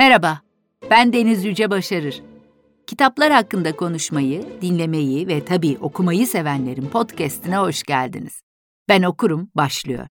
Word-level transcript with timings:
Merhaba, 0.00 0.40
ben 0.90 1.12
Deniz 1.12 1.44
Yüce 1.44 1.70
Başarır. 1.70 2.22
Kitaplar 2.86 3.32
hakkında 3.32 3.76
konuşmayı, 3.76 4.60
dinlemeyi 4.62 5.28
ve 5.28 5.44
tabii 5.44 5.78
okumayı 5.80 6.26
sevenlerin 6.26 6.86
podcastine 6.88 7.56
hoş 7.56 7.82
geldiniz. 7.82 8.42
Ben 8.88 9.02
okurum, 9.02 9.50
başlıyor. 9.54 10.06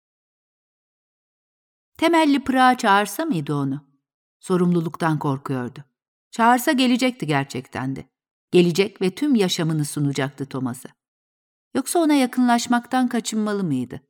Temelli 1.97 2.43
Pırağa 2.43 2.77
çağırsa 2.77 3.25
mıydı 3.25 3.55
onu? 3.55 3.87
Sorumluluktan 4.39 5.19
korkuyordu. 5.19 5.83
Çağırsa 6.31 6.71
gelecekti 6.71 7.27
gerçekten 7.27 7.95
de. 7.95 8.05
Gelecek 8.51 9.01
ve 9.01 9.15
tüm 9.15 9.35
yaşamını 9.35 9.85
sunacaktı 9.85 10.45
Thomas'a. 10.45 10.89
Yoksa 11.75 11.99
ona 11.99 12.13
yakınlaşmaktan 12.13 13.07
kaçınmalı 13.07 13.63
mıydı? 13.63 14.01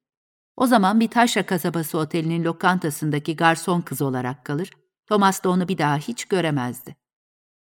O 0.55 0.68
zaman 0.68 1.00
bir 1.00 1.07
taşra 1.07 1.46
kasabası 1.46 1.98
otelinin 1.98 2.43
lokantasındaki 2.43 3.36
garson 3.36 3.82
kız 3.82 4.02
olarak 4.02 4.46
kalır, 4.46 4.71
Thomas 5.10 5.44
da 5.44 5.50
onu 5.50 5.68
bir 5.68 5.78
daha 5.78 5.97
hiç 5.97 6.25
göremezdi. 6.25 6.96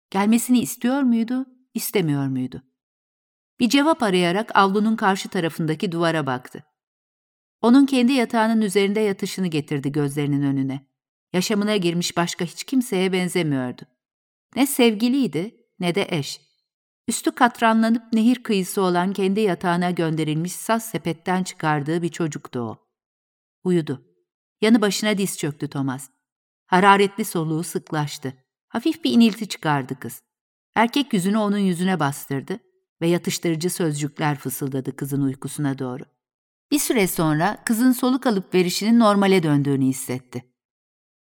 Gelmesini 0.10 0.60
istiyor 0.60 1.02
muydu, 1.02 1.46
istemiyor 1.74 2.28
muydu? 2.28 2.64
Bir 3.60 3.70
cevap 3.70 4.04
arayarak 4.04 4.56
avlunun 4.56 4.96
karşı 4.96 5.30
tarafındaki 5.30 5.92
duvara 5.92 6.26
baktı. 6.26 6.64
Onun 7.62 7.86
kendi 7.86 8.14
yatağının 8.14 8.62
üzerinde 8.62 9.00
yatışını 9.00 9.48
getirdi 9.48 9.92
gözlerinin 9.92 10.42
önüne. 10.42 10.86
Yaşamına 11.34 11.78
girmiş 11.78 12.18
başka 12.18 12.46
hiç 12.46 12.64
kimseye 12.64 13.12
benzemiyordu. 13.12 13.82
Ne 14.56 14.68
sevgiliydi 14.68 15.56
ne 15.80 15.96
de 15.96 16.08
eş. 16.10 16.42
Üstü 17.08 17.32
katranlanıp 17.32 18.14
nehir 18.14 18.44
kıyısı 18.44 18.82
olan 18.82 19.14
kendi 19.14 19.40
yatağına 19.40 19.92
gönderilmiş 19.92 20.54
saz 20.54 20.86
sepetten 20.86 21.44
çıkardığı 21.44 22.02
bir 22.02 22.10
çocuktu 22.10 22.60
o. 22.60 22.78
Uyudu. 23.64 24.06
Yanı 24.62 24.82
başına 24.82 25.18
diz 25.18 25.38
çöktü 25.38 25.70
Thomas. 25.70 26.10
Hararetli 26.72 27.26
soluğu 27.26 27.64
sıklaştı. 27.64 28.34
Hafif 28.68 29.04
bir 29.04 29.12
inilti 29.12 29.48
çıkardı 29.48 30.00
kız. 30.00 30.22
Erkek 30.76 31.14
yüzünü 31.14 31.38
onun 31.38 31.58
yüzüne 31.58 32.00
bastırdı 32.00 32.60
ve 33.02 33.08
yatıştırıcı 33.08 33.70
sözcükler 33.70 34.38
fısıldadı 34.38 34.96
kızın 34.96 35.22
uykusuna 35.22 35.80
doğru. 35.80 36.04
Bir 36.72 36.80
süre 36.80 37.08
sonra 37.08 37.58
kızın 37.66 37.92
soluk 37.92 38.26
alıp 38.26 38.54
verişinin 38.54 39.00
normale 39.00 39.44
döndüğünü 39.44 39.86
hissetti. 39.86 40.46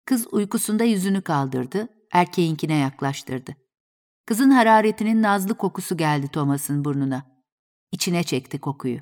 Kız 0.04 0.26
uykusunda 0.32 0.84
yüzünü 0.84 1.22
kaldırdı, 1.22 1.88
erkeğinkine 2.12 2.76
yaklaştırdı. 2.76 3.56
Kızın 4.26 4.50
hararetinin 4.50 5.22
nazlı 5.22 5.54
kokusu 5.54 5.96
geldi 5.96 6.28
Thomas'ın 6.28 6.84
burnuna. 6.84 7.26
İçine 7.92 8.22
çekti 8.22 8.58
kokuyu. 8.58 9.00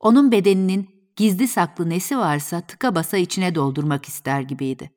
Onun 0.00 0.32
bedeninin 0.32 1.12
gizli 1.16 1.48
saklı 1.48 1.90
nesi 1.90 2.18
varsa 2.18 2.60
tıka 2.60 2.94
basa 2.94 3.16
içine 3.16 3.54
doldurmak 3.54 4.04
ister 4.04 4.40
gibiydi. 4.40 4.95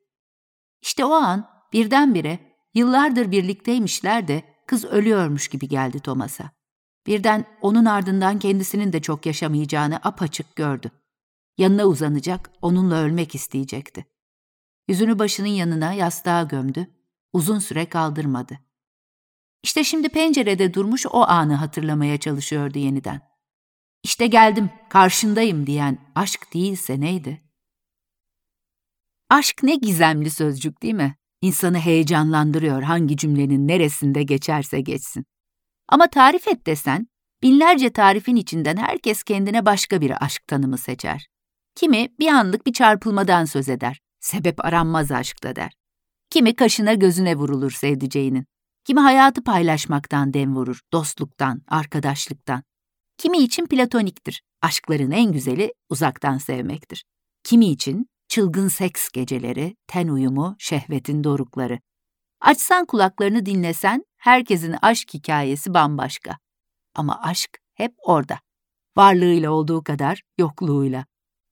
İşte 0.82 1.04
o 1.04 1.12
an 1.12 1.48
birdenbire 1.72 2.38
yıllardır 2.74 3.30
birlikteymişler 3.30 4.28
de 4.28 4.42
kız 4.66 4.84
ölüyormuş 4.84 5.48
gibi 5.48 5.68
geldi 5.68 6.00
Thomas'a. 6.00 6.50
Birden 7.06 7.44
onun 7.60 7.84
ardından 7.84 8.38
kendisinin 8.38 8.92
de 8.92 9.02
çok 9.02 9.26
yaşamayacağını 9.26 9.96
apaçık 9.96 10.56
gördü. 10.56 10.90
Yanına 11.58 11.84
uzanacak, 11.84 12.50
onunla 12.62 12.96
ölmek 12.96 13.34
isteyecekti. 13.34 14.06
Yüzünü 14.88 15.18
başının 15.18 15.48
yanına 15.48 15.92
yastığa 15.92 16.42
gömdü, 16.42 16.90
uzun 17.32 17.58
süre 17.58 17.86
kaldırmadı. 17.86 18.58
İşte 19.62 19.84
şimdi 19.84 20.08
pencerede 20.08 20.74
durmuş 20.74 21.06
o 21.06 21.22
anı 21.22 21.54
hatırlamaya 21.54 22.18
çalışıyordu 22.18 22.78
yeniden. 22.78 23.20
İşte 24.02 24.26
geldim, 24.26 24.70
karşındayım 24.88 25.66
diyen 25.66 25.98
aşk 26.14 26.54
değilse 26.54 27.00
neydi? 27.00 27.49
Aşk 29.30 29.62
ne 29.62 29.74
gizemli 29.74 30.30
sözcük 30.30 30.82
değil 30.82 30.94
mi? 30.94 31.16
İnsanı 31.42 31.78
heyecanlandırıyor 31.78 32.82
hangi 32.82 33.16
cümlenin 33.16 33.68
neresinde 33.68 34.22
geçerse 34.22 34.80
geçsin. 34.80 35.24
Ama 35.88 36.06
tarif 36.06 36.48
et 36.48 36.66
desen, 36.66 37.08
binlerce 37.42 37.90
tarifin 37.92 38.36
içinden 38.36 38.76
herkes 38.76 39.22
kendine 39.22 39.66
başka 39.66 40.00
bir 40.00 40.24
aşk 40.24 40.46
tanımı 40.46 40.78
seçer. 40.78 41.28
Kimi 41.74 42.08
bir 42.18 42.28
anlık 42.28 42.66
bir 42.66 42.72
çarpılmadan 42.72 43.44
söz 43.44 43.68
eder, 43.68 44.00
sebep 44.20 44.64
aranmaz 44.64 45.12
aşkta 45.12 45.56
der. 45.56 45.72
Kimi 46.30 46.56
kaşına 46.56 46.94
gözüne 46.94 47.36
vurulur 47.36 47.70
sevdiceğinin. 47.70 48.46
Kimi 48.84 49.00
hayatı 49.00 49.44
paylaşmaktan 49.44 50.34
dem 50.34 50.56
vurur, 50.56 50.80
dostluktan, 50.92 51.62
arkadaşlıktan. 51.68 52.62
Kimi 53.18 53.38
için 53.38 53.66
platoniktir, 53.66 54.42
aşkların 54.62 55.10
en 55.10 55.32
güzeli 55.32 55.72
uzaktan 55.88 56.38
sevmektir. 56.38 57.04
Kimi 57.44 57.66
için 57.66 58.06
çılgın 58.30 58.68
seks 58.68 59.08
geceleri, 59.08 59.76
ten 59.86 60.08
uyumu, 60.08 60.56
şehvetin 60.58 61.24
dorukları. 61.24 61.78
Açsan 62.40 62.86
kulaklarını 62.86 63.46
dinlesen 63.46 64.04
herkesin 64.16 64.76
aşk 64.82 65.14
hikayesi 65.14 65.74
bambaşka. 65.74 66.38
Ama 66.94 67.20
aşk 67.22 67.58
hep 67.74 67.94
orada. 68.02 68.40
Varlığıyla 68.96 69.50
olduğu 69.50 69.84
kadar 69.84 70.22
yokluğuyla. 70.38 71.06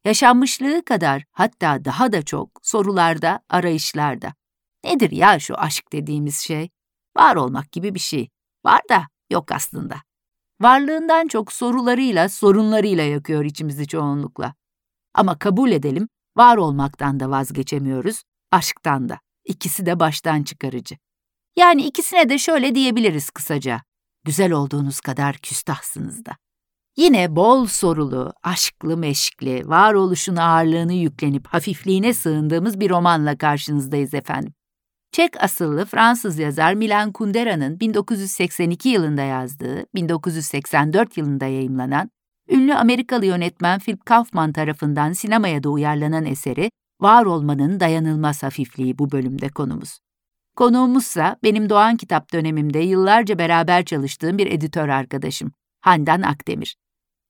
Yaşanmışlığı 0.04 0.84
kadar 0.84 1.24
hatta 1.32 1.84
daha 1.84 2.12
da 2.12 2.22
çok 2.22 2.50
sorularda, 2.62 3.40
arayışlarda. 3.48 4.34
Nedir 4.84 5.10
ya 5.10 5.38
şu 5.38 5.58
aşk 5.58 5.92
dediğimiz 5.92 6.38
şey? 6.38 6.70
Var 7.16 7.36
olmak 7.36 7.72
gibi 7.72 7.94
bir 7.94 8.00
şey. 8.00 8.28
Var 8.64 8.80
da 8.90 9.06
yok 9.30 9.52
aslında. 9.52 9.96
Varlığından 10.60 11.28
çok 11.28 11.52
sorularıyla, 11.52 12.28
sorunlarıyla 12.28 13.04
yakıyor 13.04 13.44
içimizi 13.44 13.86
çoğunlukla. 13.86 14.54
Ama 15.14 15.38
kabul 15.38 15.70
edelim, 15.70 16.08
var 16.38 16.56
olmaktan 16.56 17.20
da 17.20 17.30
vazgeçemiyoruz, 17.30 18.22
aşktan 18.50 19.08
da. 19.08 19.18
İkisi 19.44 19.86
de 19.86 20.00
baştan 20.00 20.42
çıkarıcı. 20.42 20.96
Yani 21.56 21.82
ikisine 21.82 22.28
de 22.28 22.38
şöyle 22.38 22.74
diyebiliriz 22.74 23.30
kısaca. 23.30 23.82
Güzel 24.24 24.52
olduğunuz 24.52 25.00
kadar 25.00 25.36
küstahsınız 25.36 26.24
da. 26.24 26.36
Yine 26.96 27.36
bol 27.36 27.66
sorulu, 27.66 28.32
aşklı 28.42 28.96
meşkli, 28.96 29.68
varoluşun 29.68 30.36
ağırlığını 30.36 30.92
yüklenip 30.92 31.46
hafifliğine 31.46 32.14
sığındığımız 32.14 32.80
bir 32.80 32.90
romanla 32.90 33.38
karşınızdayız 33.38 34.14
efendim. 34.14 34.54
Çek 35.12 35.42
asıllı 35.42 35.84
Fransız 35.84 36.38
yazar 36.38 36.74
Milan 36.74 37.12
Kundera'nın 37.12 37.80
1982 37.80 38.88
yılında 38.88 39.22
yazdığı, 39.22 39.86
1984 39.94 41.16
yılında 41.16 41.46
yayımlanan, 41.46 42.10
ünlü 42.50 42.74
Amerikalı 42.74 43.26
yönetmen 43.26 43.78
Philip 43.78 44.06
Kaufman 44.06 44.52
tarafından 44.52 45.12
sinemaya 45.12 45.62
da 45.62 45.68
uyarlanan 45.68 46.26
eseri 46.26 46.70
Var 47.00 47.24
Olmanın 47.24 47.80
Dayanılmaz 47.80 48.42
Hafifliği 48.42 48.98
bu 48.98 49.10
bölümde 49.10 49.48
konumuz. 49.48 49.98
Konuğumuzsa 50.56 51.36
benim 51.42 51.70
Doğan 51.70 51.96
Kitap 51.96 52.32
dönemimde 52.32 52.78
yıllarca 52.78 53.38
beraber 53.38 53.84
çalıştığım 53.84 54.38
bir 54.38 54.46
editör 54.46 54.88
arkadaşım, 54.88 55.52
Handan 55.80 56.22
Akdemir. 56.22 56.76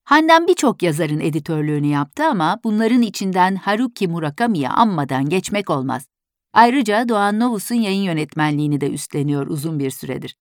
Handan 0.05 0.47
birçok 0.47 0.83
yazarın 0.83 1.21
editörlüğünü 1.21 1.87
yaptı 1.87 2.25
ama 2.25 2.61
bunların 2.65 3.03
içinden 3.03 3.57
Haruki 3.57 4.09
Murakami'yi 4.09 4.69
anmadan 4.69 5.29
geçmek 5.29 5.71
olmaz. 5.71 6.07
Ayrıca 6.53 7.09
Doğan 7.09 7.41
Novus'un 7.41 7.75
yayın 7.75 8.03
yönetmenliğini 8.03 8.81
de 8.81 8.91
üstleniyor 8.91 9.47
uzun 9.47 9.79
bir 9.79 9.91
süredir. 9.91 10.37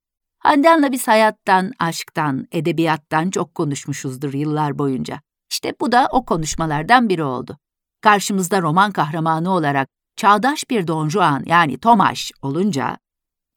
Handan'la 0.47 0.91
biz 0.91 1.07
hayattan, 1.07 1.71
aşktan, 1.79 2.47
edebiyattan 2.51 3.29
çok 3.29 3.55
konuşmuşuzdur 3.55 4.33
yıllar 4.33 4.77
boyunca. 4.77 5.21
İşte 5.51 5.73
bu 5.81 5.91
da 5.91 6.07
o 6.11 6.25
konuşmalardan 6.25 7.09
biri 7.09 7.23
oldu. 7.23 7.57
Karşımızda 8.01 8.61
roman 8.61 8.91
kahramanı 8.91 9.51
olarak 9.51 9.89
çağdaş 10.15 10.69
bir 10.69 10.87
Don 10.87 11.09
Juan 11.09 11.43
yani 11.45 11.77
Tomaş 11.77 12.31
olunca 12.41 12.97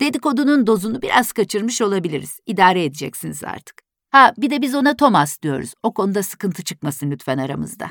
dedikodunun 0.00 0.66
dozunu 0.66 1.02
biraz 1.02 1.32
kaçırmış 1.32 1.82
olabiliriz. 1.82 2.40
İdare 2.46 2.84
edeceksiniz 2.84 3.44
artık. 3.44 3.82
Ha 4.10 4.32
bir 4.38 4.50
de 4.50 4.62
biz 4.62 4.74
ona 4.74 4.96
Thomas 4.96 5.42
diyoruz. 5.42 5.74
O 5.82 5.94
konuda 5.94 6.22
sıkıntı 6.22 6.64
çıkmasın 6.64 7.10
lütfen 7.10 7.38
aramızda. 7.38 7.90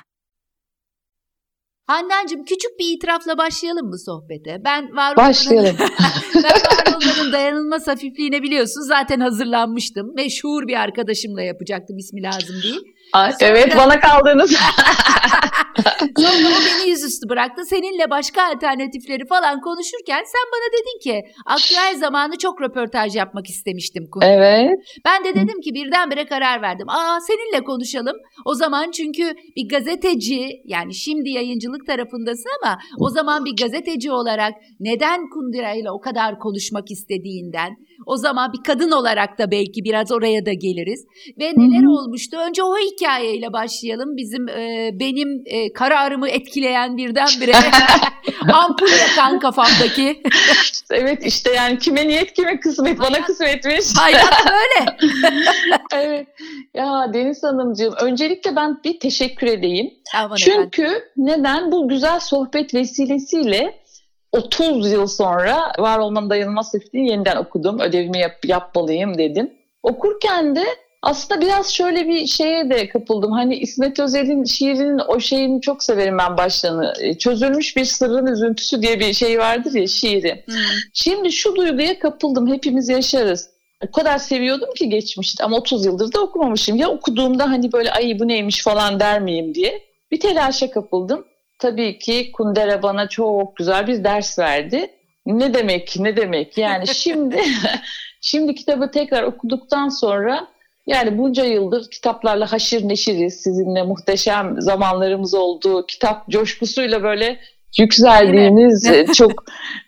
Handancığım 1.89 2.43
küçük 2.43 2.79
bir 2.79 2.95
itirafla 2.95 3.37
başlayalım 3.37 3.87
mı 3.87 3.99
sohbete? 3.99 4.61
Ben 4.65 4.95
var 4.95 5.17
Başlayalım. 5.17 5.77
ben 6.35 6.51
var 6.95 7.31
dayanılmaz 7.31 7.87
hafifliğine 7.87 8.43
biliyorsun 8.43 8.81
zaten 8.81 9.19
hazırlanmıştım. 9.19 10.15
Meşhur 10.15 10.67
bir 10.67 10.79
arkadaşımla 10.79 11.41
yapacaktım 11.41 11.97
ismi 11.97 12.23
lazım 12.23 12.55
değil. 12.63 12.81
Aa, 13.13 13.31
evet 13.39 13.77
bana 13.77 13.99
kaldınız. 13.99 14.51
O 16.19 16.61
beni 16.67 16.89
yüzüstü 16.89 17.29
bıraktı. 17.29 17.61
Seninle 17.65 18.09
başka 18.09 18.43
alternatifleri 18.43 19.25
falan 19.27 19.61
konuşurken 19.61 20.23
sen 20.25 20.45
bana 20.53 20.67
dedin 20.73 20.99
ki 20.99 21.21
aktüel 21.45 21.95
zamanı 21.97 22.37
çok 22.37 22.61
röportaj 22.61 23.15
yapmak 23.15 23.49
istemiştim. 23.49 24.09
Evet. 24.21 24.79
Ben 25.05 25.23
de 25.23 25.35
dedim 25.35 25.61
ki 25.61 25.73
birdenbire 25.73 26.25
karar 26.25 26.61
verdim. 26.61 26.89
Aa 26.89 27.19
seninle 27.27 27.63
konuşalım. 27.63 28.15
O 28.45 28.53
zaman 28.53 28.91
çünkü 28.91 29.33
bir 29.55 29.69
gazeteci 29.69 30.61
yani 30.65 30.95
şimdi 30.95 31.29
yayıncılık 31.29 31.87
tarafındasın 31.87 32.49
ama 32.63 32.77
o 32.99 33.09
zaman 33.09 33.45
bir 33.45 33.55
gazeteci 33.63 34.11
olarak 34.11 34.53
neden 34.79 35.29
Kundera 35.29 35.73
ile 35.73 35.91
o 35.91 35.99
kadar 35.99 36.39
konuşmak 36.39 36.91
istediğinden 36.91 37.75
o 38.05 38.17
zaman 38.17 38.53
bir 38.53 38.63
kadın 38.63 38.91
olarak 38.91 39.39
da 39.39 39.51
belki 39.51 39.83
biraz 39.83 40.11
oraya 40.11 40.45
da 40.45 40.53
geliriz. 40.53 41.05
Ve 41.39 41.53
neler 41.57 41.83
olmuştu? 41.83 42.37
Önce 42.47 42.63
o 42.63 42.75
hikayeyle 42.77 43.53
başlayalım. 43.53 44.17
Bizim 44.17 44.49
e, 44.49 44.89
benim 44.99 45.29
e, 45.45 45.68
kararımı 45.73 46.29
etkileyen 46.29 46.97
birdenbire 46.97 47.53
ampul 48.53 48.87
yakan 48.91 49.39
kafamdaki. 49.39 50.23
evet 50.91 51.25
işte 51.25 51.53
yani 51.53 51.79
kime 51.79 52.07
niyet 52.07 52.33
kime 52.33 52.59
kısmet 52.59 52.99
bana 52.99 53.21
kısmetmiş. 53.21 53.85
Hayat 53.97 54.45
böyle. 54.45 54.97
evet. 55.93 56.27
Ya 56.73 57.13
Deniz 57.13 57.43
Hanımcığım 57.43 57.93
öncelikle 58.01 58.55
ben 58.55 58.83
bir 58.83 58.99
teşekkür 58.99 59.47
edeyim. 59.47 59.93
Aman 60.15 60.35
Çünkü 60.35 60.81
efendim. 60.81 61.03
neden 61.17 61.71
bu 61.71 61.89
güzel 61.89 62.19
sohbet 62.19 62.73
vesilesiyle 62.73 63.79
30 64.31 64.91
yıl 64.91 65.07
sonra 65.07 65.71
Var 65.79 65.99
Olmanın 65.99 66.29
Dayanılmaz 66.29 66.71
Sefiliğini 66.71 67.09
yeniden 67.09 67.35
okudum. 67.35 67.79
Ödevimi 67.79 68.19
yap, 68.19 68.45
yapmalıyım 68.45 69.17
dedim. 69.17 69.53
Okurken 69.83 70.55
de 70.55 70.65
aslında 71.01 71.41
biraz 71.41 71.73
şöyle 71.73 72.07
bir 72.07 72.25
şeye 72.27 72.69
de 72.69 72.89
kapıldım. 72.89 73.31
Hani 73.31 73.55
İsmet 73.55 73.99
Özel'in 73.99 74.43
şiirinin 74.43 75.01
o 75.07 75.19
şeyini 75.19 75.61
çok 75.61 75.83
severim 75.83 76.17
ben 76.17 76.37
başlarını. 76.37 76.93
E, 76.99 77.17
Çözülmüş 77.17 77.75
bir 77.75 77.85
sırrın 77.85 78.27
üzüntüsü 78.27 78.81
diye 78.81 78.99
bir 78.99 79.13
şey 79.13 79.39
vardır 79.39 79.73
ya 79.73 79.87
şiiri. 79.87 80.43
Hmm. 80.45 80.55
Şimdi 80.93 81.31
şu 81.31 81.55
duyguya 81.55 81.99
kapıldım. 81.99 82.53
Hepimiz 82.53 82.89
yaşarız. 82.89 83.49
O 83.87 83.91
kadar 83.91 84.17
seviyordum 84.17 84.73
ki 84.73 84.89
geçmişte 84.89 85.43
ama 85.43 85.57
30 85.57 85.85
yıldır 85.85 86.13
da 86.13 86.19
okumamışım. 86.19 86.75
Ya 86.75 86.89
okuduğumda 86.89 87.49
hani 87.49 87.71
böyle 87.71 87.91
ay 87.91 88.19
bu 88.19 88.27
neymiş 88.27 88.63
falan 88.63 88.99
der 88.99 89.21
miyim 89.21 89.55
diye 89.55 89.81
bir 90.11 90.19
telaşa 90.19 90.71
kapıldım. 90.71 91.25
Tabii 91.59 91.99
ki 91.99 92.31
Kundera 92.31 92.83
bana 92.83 93.09
çok 93.09 93.55
güzel 93.55 93.87
bir 93.87 94.03
ders 94.03 94.39
verdi. 94.39 94.91
Ne 95.25 95.53
demek 95.53 95.95
ne 95.99 96.17
demek 96.17 96.57
yani 96.57 96.87
şimdi 96.87 97.41
şimdi 98.21 98.55
kitabı 98.55 98.91
tekrar 98.91 99.23
okuduktan 99.23 99.89
sonra 99.89 100.47
yani 100.89 101.17
bunca 101.17 101.45
yıldır 101.45 101.89
kitaplarla 101.91 102.51
haşir 102.51 102.89
neşiriz. 102.89 103.33
Sizinle 103.33 103.83
muhteşem 103.83 104.55
zamanlarımız 104.61 105.33
oldu. 105.33 105.85
Kitap 105.85 106.29
coşkusuyla 106.29 107.03
böyle 107.03 107.39
yükseldiğimiz 107.79 108.89
çok 109.17 109.43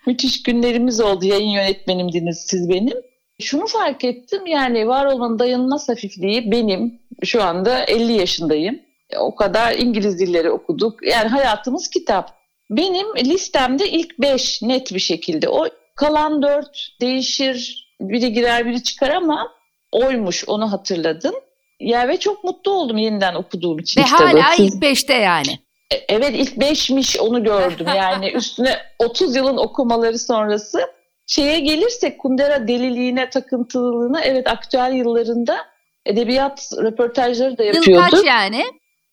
müthiş 0.08 0.44
günlerimiz 0.44 1.02
oldu. 1.02 1.26
Yayın 1.26 1.50
yönetmenimdiniz 1.50 2.46
siz 2.48 2.70
benim. 2.70 2.98
Şunu 3.42 3.68
fark 3.68 4.04
ettim 4.04 4.46
yani 4.46 4.88
var 4.88 5.06
olmanın 5.06 5.40
dayanılmaz 5.40 5.90
hafifliği 5.90 6.52
benim 6.52 7.00
şu 7.24 7.44
anda 7.44 7.84
50 7.84 8.14
yaşındayım. 8.14 8.80
O 9.20 9.36
kadar 9.36 9.74
İngiliz 9.74 10.20
dilleri 10.20 10.52
okuduk. 10.52 11.08
Yani 11.08 11.28
hayatımız 11.28 11.90
kitap. 11.90 12.32
Benim 12.70 13.08
listemde 13.16 13.90
ilk 13.90 14.20
5 14.20 14.62
net 14.62 14.94
bir 14.94 15.00
şekilde. 15.00 15.50
O 15.50 15.66
kalan 15.96 16.42
4 16.42 16.90
değişir. 17.02 17.88
Biri 18.02 18.34
girer 18.34 18.66
biri 18.66 18.84
çıkar 18.84 19.10
ama 19.10 19.48
oymuş 19.92 20.44
onu 20.48 20.72
hatırladım. 20.72 21.36
Ya 21.80 22.08
ve 22.08 22.18
çok 22.20 22.44
mutlu 22.44 22.72
oldum 22.72 22.98
yeniden 22.98 23.36
okuduğum 23.36 23.80
için 23.80 24.02
Ve 24.02 24.06
kitabı. 24.06 24.24
hala 24.24 24.56
ilk 24.58 24.82
beşte 24.82 25.14
yani. 25.14 25.60
E, 25.94 25.96
Evet 26.10 26.32
ilk 26.34 26.58
beşmiş 26.60 27.20
onu 27.20 27.44
gördüm. 27.44 27.88
Yani 27.96 28.32
üstüne 28.32 28.78
30 29.00 29.36
yılın 29.36 29.58
okumaları 29.58 30.20
sonrası. 30.20 30.82
Şeye 31.28 31.60
gelirsek 31.60 32.20
Kundera 32.20 32.68
deliliğine, 32.68 33.30
takıntılılığına 33.30 34.22
evet 34.22 34.48
aktüel 34.48 34.94
yıllarında 34.94 35.58
edebiyat 36.06 36.70
röportajları 36.78 37.58
da 37.58 37.64
Yıl 37.64 37.76
yapıyordu. 37.76 38.08
kaç 38.12 38.26
yani? 38.26 38.64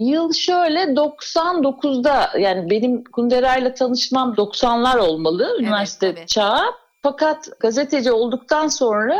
Yıl 0.01 0.33
şöyle 0.33 0.81
99'da 0.83 2.31
yani 2.39 2.71
benim 2.71 3.05
Kundera'yla 3.05 3.75
tanışmam 3.75 4.35
90'lar 4.35 4.99
olmalı 4.99 5.57
üniversite 5.61 6.15
tabii. 6.15 6.27
çağı. 6.27 6.61
Fakat 7.03 7.49
gazeteci 7.61 8.13
olduktan 8.13 8.69
sonra 8.69 9.19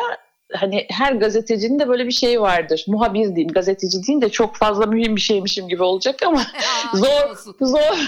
hani 0.55 0.87
her 0.91 1.13
gazetecinin 1.13 1.79
de 1.79 1.89
böyle 1.89 2.07
bir 2.07 2.13
şey 2.13 2.41
vardır. 2.41 2.85
Muhabir 2.89 3.29
diyeyim, 3.35 3.53
gazeteci 3.53 4.03
diyeyim 4.03 4.23
de 4.23 4.29
çok 4.29 4.57
fazla 4.57 4.87
mühim 4.87 5.17
bir 5.17 5.21
şeymişim 5.21 5.69
gibi 5.69 5.83
olacak 5.83 6.23
ama 6.27 6.39
Aa, 6.93 6.97
Zor. 6.97 7.31
olsun. 7.31 7.57
Zor, 7.61 7.99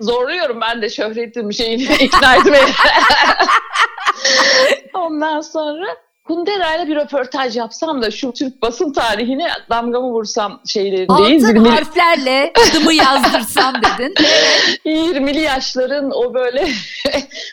zorluyorum 0.00 0.60
ben 0.60 0.82
de 0.82 0.88
şöhretim 0.90 1.52
şeyini 1.52 1.82
ikna 2.00 2.36
etmeye. 2.36 2.64
Ondan 4.94 5.40
sonra 5.40 5.86
Kundera 6.24 6.76
ile 6.76 6.88
bir 6.88 6.96
röportaj 6.96 7.56
yapsam 7.56 8.02
da 8.02 8.10
şu 8.10 8.32
Türk 8.32 8.62
basın 8.62 8.92
tarihine 8.92 9.48
damgamı 9.70 10.10
vursam 10.10 10.60
şeylerindeyiz. 10.66 11.44
Altın 11.44 11.56
20'li, 11.56 11.68
harflerle 11.68 12.52
adımı 12.70 12.94
yazdırsam 12.94 13.74
dedin. 13.74 14.14
20'li 14.86 15.40
yaşların 15.40 16.10
o 16.10 16.34
böyle 16.34 16.68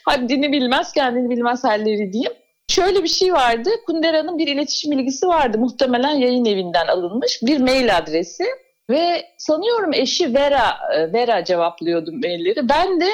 haddini 0.05 0.51
bilmez 0.51 0.91
kendini 0.91 1.29
bilmez 1.29 1.63
halleri 1.63 2.13
diyeyim. 2.13 2.33
Şöyle 2.69 3.03
bir 3.03 3.07
şey 3.09 3.33
vardı. 3.33 3.69
Kundera'nın 3.85 4.37
bir 4.37 4.47
iletişim 4.47 4.91
bilgisi 4.91 5.27
vardı. 5.27 5.57
Muhtemelen 5.57 6.15
yayın 6.15 6.45
evinden 6.45 6.87
alınmış. 6.87 7.39
Bir 7.41 7.59
mail 7.59 7.97
adresi. 7.97 8.43
Ve 8.89 9.25
sanıyorum 9.37 9.93
eşi 9.93 10.35
Vera, 10.35 10.77
e, 10.93 11.13
Vera 11.13 11.43
cevaplıyordu 11.43 12.11
mailleri. 12.11 12.69
Ben 12.69 13.01
de 13.01 13.09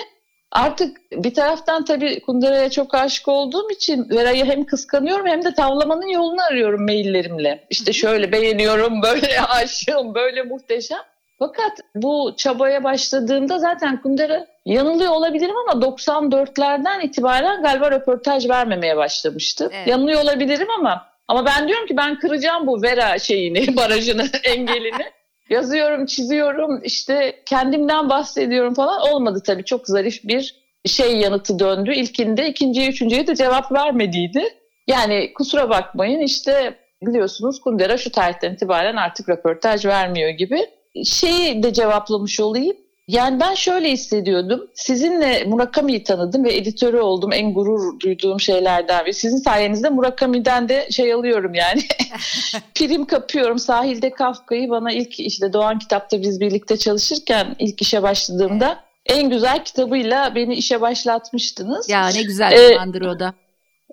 artık 0.51 0.97
bir 1.11 1.33
taraftan 1.33 1.85
tabii 1.85 2.21
Kundera'ya 2.21 2.69
çok 2.69 2.95
aşık 2.95 3.27
olduğum 3.27 3.71
için 3.71 4.09
Vera'yı 4.09 4.45
hem 4.45 4.63
kıskanıyorum 4.63 5.27
hem 5.27 5.43
de 5.45 5.53
tavlamanın 5.53 6.07
yolunu 6.07 6.41
arıyorum 6.41 6.85
maillerimle. 6.85 7.67
İşte 7.69 7.93
şöyle 7.93 8.31
beğeniyorum, 8.31 9.01
böyle 9.03 9.41
aşığım, 9.41 10.15
böyle 10.15 10.43
muhteşem. 10.43 10.99
Fakat 11.47 11.79
bu 11.95 12.33
çabaya 12.37 12.83
başladığımda 12.83 13.59
zaten 13.59 14.01
Kundera 14.01 14.47
yanılıyor 14.65 15.11
olabilirim 15.11 15.55
ama 15.57 15.85
94'lerden 15.85 17.01
itibaren 17.01 17.61
galiba 17.61 17.91
röportaj 17.91 18.49
vermemeye 18.49 18.97
başlamıştı. 18.97 19.69
Evet. 19.73 19.87
Yanılıyor 19.87 20.23
olabilirim 20.23 20.67
ama 20.79 21.05
ama 21.27 21.45
ben 21.45 21.67
diyorum 21.67 21.87
ki 21.87 21.97
ben 21.97 22.19
kıracağım 22.19 22.67
bu 22.67 22.81
Vera 22.81 23.19
şeyini, 23.19 23.75
barajını, 23.77 24.25
engelini. 24.43 25.05
Yazıyorum, 25.49 26.05
çiziyorum, 26.05 26.81
işte 26.83 27.43
kendimden 27.45 28.09
bahsediyorum 28.09 28.73
falan. 28.73 29.01
Olmadı 29.01 29.41
tabii 29.45 29.63
çok 29.63 29.87
zarif 29.87 30.23
bir 30.23 30.55
şey 30.85 31.17
yanıtı 31.17 31.59
döndü. 31.59 31.93
İlkinde, 31.93 32.49
ikinciye, 32.49 32.89
üçüncüye 32.89 33.27
de 33.27 33.35
cevap 33.35 33.71
vermediydi. 33.71 34.43
Yani 34.87 35.33
kusura 35.33 35.69
bakmayın 35.69 36.19
işte 36.19 36.75
biliyorsunuz 37.01 37.61
Kundera 37.61 37.97
şu 37.97 38.11
tarihten 38.11 38.53
itibaren 38.53 38.95
artık 38.95 39.29
röportaj 39.29 39.85
vermiyor 39.85 40.29
gibi. 40.29 40.69
Şeyi 41.05 41.63
de 41.63 41.73
cevaplamış 41.73 42.39
olayım. 42.39 42.77
Yani 43.07 43.39
ben 43.39 43.53
şöyle 43.53 43.91
hissediyordum. 43.91 44.67
Sizinle 44.73 45.43
Murakami'yi 45.43 46.03
tanıdım 46.03 46.43
ve 46.43 46.55
editörü 46.55 46.99
oldum. 46.99 47.31
En 47.33 47.53
gurur 47.53 47.99
duyduğum 47.99 48.39
şeylerden 48.39 49.05
biri. 49.05 49.13
Sizin 49.13 49.37
sayenizde 49.37 49.89
Murakami'den 49.89 50.69
de 50.69 50.87
şey 50.91 51.13
alıyorum 51.13 51.53
yani. 51.53 51.81
Prim 52.75 53.05
kapıyorum. 53.05 53.59
Sahilde 53.59 54.09
Kafka'yı 54.13 54.69
bana 54.69 54.91
ilk 54.91 55.19
işte 55.19 55.53
Doğan 55.53 55.79
Kitap'ta 55.79 56.21
biz 56.21 56.39
birlikte 56.39 56.77
çalışırken 56.77 57.55
ilk 57.59 57.81
işe 57.81 58.03
başladığımda 58.03 58.83
en 59.05 59.29
güzel 59.29 59.63
kitabıyla 59.63 60.35
beni 60.35 60.55
işe 60.55 60.81
başlatmıştınız. 60.81 61.89
Ya 61.89 62.07
ne 62.07 62.21
güzel 62.23 62.51
Ee, 62.51 62.73
zamandır 62.73 63.01
o 63.01 63.19
da. 63.19 63.33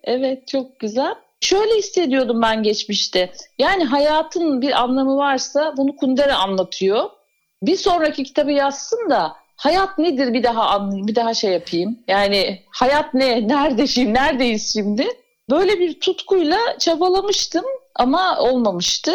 Evet 0.04 0.48
çok 0.48 0.78
güzel. 0.80 1.14
Şöyle 1.40 1.74
hissediyordum 1.74 2.42
ben 2.42 2.62
geçmişte. 2.62 3.32
Yani 3.58 3.84
hayatın 3.84 4.62
bir 4.62 4.82
anlamı 4.82 5.16
varsa 5.16 5.74
bunu 5.76 5.96
Kundera 5.96 6.36
anlatıyor. 6.36 7.10
Bir 7.62 7.76
sonraki 7.76 8.24
kitabı 8.24 8.52
yazsın 8.52 9.10
da 9.10 9.36
hayat 9.56 9.98
nedir 9.98 10.32
bir 10.32 10.42
daha 10.42 10.62
anlayayım, 10.68 11.08
bir 11.08 11.14
daha 11.14 11.34
şey 11.34 11.52
yapayım. 11.52 11.98
Yani 12.08 12.62
hayat 12.70 13.14
ne, 13.14 13.48
nerede 13.48 13.86
şimdi, 13.86 14.14
neredeyiz 14.14 14.72
şimdi? 14.72 15.08
Böyle 15.50 15.80
bir 15.80 16.00
tutkuyla 16.00 16.58
çabalamıştım 16.78 17.64
ama 17.94 18.38
olmamıştı. 18.38 19.12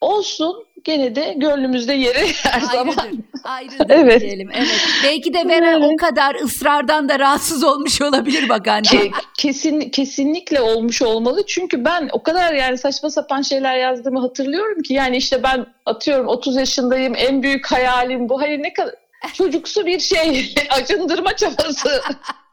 Olsun 0.00 0.65
gene 0.86 1.14
de 1.16 1.34
gönlümüzde 1.36 1.92
yeri 1.92 2.26
her 2.42 2.60
zaman. 2.60 2.94
Ayrıdır. 2.98 3.24
Ayrıdır 3.44 3.86
Evet. 3.88 4.20
diyelim. 4.20 4.50
Evet. 4.54 4.86
Belki 5.04 5.34
de 5.34 5.48
Vera 5.48 5.78
o 5.78 5.86
Evet. 5.88 5.96
kadar 6.00 6.34
ısrardan 6.34 7.08
da 7.08 7.18
rahatsız 7.18 7.64
olmuş 7.64 8.02
olabilir 8.02 8.48
bak 8.48 8.68
anne. 8.68 8.86
Ke- 8.86 9.12
kesin 9.38 9.80
kesinlikle 9.80 10.60
olmuş 10.60 11.02
olmalı. 11.02 11.46
Çünkü 11.46 11.84
ben 11.84 12.08
o 12.12 12.22
kadar 12.22 12.54
yani 12.54 12.78
saçma 12.78 13.10
sapan 13.10 13.42
şeyler 13.42 13.76
yazdığımı 13.76 14.20
hatırlıyorum 14.20 14.82
ki 14.82 14.94
yani 14.94 15.16
işte 15.16 15.42
ben 15.42 15.66
atıyorum 15.86 16.26
30 16.28 16.56
yaşındayım 16.56 17.14
en 17.16 17.42
büyük 17.42 17.66
hayalim 17.72 18.28
bu. 18.28 18.40
Hayır 18.40 18.62
ne 18.62 18.72
kadar 18.72 18.94
çocuksu 19.34 19.86
bir 19.86 20.00
şey 20.00 20.54
acındırma 20.70 21.36
çabası. 21.36 22.00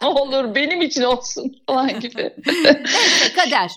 ne 0.01 0.07
olur 0.07 0.55
benim 0.55 0.81
için 0.81 1.03
olsun 1.03 1.55
falan 1.67 1.99
gibi. 1.99 2.33
Neyse 2.47 3.33
kader. 3.35 3.71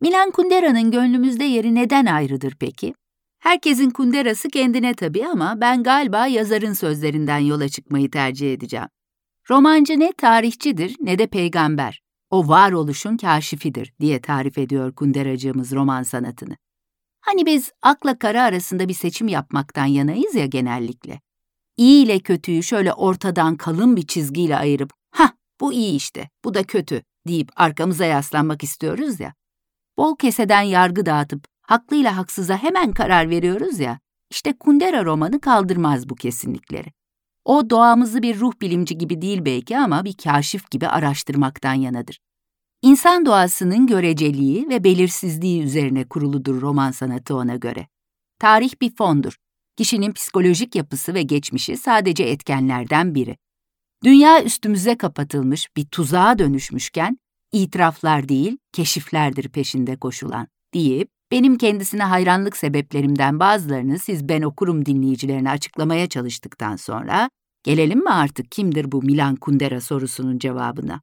Milan 0.00 0.30
Kundera'nın 0.30 0.90
gönlümüzde 0.90 1.44
yeri 1.44 1.74
neden 1.74 2.06
ayrıdır 2.06 2.56
peki? 2.60 2.94
Herkesin 3.38 3.90
Kundera'sı 3.90 4.48
kendine 4.48 4.94
tabii 4.94 5.26
ama 5.26 5.60
ben 5.60 5.82
galiba 5.82 6.26
yazarın 6.26 6.72
sözlerinden 6.72 7.38
yola 7.38 7.68
çıkmayı 7.68 8.10
tercih 8.10 8.52
edeceğim. 8.52 8.86
Romancı 9.50 10.00
ne 10.00 10.12
tarihçidir 10.12 10.96
ne 11.00 11.18
de 11.18 11.26
peygamber. 11.26 12.02
O 12.30 12.48
varoluşun 12.48 13.16
kaşifidir 13.16 13.92
diye 14.00 14.20
tarif 14.20 14.58
ediyor 14.58 14.94
Kunderacığımız 14.94 15.72
roman 15.72 16.02
sanatını. 16.02 16.56
Hani 17.20 17.46
biz 17.46 17.70
akla 17.82 18.18
kara 18.18 18.42
arasında 18.42 18.88
bir 18.88 18.94
seçim 18.94 19.28
yapmaktan 19.28 19.86
yanayız 19.86 20.34
ya 20.34 20.46
genellikle. 20.46 21.20
İyi 21.76 22.04
ile 22.04 22.18
kötüyü 22.18 22.62
şöyle 22.62 22.92
ortadan 22.92 23.56
kalın 23.56 23.96
bir 23.96 24.06
çizgiyle 24.06 24.56
ayırıp, 24.56 24.92
ha 25.10 25.32
bu 25.60 25.72
iyi 25.72 25.96
işte, 25.96 26.28
bu 26.44 26.54
da 26.54 26.64
kötü 26.64 27.02
deyip 27.28 27.48
arkamıza 27.56 28.04
yaslanmak 28.04 28.64
istiyoruz 28.64 29.20
ya. 29.20 29.34
Bol 29.98 30.16
keseden 30.16 30.62
yargı 30.62 31.06
dağıtıp 31.06 31.44
haklıyla 31.62 32.16
haksıza 32.16 32.56
hemen 32.56 32.92
karar 32.92 33.30
veriyoruz 33.30 33.80
ya. 33.80 33.98
İşte 34.30 34.52
Kundera 34.52 35.04
romanı 35.04 35.40
kaldırmaz 35.40 36.08
bu 36.08 36.14
kesinlikleri. 36.14 36.92
O 37.44 37.70
doğamızı 37.70 38.22
bir 38.22 38.40
ruh 38.40 38.52
bilimci 38.60 38.98
gibi 38.98 39.22
değil 39.22 39.44
belki 39.44 39.78
ama 39.78 40.04
bir 40.04 40.14
kaşif 40.16 40.70
gibi 40.70 40.88
araştırmaktan 40.88 41.74
yanadır. 41.74 42.18
İnsan 42.82 43.26
doğasının 43.26 43.86
göreceliği 43.86 44.68
ve 44.68 44.84
belirsizliği 44.84 45.62
üzerine 45.62 46.04
kuruludur 46.04 46.60
roman 46.60 46.90
sanatı 46.90 47.36
ona 47.36 47.56
göre. 47.56 47.88
Tarih 48.38 48.70
bir 48.80 48.96
fondur. 48.96 49.36
Kişinin 49.76 50.12
psikolojik 50.12 50.74
yapısı 50.74 51.14
ve 51.14 51.22
geçmişi 51.22 51.76
sadece 51.76 52.24
etkenlerden 52.24 53.14
biri. 53.14 53.36
Dünya 54.04 54.44
üstümüze 54.44 54.96
kapatılmış 54.96 55.76
bir 55.76 55.86
tuzağa 55.86 56.38
dönüşmüşken, 56.38 57.18
itiraflar 57.52 58.28
değil, 58.28 58.58
keşiflerdir 58.72 59.48
peşinde 59.48 59.96
koşulan, 59.96 60.48
deyip 60.74 61.08
benim 61.30 61.58
kendisine 61.58 62.02
hayranlık 62.02 62.56
sebeplerimden 62.56 63.40
bazılarını 63.40 63.98
siz 63.98 64.28
ben 64.28 64.42
okurum 64.42 64.86
dinleyicilerine 64.86 65.50
açıklamaya 65.50 66.08
çalıştıktan 66.08 66.76
sonra, 66.76 67.30
gelelim 67.62 67.98
mi 67.98 68.10
artık 68.10 68.52
kimdir 68.52 68.92
bu 68.92 69.02
Milan 69.02 69.36
Kundera 69.36 69.80
sorusunun 69.80 70.38
cevabına? 70.38 71.00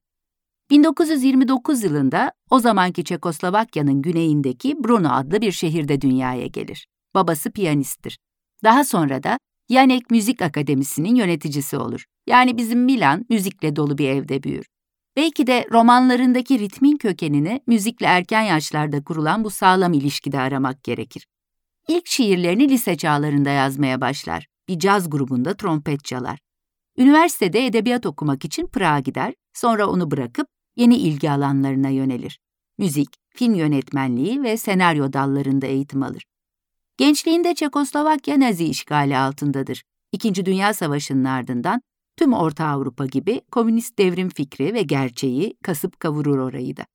1929 0.69 1.83
yılında 1.83 2.31
o 2.49 2.59
zamanki 2.59 3.03
Çekoslovakya'nın 3.03 4.01
güneyindeki 4.01 4.83
Brno 4.83 5.09
adlı 5.09 5.41
bir 5.41 5.51
şehirde 5.51 6.01
dünyaya 6.01 6.47
gelir. 6.47 6.87
Babası 7.15 7.51
piyanisttir. 7.51 8.17
Daha 8.63 8.83
sonra 8.83 9.23
da 9.23 9.37
Yanek 9.69 10.11
Müzik 10.11 10.41
Akademisi'nin 10.41 11.15
yöneticisi 11.15 11.77
olur. 11.77 12.05
Yani 12.27 12.57
bizim 12.57 12.79
Milan 12.79 13.25
müzikle 13.29 13.75
dolu 13.75 13.97
bir 13.97 14.09
evde 14.09 14.43
büyür. 14.43 14.65
Belki 15.15 15.47
de 15.47 15.67
romanlarındaki 15.71 16.59
ritmin 16.59 16.97
kökenini 16.97 17.61
müzikle 17.67 18.05
erken 18.05 18.41
yaşlarda 18.41 19.03
kurulan 19.03 19.43
bu 19.43 19.49
sağlam 19.49 19.93
ilişkide 19.93 20.39
aramak 20.39 20.83
gerekir. 20.83 21.27
İlk 21.87 22.07
şiirlerini 22.07 22.69
lise 22.69 22.97
çağlarında 22.97 23.49
yazmaya 23.49 24.01
başlar. 24.01 24.47
Bir 24.67 24.79
caz 24.79 25.09
grubunda 25.09 25.57
trompet 25.57 26.03
çalar. 26.03 26.39
Üniversitede 26.97 27.65
edebiyat 27.65 28.05
okumak 28.05 28.45
için 28.45 28.67
Prag'a 28.67 28.99
gider, 28.99 29.33
sonra 29.53 29.87
onu 29.87 30.11
bırakıp 30.11 30.47
yeni 30.75 30.95
ilgi 30.95 31.31
alanlarına 31.31 31.89
yönelir. 31.89 32.39
Müzik, 32.77 33.09
film 33.29 33.55
yönetmenliği 33.55 34.43
ve 34.43 34.57
senaryo 34.57 35.13
dallarında 35.13 35.65
eğitim 35.65 36.03
alır. 36.03 36.23
Gençliğinde 36.97 37.55
Çekoslovakya 37.55 38.39
Nazi 38.39 38.65
işgali 38.65 39.17
altındadır. 39.17 39.83
İkinci 40.11 40.45
Dünya 40.45 40.73
Savaşı'nın 40.73 41.23
ardından 41.23 41.81
tüm 42.17 42.33
Orta 42.33 42.65
Avrupa 42.65 43.05
gibi 43.05 43.41
komünist 43.51 43.99
devrim 43.99 44.29
fikri 44.29 44.73
ve 44.73 44.81
gerçeği 44.81 45.57
kasıp 45.63 45.99
kavurur 45.99 46.37
orayı 46.37 46.77
da. 46.77 46.85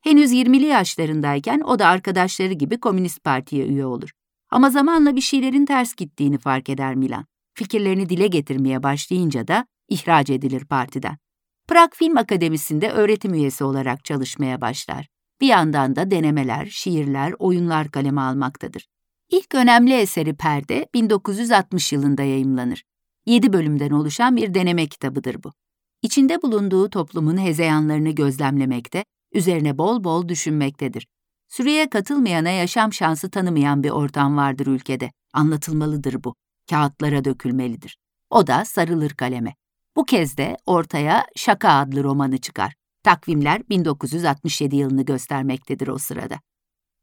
Henüz 0.00 0.32
20'li 0.32 0.66
yaşlarındayken 0.66 1.60
o 1.60 1.78
da 1.78 1.86
arkadaşları 1.86 2.52
gibi 2.52 2.80
Komünist 2.80 3.24
Parti'ye 3.24 3.66
üye 3.66 3.86
olur. 3.86 4.10
Ama 4.50 4.70
zamanla 4.70 5.16
bir 5.16 5.20
şeylerin 5.20 5.66
ters 5.66 5.94
gittiğini 5.94 6.38
fark 6.38 6.68
eder 6.68 6.94
Milan. 6.94 7.26
Fikirlerini 7.54 8.08
dile 8.08 8.26
getirmeye 8.26 8.82
başlayınca 8.82 9.48
da 9.48 9.66
ihraç 9.88 10.30
edilir 10.30 10.64
partiden. 10.64 11.18
Prag 11.68 11.94
Film 11.94 12.16
Akademisi'nde 12.16 12.90
öğretim 12.90 13.34
üyesi 13.34 13.64
olarak 13.64 14.04
çalışmaya 14.04 14.60
başlar. 14.60 15.08
Bir 15.40 15.46
yandan 15.46 15.96
da 15.96 16.10
denemeler, 16.10 16.66
şiirler, 16.66 17.34
oyunlar 17.38 17.90
kaleme 17.90 18.20
almaktadır. 18.20 18.86
İlk 19.30 19.54
önemli 19.54 19.92
eseri 19.94 20.34
Perde 20.34 20.86
1960 20.94 21.92
yılında 21.92 22.22
yayımlanır. 22.22 22.84
7 23.28 23.52
bölümden 23.52 23.90
oluşan 23.90 24.36
bir 24.36 24.54
deneme 24.54 24.86
kitabıdır 24.86 25.42
bu. 25.44 25.52
İçinde 26.02 26.42
bulunduğu 26.42 26.90
toplumun 26.90 27.38
hezeyanlarını 27.38 28.10
gözlemlemekte, 28.10 29.04
üzerine 29.32 29.78
bol 29.78 30.04
bol 30.04 30.28
düşünmektedir. 30.28 31.06
Süreye 31.48 31.90
katılmayana 31.90 32.50
yaşam 32.50 32.92
şansı 32.92 33.30
tanımayan 33.30 33.82
bir 33.82 33.90
ortam 33.90 34.36
vardır 34.36 34.66
ülkede. 34.66 35.10
Anlatılmalıdır 35.32 36.24
bu. 36.24 36.34
Kağıtlara 36.70 37.24
dökülmelidir. 37.24 37.98
O 38.30 38.46
da 38.46 38.64
sarılır 38.64 39.10
kaleme. 39.10 39.54
Bu 39.96 40.04
kez 40.04 40.36
de 40.36 40.56
ortaya 40.66 41.26
Şaka 41.36 41.70
adlı 41.70 42.04
romanı 42.04 42.38
çıkar. 42.38 42.74
Takvimler 43.02 43.68
1967 43.68 44.76
yılını 44.76 45.04
göstermektedir 45.04 45.88
o 45.88 45.98
sırada. 45.98 46.40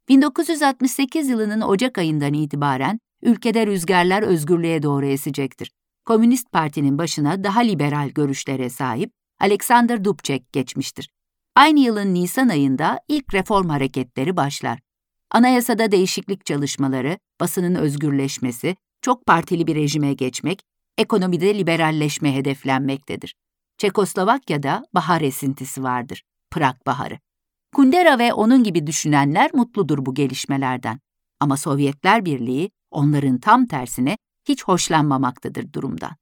1968 0.10 1.29
yılının 1.29 1.62
Ocak 1.62 1.98
ayından 1.98 2.34
itibaren 2.34 3.00
ülkede 3.22 3.67
rüzgarlar 3.67 4.24
özgürlüğe 4.24 4.84
doğru 4.84 5.05
esecektir. 5.05 5.72
Komünist 6.05 6.51
Parti'nin 6.51 6.97
başına 6.97 7.43
daha 7.43 7.59
liberal 7.59 8.09
görüşlere 8.09 8.69
sahip 8.69 9.12
Alexander 9.39 10.03
Dubček 10.03 10.53
geçmiştir. 10.53 11.09
Aynı 11.55 11.79
yılın 11.79 12.13
Nisan 12.13 12.50
ayında 12.50 13.00
ilk 13.07 13.33
reform 13.33 13.69
hareketleri 13.69 14.38
başlar. 14.38 14.79
Anayasada 15.31 15.91
değişiklik 15.91 16.45
çalışmaları, 16.45 17.17
basının 17.39 17.75
özgürleşmesi, 17.75 18.75
çok 19.01 19.25
partili 19.25 19.67
bir 19.67 19.75
rejime 19.75 20.13
geçmek, 20.13 20.62
ekonomide 20.97 21.57
liberalleşme 21.57 22.35
hedeflenmektedir. 22.35 23.35
Çekoslovakya'da 23.77 24.85
bahar 24.93 25.21
esintisi 25.21 25.83
vardır. 25.83 26.24
Prag 26.51 26.75
Baharı. 26.85 27.19
Kundera 27.75 28.19
ve 28.19 28.33
onun 28.33 28.63
gibi 28.63 28.88
düşünenler 28.88 29.53
mutludur 29.53 30.05
bu 30.05 30.13
gelişmelerden. 30.13 31.00
Ama 31.39 31.57
Sovyetler 31.57 32.25
Birliği 32.25 32.71
onların 32.91 33.39
tam 33.39 33.65
tersine 33.65 34.17
hiç 34.45 34.63
hoşlanmamaktadır 34.63 35.73
durumdan. 35.73 36.15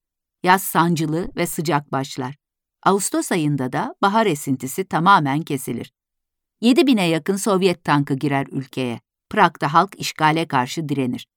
Yaz 0.43 0.63
sancılı 0.63 1.29
ve 1.35 1.47
sıcak 1.47 1.91
başlar. 1.91 2.35
Ağustos 2.83 3.31
ayında 3.31 3.73
da 3.73 3.95
bahar 4.01 4.25
esintisi 4.25 4.85
tamamen 4.85 5.41
kesilir. 5.41 5.93
7 6.61 6.87
bine 6.87 7.07
yakın 7.07 7.35
Sovyet 7.35 7.83
tankı 7.83 8.13
girer 8.13 8.47
ülkeye. 8.51 8.99
Prag'da 9.29 9.73
halk 9.73 9.95
işgale 9.97 10.47
karşı 10.47 10.89
direnir. 10.89 11.27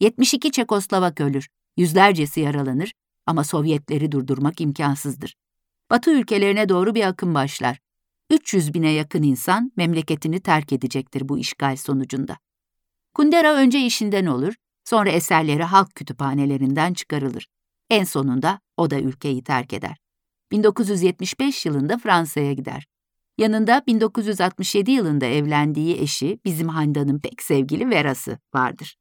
72 0.00 0.52
Çekoslovak 0.52 1.20
ölür, 1.20 1.48
yüzlercesi 1.76 2.40
yaralanır 2.40 2.92
ama 3.26 3.44
Sovyetleri 3.44 4.12
durdurmak 4.12 4.60
imkansızdır. 4.60 5.34
Batı 5.90 6.10
ülkelerine 6.10 6.68
doğru 6.68 6.94
bir 6.94 7.04
akım 7.04 7.34
başlar. 7.34 7.78
300 8.30 8.74
bine 8.74 8.90
yakın 8.90 9.22
insan 9.22 9.72
memleketini 9.76 10.40
terk 10.40 10.72
edecektir 10.72 11.28
bu 11.28 11.38
işgal 11.38 11.76
sonucunda. 11.76 12.36
Kundera 13.14 13.54
önce 13.54 13.80
işinden 13.80 14.26
olur, 14.26 14.54
sonra 14.84 15.10
eserleri 15.10 15.62
halk 15.62 15.94
kütüphanelerinden 15.94 16.94
çıkarılır. 16.94 17.48
En 17.90 18.04
sonunda 18.04 18.60
o 18.76 18.90
da 18.90 19.00
ülkeyi 19.00 19.44
terk 19.44 19.72
eder. 19.72 19.96
1975 20.52 21.66
yılında 21.66 21.98
Fransa'ya 21.98 22.52
gider. 22.52 22.86
Yanında 23.38 23.82
1967 23.86 24.90
yılında 24.90 25.26
evlendiği 25.26 26.00
eşi 26.00 26.38
bizim 26.44 26.68
Handan'ın 26.68 27.18
pek 27.18 27.42
sevgili 27.42 27.90
Verası 27.90 28.38
vardır. 28.54 28.96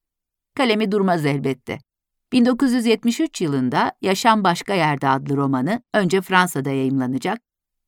Kalemi 0.56 0.92
durmaz 0.92 1.26
elbette. 1.26 1.80
1973 2.32 3.42
yılında 3.42 3.92
Yaşam 4.02 4.44
Başka 4.44 4.74
Yerde 4.74 5.10
adlı 5.10 5.38
romanı 5.38 5.82
önce 5.94 6.22
Fransa'da 6.22 6.70
yayımlanacak 6.70 7.42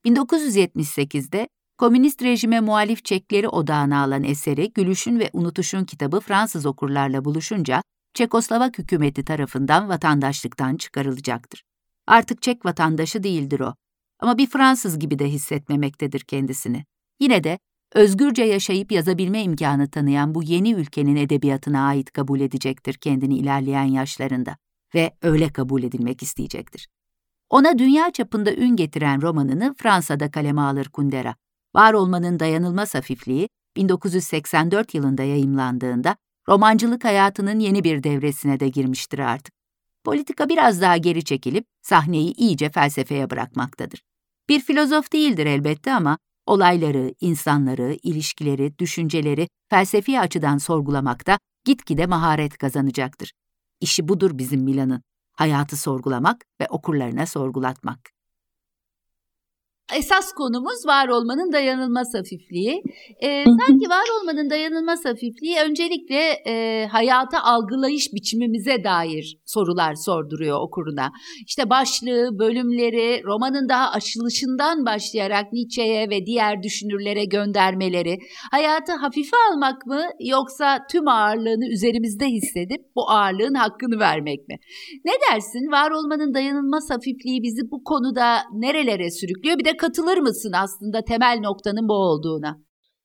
1978'de 0.06 1.50
komünist 1.78 2.24
rejime 2.24 2.60
muhalif 2.60 3.06
çekleri 3.06 3.50
odağına 3.50 4.04
alan 4.04 4.24
eseri 4.24 4.74
Gülüşün 4.74 5.20
ve 5.20 5.30
Unutuşun 5.34 5.86
kitabı 5.86 6.20
Fransız 6.20 6.66
okurlarla 6.66 7.26
buluşunca 7.26 7.82
Çekoslovak 8.14 8.78
hükümeti 8.78 9.26
tarafından 9.26 9.90
vatandaşlıktan 9.90 10.78
çıkarılacaktır. 10.78 11.64
Artık 12.08 12.42
Çek 12.42 12.66
vatandaşı 12.66 13.24
değildir 13.24 13.60
o. 13.60 13.74
Ama 14.20 14.38
bir 14.38 14.48
Fransız 14.48 15.00
gibi 15.00 15.20
de 15.20 15.30
hissetmemektedir 15.30 16.20
kendisini. 16.20 16.86
Yine 17.20 17.44
de 17.44 17.60
özgürce 17.94 18.44
yaşayıp 18.44 18.92
yazabilme 18.92 19.44
imkanı 19.44 19.90
tanıyan 19.90 20.36
bu 20.36 20.44
yeni 20.44 20.74
ülkenin 20.74 21.16
edebiyatına 21.16 21.88
ait 21.88 22.12
kabul 22.12 22.40
edecektir 22.40 22.94
kendini 22.94 23.38
ilerleyen 23.38 23.84
yaşlarında 23.84 24.58
ve 24.96 25.12
öyle 25.22 25.50
kabul 25.50 25.84
edilmek 25.84 26.24
isteyecektir. 26.24 26.88
Ona 27.50 27.80
dünya 27.80 28.12
çapında 28.12 28.54
ün 28.54 28.76
getiren 28.76 29.22
romanını 29.22 29.76
Fransa'da 29.78 30.32
kaleme 30.32 30.62
alır 30.62 30.86
Kundera. 30.86 31.36
Var 31.76 31.94
olmanın 31.94 32.40
dayanılmaz 32.40 32.96
hafifliği 32.96 33.50
1984 33.76 34.94
yılında 34.94 35.24
yayımlandığında 35.24 36.16
romancılık 36.50 37.06
hayatının 37.06 37.60
yeni 37.60 37.84
bir 37.84 38.04
devresine 38.04 38.60
de 38.60 38.68
girmiştir 38.68 39.20
artık. 39.20 39.54
Politika 40.04 40.50
biraz 40.50 40.82
daha 40.82 40.98
geri 40.98 41.24
çekilip 41.24 41.66
sahneyi 41.82 42.34
iyice 42.34 42.70
felsefeye 42.70 43.30
bırakmaktadır. 43.30 44.02
Bir 44.50 44.60
filozof 44.60 45.14
değildir 45.14 45.46
elbette 45.46 45.94
ama 45.94 46.18
olayları, 46.46 47.14
insanları, 47.22 47.98
ilişkileri, 48.04 48.80
düşünceleri 48.80 49.48
felsefi 49.70 50.20
açıdan 50.20 50.58
sorgulamakta 50.58 51.40
gitgide 51.66 52.06
maharet 52.06 52.58
kazanacaktır. 52.58 53.32
İşi 53.82 54.08
budur 54.08 54.32
bizim 54.34 54.62
Milan'ın 54.62 55.02
hayatı 55.34 55.78
sorgulamak 55.78 56.46
ve 56.62 56.68
okurlarına 56.70 57.26
sorgulatmak. 57.26 58.15
Esas 59.94 60.32
konumuz 60.34 60.86
var 60.88 61.08
olmanın 61.08 61.52
dayanılmaz 61.52 62.14
hafifliği. 62.14 62.84
E, 63.24 63.44
sanki 63.44 63.90
var 63.90 64.06
olmanın 64.22 64.50
dayanılmaz 64.50 65.06
hafifliği 65.06 65.58
öncelikle 65.70 66.22
e, 66.48 66.86
hayata 66.92 67.44
algılayış 67.44 68.14
biçimimize 68.14 68.84
dair 68.84 69.38
sorular 69.46 69.96
sorduruyor 69.96 70.60
okuruna. 70.62 71.12
İşte 71.48 71.70
başlığı, 71.70 72.40
bölümleri, 72.40 73.24
romanın 73.24 73.70
daha 73.70 73.92
açılışından 73.92 74.86
başlayarak 74.86 75.54
Nietzsche'ye 75.54 76.10
ve 76.10 76.26
diğer 76.26 76.64
düşünürlere 76.64 77.26
göndermeleri, 77.26 78.18
hayatı 78.52 78.92
hafife 78.92 79.38
almak 79.52 79.86
mı 79.86 80.02
yoksa 80.20 80.80
tüm 80.92 81.08
ağırlığını 81.08 81.68
üzerimizde 81.68 82.26
hissedip 82.26 82.82
bu 82.96 83.10
ağırlığın 83.10 83.54
hakkını 83.54 84.00
vermek 84.00 84.48
mi? 84.48 84.56
Ne 85.06 85.12
dersin? 85.32 85.72
Var 85.72 85.92
olmanın 85.92 86.34
dayanılmaz 86.34 86.90
hafifliği 86.90 87.44
bizi 87.44 87.72
bu 87.72 87.84
konuda 87.84 88.38
nerelere 88.54 89.12
sürüklüyor? 89.12 89.60
Bir 89.60 89.66
de 89.66 89.75
katılır 89.78 90.18
mısın 90.18 90.52
aslında 90.56 91.02
temel 91.02 91.40
noktanın 91.40 91.88
bu 91.88 91.94
olduğuna? 91.94 92.58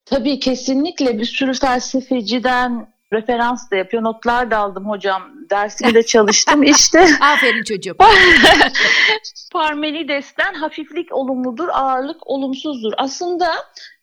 Tabii 0.05 0.41
kesinlikle 0.41 1.19
bir 1.19 1.25
sürü 1.25 1.55
felsefeciden 1.55 2.89
referans 3.13 3.71
da 3.71 3.77
yapıyor. 3.77 4.03
Notlar 4.03 4.51
da 4.51 4.59
aldım 4.59 4.89
hocam. 4.89 5.23
Dersimi 5.51 5.95
de 5.95 6.03
çalıştım. 6.03 6.63
İşte 6.77 7.07
Aferin 7.21 7.63
çocuğum. 7.63 7.97
Parmenides'ten 9.53 10.55
hafiflik 10.55 11.13
olumludur, 11.15 11.69
ağırlık 11.69 12.27
olumsuzdur. 12.27 12.93
Aslında 12.97 13.55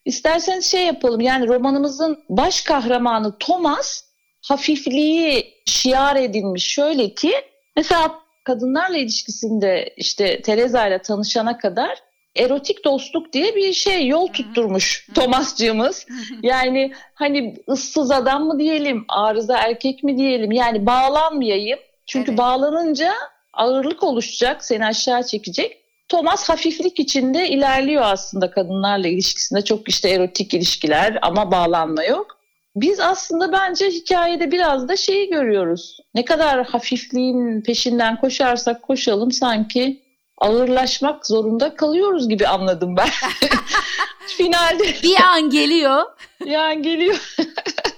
isterseniz 0.06 0.66
şey 0.66 0.86
yapalım. 0.86 1.22
Yani 1.22 1.48
romanımızın 1.48 2.18
baş 2.30 2.62
kahramanı 2.62 3.38
Thomas 3.38 4.04
hafifliği 4.48 5.54
şiar 5.66 6.16
edilmiş. 6.16 6.68
Şöyle 6.68 7.14
ki 7.14 7.34
mesela 7.76 8.20
kadınlarla 8.46 8.98
ilişkisinde 8.98 9.94
işte 9.98 10.42
Teresa 10.42 10.88
ile 10.88 11.02
tanışana 11.02 11.58
kadar 11.58 12.07
erotik 12.38 12.86
dostluk 12.86 13.34
diye 13.34 13.56
bir 13.56 13.74
şey 13.74 14.08
yol 14.08 14.28
tutturmuş 14.28 15.08
Thomascığımız. 15.16 16.06
Yani 16.44 16.94
hani 17.14 17.56
ıssız 17.70 18.12
adam 18.12 18.44
mı 18.46 18.60
diyelim, 18.60 19.06
arıza 19.10 19.58
erkek 19.58 20.04
mi 20.04 20.18
diyelim 20.18 20.52
yani 20.52 20.86
bağlanmayayım. 20.86 21.80
Çünkü 22.06 22.32
evet. 22.32 22.38
bağlanınca 22.38 23.14
ağırlık 23.54 24.04
oluşacak, 24.04 24.66
seni 24.66 24.86
aşağı 24.86 25.24
çekecek. 25.24 25.78
Thomas 26.10 26.50
hafiflik 26.50 27.00
içinde 27.00 27.50
ilerliyor 27.50 28.04
aslında 28.06 28.52
kadınlarla 28.52 29.08
ilişkisinde. 29.08 29.62
Çok 29.62 29.90
işte 29.90 30.10
erotik 30.10 30.54
ilişkiler 30.54 31.20
ama 31.22 31.52
bağlanma 31.52 32.04
yok. 32.04 32.38
Biz 32.76 33.00
aslında 33.00 33.52
bence 33.52 33.86
hikayede 33.90 34.52
biraz 34.52 34.88
da 34.88 34.98
şeyi 34.98 35.30
görüyoruz. 35.30 36.00
Ne 36.16 36.26
kadar 36.26 36.66
hafifliğin 36.66 37.62
peşinden 37.62 38.20
koşarsak 38.20 38.82
koşalım 38.82 39.32
sanki 39.32 40.07
ağırlaşmak 40.38 41.26
zorunda 41.26 41.76
kalıyoruz 41.76 42.30
gibi 42.30 42.48
anladım 42.48 42.96
ben. 42.98 43.10
Finalde. 44.28 44.84
Bir 45.04 45.16
an 45.22 45.50
geliyor. 45.50 46.04
bir 46.46 46.56
an 46.56 46.84
geliyor. 46.84 47.36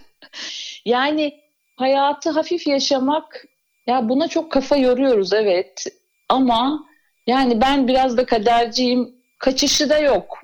yani 0.86 1.40
hayatı 1.76 2.30
hafif 2.30 2.68
yaşamak 2.68 3.46
ya 3.88 4.10
buna 4.10 4.28
çok 4.28 4.52
kafa 4.52 4.78
yoruyoruz 4.78 5.34
evet 5.34 5.86
ama 6.30 6.86
yani 7.28 7.62
ben 7.62 7.88
biraz 7.88 8.18
da 8.18 8.26
kaderciyim 8.26 9.16
kaçışı 9.40 9.90
da 9.90 9.98
yok. 10.00 10.38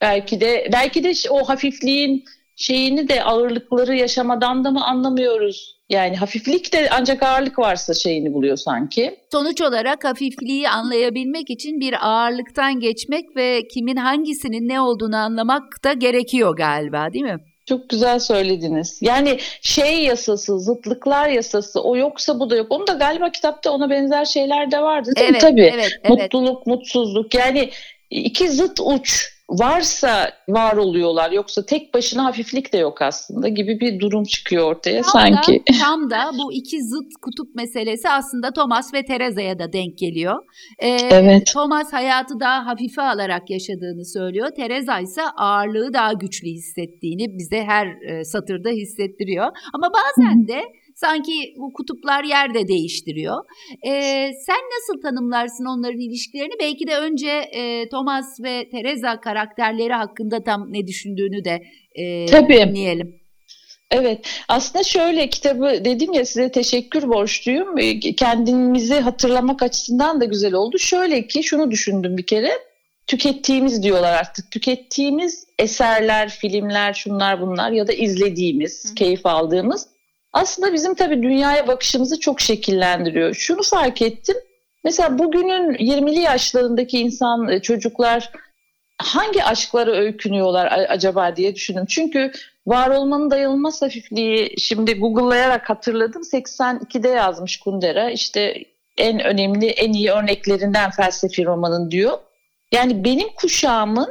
Belki 0.00 0.40
de 0.40 0.68
belki 0.72 1.04
de 1.04 1.12
o 1.30 1.48
hafifliğin 1.48 2.24
şeyini 2.56 3.08
de 3.08 3.24
ağırlıkları 3.24 3.94
yaşamadan 3.96 4.64
da 4.64 4.70
mı 4.70 4.86
anlamıyoruz? 4.86 5.75
Yani 5.88 6.16
hafiflik 6.16 6.72
de 6.72 6.88
ancak 6.90 7.22
ağırlık 7.22 7.58
varsa 7.58 7.94
şeyini 7.94 8.34
buluyor 8.34 8.56
sanki. 8.56 9.16
Sonuç 9.32 9.60
olarak 9.60 10.04
hafifliği 10.04 10.68
anlayabilmek 10.68 11.50
için 11.50 11.80
bir 11.80 12.08
ağırlıktan 12.08 12.80
geçmek 12.80 13.36
ve 13.36 13.68
kimin 13.68 13.96
hangisinin 13.96 14.68
ne 14.68 14.80
olduğunu 14.80 15.16
anlamak 15.16 15.84
da 15.84 15.92
gerekiyor 15.92 16.56
galiba 16.56 17.12
değil 17.12 17.24
mi? 17.24 17.36
Çok 17.66 17.88
güzel 17.88 18.18
söylediniz. 18.18 18.98
Yani 19.00 19.38
şey 19.60 20.02
yasası, 20.04 20.60
zıtlıklar 20.60 21.28
yasası 21.28 21.82
o 21.82 21.96
yoksa 21.96 22.40
bu 22.40 22.50
da 22.50 22.56
yok. 22.56 22.66
Onu 22.70 22.86
da 22.86 22.92
galiba 22.92 23.30
kitapta 23.30 23.70
ona 23.70 23.90
benzer 23.90 24.24
şeyler 24.24 24.70
de 24.70 24.82
vardı 24.82 25.10
değil 25.16 25.28
evet, 25.30 25.42
mi? 25.42 25.48
Tabii. 25.48 25.70
Evet, 25.74 25.98
evet. 26.02 26.10
Mutluluk, 26.10 26.66
mutsuzluk 26.66 27.34
yani 27.34 27.70
iki 28.10 28.48
zıt 28.48 28.80
uç 28.80 29.35
varsa 29.48 30.30
var 30.48 30.76
oluyorlar 30.76 31.30
yoksa 31.30 31.66
tek 31.66 31.94
başına 31.94 32.24
hafiflik 32.24 32.72
de 32.72 32.78
yok 32.78 33.02
aslında 33.02 33.48
gibi 33.48 33.80
bir 33.80 34.00
durum 34.00 34.24
çıkıyor 34.24 34.64
ortaya 34.64 35.02
tam 35.02 35.12
sanki. 35.12 35.52
Da, 35.52 35.78
tam 35.80 36.10
da 36.10 36.30
bu 36.38 36.52
iki 36.52 36.82
zıt 36.82 37.12
kutup 37.22 37.54
meselesi 37.54 38.08
aslında 38.08 38.52
Thomas 38.52 38.94
ve 38.94 39.04
Teresa'ya 39.04 39.58
da 39.58 39.72
denk 39.72 39.98
geliyor. 39.98 40.36
Ee, 40.78 40.88
evet. 41.10 41.46
Thomas 41.52 41.92
hayatı 41.92 42.40
daha 42.40 42.66
hafife 42.66 43.02
alarak 43.02 43.50
yaşadığını 43.50 44.04
söylüyor. 44.04 44.48
Teresa 44.56 45.00
ise 45.00 45.22
ağırlığı 45.36 45.92
daha 45.92 46.12
güçlü 46.12 46.48
hissettiğini 46.48 47.38
bize 47.38 47.62
her 47.62 47.86
e, 47.86 48.24
satırda 48.24 48.70
hissettiriyor. 48.70 49.46
Ama 49.74 49.90
bazen 49.92 50.48
de 50.48 50.62
Sanki 50.96 51.54
bu 51.58 51.72
kutuplar 51.72 52.24
yer 52.24 52.54
de 52.54 52.68
değiştiriyor. 52.68 53.44
E, 53.86 53.92
sen 54.46 54.60
nasıl 54.76 55.02
tanımlarsın 55.02 55.64
onların 55.64 56.00
ilişkilerini? 56.00 56.52
Belki 56.60 56.86
de 56.86 56.98
önce 56.98 57.28
e, 57.30 57.88
Thomas 57.88 58.40
ve 58.40 58.68
Teresa 58.70 59.20
karakterleri 59.20 59.92
hakkında 59.92 60.44
tam 60.44 60.72
ne 60.72 60.86
düşündüğünü 60.86 61.44
de 61.44 61.62
e, 61.94 62.26
Tabii. 62.26 62.54
dinleyelim. 62.68 63.20
Evet 63.90 64.42
aslında 64.48 64.84
şöyle 64.84 65.30
kitabı 65.30 65.84
dedim 65.84 66.12
ya 66.12 66.24
size 66.24 66.50
teşekkür 66.50 67.08
borçluyum. 67.08 67.76
Kendimizi 68.16 68.94
hatırlamak 68.94 69.62
açısından 69.62 70.20
da 70.20 70.24
güzel 70.24 70.54
oldu. 70.54 70.78
Şöyle 70.78 71.26
ki 71.26 71.42
şunu 71.42 71.70
düşündüm 71.70 72.16
bir 72.16 72.26
kere 72.26 72.50
tükettiğimiz 73.06 73.82
diyorlar 73.82 74.12
artık. 74.12 74.50
Tükettiğimiz 74.50 75.46
eserler, 75.58 76.28
filmler, 76.28 76.92
şunlar 76.92 77.40
bunlar 77.40 77.70
ya 77.70 77.88
da 77.88 77.92
izlediğimiz, 77.92 78.90
Hı. 78.90 78.94
keyif 78.94 79.26
aldığımız 79.26 79.95
aslında 80.32 80.72
bizim 80.72 80.94
tabii 80.94 81.22
dünyaya 81.22 81.66
bakışımızı 81.66 82.20
çok 82.20 82.40
şekillendiriyor. 82.40 83.34
Şunu 83.34 83.62
fark 83.62 84.02
ettim. 84.02 84.36
Mesela 84.84 85.18
bugünün 85.18 85.74
20'li 85.74 86.18
yaşlarındaki 86.20 86.98
insan, 86.98 87.48
e, 87.48 87.62
çocuklar 87.62 88.30
hangi 88.98 89.44
aşklara 89.44 89.90
öykünüyorlar 89.90 90.86
acaba 90.88 91.36
diye 91.36 91.54
düşündüm. 91.54 91.86
Çünkü 91.86 92.32
var 92.66 92.90
olmanın 92.90 93.30
dayanılmaz 93.30 93.82
hafifliği 93.82 94.54
şimdi 94.58 94.94
Google'layarak 94.94 95.70
hatırladım. 95.70 96.22
82'de 96.22 97.08
yazmış 97.08 97.56
Kundera. 97.56 98.10
İşte 98.10 98.64
en 98.98 99.20
önemli, 99.20 99.66
en 99.66 99.92
iyi 99.92 100.10
örneklerinden 100.10 100.90
felsefi 100.90 101.44
romanın 101.44 101.90
diyor. 101.90 102.18
Yani 102.72 103.04
benim 103.04 103.28
kuşağımın 103.28 104.08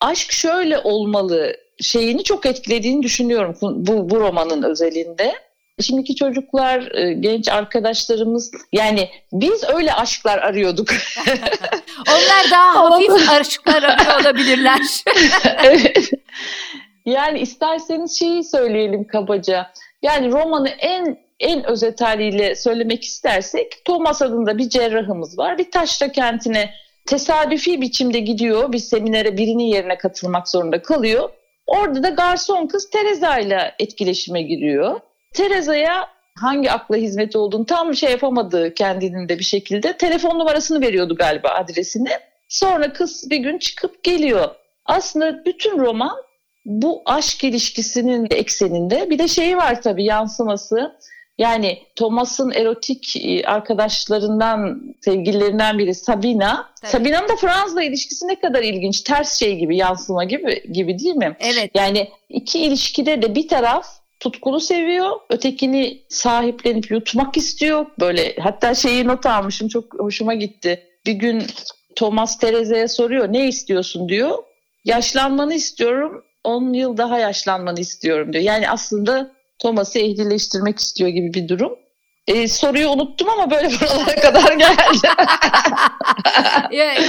aşk 0.00 0.32
şöyle 0.32 0.78
olmalı 0.78 1.56
şeyini 1.80 2.24
çok 2.24 2.46
etkilediğini 2.46 3.02
düşünüyorum 3.02 3.56
bu, 3.62 4.10
bu 4.10 4.20
romanın 4.20 4.62
özelinde. 4.62 5.34
Şimdiki 5.80 6.14
çocuklar, 6.16 6.94
e, 6.94 7.12
genç 7.12 7.48
arkadaşlarımız 7.48 8.50
yani 8.72 9.08
biz 9.32 9.64
öyle 9.74 9.94
aşklar 9.94 10.38
arıyorduk. 10.38 10.88
Onlar 12.08 12.50
daha 12.50 12.74
hafif 12.74 13.30
aşklar 13.30 13.82
arıyor 13.82 14.20
olabilirler. 14.20 14.80
evet. 15.64 16.10
Yani 17.06 17.40
isterseniz 17.40 18.18
şeyi 18.18 18.44
söyleyelim 18.44 19.06
kabaca. 19.06 19.72
Yani 20.02 20.32
romanı 20.32 20.68
en 20.68 21.18
en 21.40 21.64
özet 21.64 22.00
haliyle 22.00 22.54
söylemek 22.54 23.04
istersek 23.04 23.84
Thomas 23.84 24.22
adında 24.22 24.58
bir 24.58 24.68
cerrahımız 24.68 25.38
var. 25.38 25.58
Bir 25.58 25.70
taşra 25.70 26.12
kentine 26.12 26.70
tesadüfi 27.06 27.80
biçimde 27.80 28.20
gidiyor. 28.20 28.72
Bir 28.72 28.78
seminere 28.78 29.36
birinin 29.36 29.64
yerine 29.64 29.98
katılmak 29.98 30.48
zorunda 30.48 30.82
kalıyor. 30.82 31.30
Orada 31.66 32.02
da 32.02 32.08
garson 32.08 32.66
kız 32.66 32.90
Teresa 32.90 33.38
ile 33.38 33.74
etkileşime 33.78 34.42
giriyor. 34.42 35.00
Teresa'ya 35.32 36.08
hangi 36.38 36.72
akla 36.72 36.96
hizmet 36.96 37.36
olduğunu 37.36 37.66
tam 37.66 37.94
şey 37.94 38.10
yapamadı 38.10 38.74
kendinin 38.74 39.28
de 39.28 39.38
bir 39.38 39.44
şekilde. 39.44 39.96
Telefon 39.96 40.38
numarasını 40.38 40.80
veriyordu 40.80 41.16
galiba 41.16 41.48
adresini. 41.48 42.10
Sonra 42.48 42.92
kız 42.92 43.30
bir 43.30 43.38
gün 43.38 43.58
çıkıp 43.58 44.04
geliyor. 44.04 44.48
Aslında 44.84 45.44
bütün 45.44 45.78
roman 45.78 46.16
bu 46.64 47.02
aşk 47.06 47.44
ilişkisinin 47.44 48.26
ekseninde. 48.30 49.10
Bir 49.10 49.18
de 49.18 49.28
şeyi 49.28 49.56
var 49.56 49.82
tabii 49.82 50.04
yansıması. 50.04 50.98
Yani 51.38 51.78
Thomas'ın 51.96 52.50
erotik 52.50 53.16
e, 53.16 53.44
arkadaşlarından, 53.44 54.82
sevgililerinden 55.00 55.78
biri 55.78 55.94
Sabina. 55.94 56.68
Tabii. 56.80 56.90
Sabina'nın 56.90 57.28
da 57.28 57.36
Fransız'la 57.36 57.82
ilişkisi 57.82 58.28
ne 58.28 58.40
kadar 58.40 58.62
ilginç. 58.62 59.00
Ters 59.00 59.38
şey 59.38 59.56
gibi, 59.56 59.76
yansıma 59.76 60.24
gibi 60.24 60.72
gibi 60.72 60.98
değil 60.98 61.14
mi? 61.14 61.36
Evet. 61.40 61.70
Yani 61.74 62.08
iki 62.28 62.58
ilişkide 62.58 63.22
de 63.22 63.34
bir 63.34 63.48
taraf 63.48 63.86
tutkulu 64.20 64.60
seviyor. 64.60 65.10
Ötekini 65.30 66.02
sahiplenip 66.08 66.90
yutmak 66.90 67.36
istiyor. 67.36 67.86
Böyle 68.00 68.36
hatta 68.40 68.74
şeyi 68.74 69.06
not 69.06 69.26
almışım 69.26 69.68
çok 69.68 69.98
hoşuma 69.98 70.34
gitti. 70.34 70.82
Bir 71.06 71.12
gün 71.12 71.42
Thomas 71.96 72.38
Tereze'ye 72.38 72.88
soruyor 72.88 73.32
ne 73.32 73.48
istiyorsun 73.48 74.08
diyor. 74.08 74.38
Yaşlanmanı 74.84 75.54
istiyorum. 75.54 76.24
10 76.44 76.72
yıl 76.72 76.96
daha 76.96 77.18
yaşlanmanı 77.18 77.80
istiyorum 77.80 78.32
diyor. 78.32 78.44
Yani 78.44 78.70
aslında 78.70 79.30
Thomas'ı 79.58 79.98
ehlileştirmek 79.98 80.78
istiyor 80.78 81.10
gibi 81.10 81.34
bir 81.34 81.48
durum. 81.48 81.72
E, 82.28 82.48
soruyu 82.48 82.88
unuttum 82.88 83.28
ama 83.28 83.50
böyle 83.50 83.68
buralara 83.80 84.20
kadar 84.20 84.52
geldi. 84.52 85.08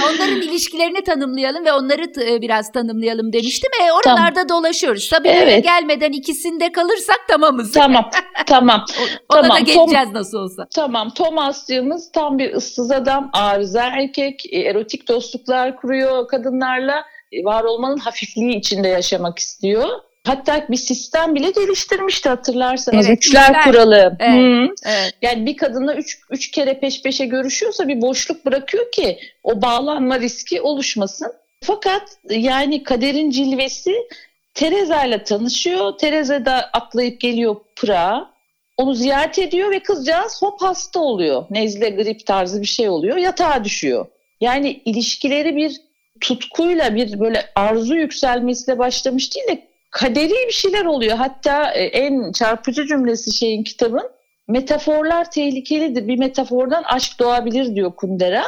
onların 0.04 0.42
ilişkilerini 0.42 1.04
tanımlayalım 1.04 1.64
ve 1.64 1.72
onları 1.72 2.12
t- 2.12 2.42
biraz 2.42 2.72
tanımlayalım 2.72 3.32
demiştim. 3.32 3.70
E, 3.82 3.92
oralarda 3.92 4.46
tamam. 4.46 4.48
dolaşıyoruz. 4.48 5.08
Tabii 5.10 5.28
evet. 5.28 5.64
gelmeden 5.64 6.12
ikisinde 6.12 6.72
kalırsak 6.72 7.20
tamamız. 7.28 7.72
Tamam, 7.72 8.10
tamam. 8.46 8.84
ona 9.28 9.42
tamam. 9.42 9.56
da 9.56 9.60
geleceğiz 9.60 10.04
Tom, 10.04 10.14
nasıl 10.14 10.38
olsa. 10.38 10.66
Tamam, 10.74 11.10
Thomas'cığımız 11.10 12.12
tam 12.12 12.38
bir 12.38 12.54
ıssız 12.54 12.90
adam, 12.90 13.30
arıza 13.32 13.82
erkek, 13.82 14.46
e, 14.52 14.58
erotik 14.58 15.08
dostluklar 15.08 15.76
kuruyor 15.76 16.28
kadınlarla. 16.28 17.04
E, 17.32 17.44
var 17.44 17.64
olmanın 17.64 17.98
hafifliği 17.98 18.56
içinde 18.56 18.88
yaşamak 18.88 19.38
istiyor. 19.38 19.88
Hatta 20.26 20.66
bir 20.70 20.76
sistem 20.76 21.34
bile 21.34 21.50
geliştirmişti 21.50 22.28
hatırlarsanız. 22.28 23.06
Evet, 23.06 23.18
Üçler 23.18 23.50
üçler. 23.50 23.64
kuralı. 23.64 24.16
Evet, 24.20 24.34
hmm. 24.34 24.74
evet. 24.84 25.14
Yani 25.22 25.46
bir 25.46 25.56
kadınla 25.56 25.94
üç, 25.94 26.18
üç 26.30 26.50
kere 26.50 26.80
peş 26.80 27.02
peşe 27.02 27.26
görüşüyorsa 27.26 27.88
bir 27.88 28.00
boşluk 28.00 28.46
bırakıyor 28.46 28.92
ki 28.92 29.18
o 29.42 29.62
bağlanma 29.62 30.20
riski 30.20 30.60
oluşmasın. 30.60 31.32
Fakat 31.60 32.02
yani 32.30 32.82
kaderin 32.82 33.30
cilvesi 33.30 33.94
Teresa 34.54 35.04
ile 35.04 35.24
tanışıyor. 35.24 35.98
Teresa 35.98 36.44
da 36.44 36.70
atlayıp 36.72 37.20
geliyor 37.20 37.56
Pırağa. 37.76 38.30
Onu 38.76 38.94
ziyaret 38.94 39.38
ediyor 39.38 39.70
ve 39.70 39.82
kızcağız 39.82 40.42
hop 40.42 40.62
hasta 40.62 41.00
oluyor. 41.00 41.46
Nezle, 41.50 41.90
grip 41.90 42.26
tarzı 42.26 42.60
bir 42.60 42.66
şey 42.66 42.88
oluyor. 42.88 43.16
Yatağa 43.16 43.64
düşüyor. 43.64 44.06
Yani 44.40 44.82
ilişkileri 44.84 45.56
bir 45.56 45.80
tutkuyla 46.20 46.94
bir 46.94 47.20
böyle 47.20 47.46
arzu 47.54 47.96
yükselmesiyle 47.96 48.78
başlamış 48.78 49.34
değil 49.34 49.48
de 49.48 49.69
kaderi 49.90 50.46
bir 50.46 50.52
şeyler 50.52 50.84
oluyor. 50.84 51.16
Hatta 51.16 51.72
e, 51.72 51.84
en 51.84 52.32
çarpıcı 52.32 52.86
cümlesi 52.86 53.34
şeyin 53.34 53.64
kitabın 53.64 54.10
metaforlar 54.48 55.30
tehlikelidir. 55.30 56.08
Bir 56.08 56.18
metafordan 56.18 56.82
aşk 56.82 57.18
doğabilir 57.18 57.74
diyor 57.74 57.96
Kundera. 57.96 58.44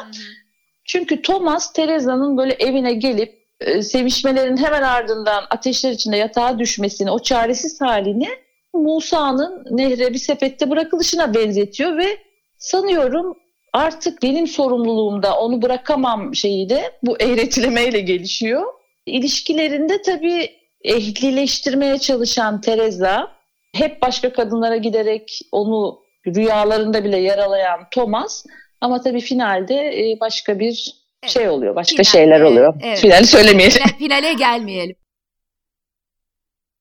Çünkü 0.84 1.22
Thomas 1.22 1.72
Teresa'nın 1.72 2.36
böyle 2.36 2.52
evine 2.52 2.92
gelip 2.92 3.42
e, 3.60 3.82
sevişmelerin 3.82 4.56
hemen 4.56 4.82
ardından 4.82 5.44
ateşler 5.50 5.90
içinde 5.90 6.16
yatağa 6.16 6.58
düşmesini, 6.58 7.10
o 7.10 7.18
çaresiz 7.18 7.80
halini 7.80 8.28
Musa'nın 8.74 9.66
nehre 9.70 10.12
bir 10.12 10.18
sepette 10.18 10.70
bırakılışına 10.70 11.34
benzetiyor 11.34 11.96
ve 11.96 12.18
sanıyorum 12.58 13.36
artık 13.72 14.22
benim 14.22 14.46
sorumluluğumda 14.46 15.38
onu 15.38 15.62
bırakamam 15.62 16.34
şeyi 16.34 16.68
de 16.68 16.92
bu 17.02 17.16
eğretilemeyle 17.20 18.00
gelişiyor. 18.00 18.62
İlişkilerinde 19.06 20.02
tabii 20.02 20.61
ehlileştirmeye 20.84 21.98
çalışan 21.98 22.60
Teresa, 22.60 23.32
hep 23.74 24.02
başka 24.02 24.32
kadınlara 24.32 24.76
giderek 24.76 25.40
onu 25.52 26.02
rüyalarında 26.26 27.04
bile 27.04 27.16
yaralayan 27.16 27.80
Thomas 27.90 28.46
ama 28.80 29.00
tabii 29.00 29.20
finalde 29.20 29.74
e, 29.74 30.20
başka 30.20 30.58
bir 30.58 30.94
evet. 31.22 31.32
şey 31.32 31.48
oluyor, 31.48 31.74
başka 31.74 31.96
Final, 31.96 32.04
şeyler 32.04 32.40
oluyor. 32.40 32.74
Evet. 32.82 32.98
Finali 32.98 33.26
söylemeyelim. 33.26 33.72
Final, 33.72 33.98
finale 33.98 34.32
gelmeyelim. 34.32 34.96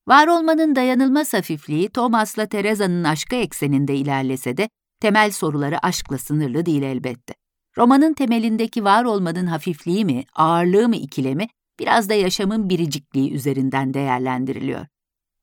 Var 0.08 0.26
olmanın 0.26 0.76
dayanılmaz 0.76 1.34
hafifliği 1.34 1.88
Thomas'la 1.88 2.46
Teresa'nın 2.46 3.04
aşkı 3.04 3.36
ekseninde 3.36 3.94
ilerlese 3.94 4.56
de 4.56 4.68
temel 5.00 5.30
soruları 5.30 5.78
aşkla 5.82 6.18
sınırlı 6.18 6.66
değil 6.66 6.82
elbette. 6.82 7.34
Romanın 7.78 8.14
temelindeki 8.14 8.84
var 8.84 9.04
olmanın 9.04 9.46
hafifliği 9.46 10.04
mi, 10.04 10.24
ağırlığı 10.36 10.88
mı 10.88 10.96
ikilemi 10.96 11.46
biraz 11.78 12.08
da 12.08 12.14
yaşamın 12.14 12.68
biricikliği 12.68 13.32
üzerinden 13.32 13.94
değerlendiriliyor. 13.94 14.86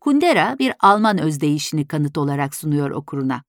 Kundera 0.02 0.56
bir 0.60 0.74
Alman 0.80 1.18
özdeyişini 1.18 1.88
kanıt 1.88 2.18
olarak 2.18 2.56
sunuyor 2.56 2.92
okuruna. 2.92 3.44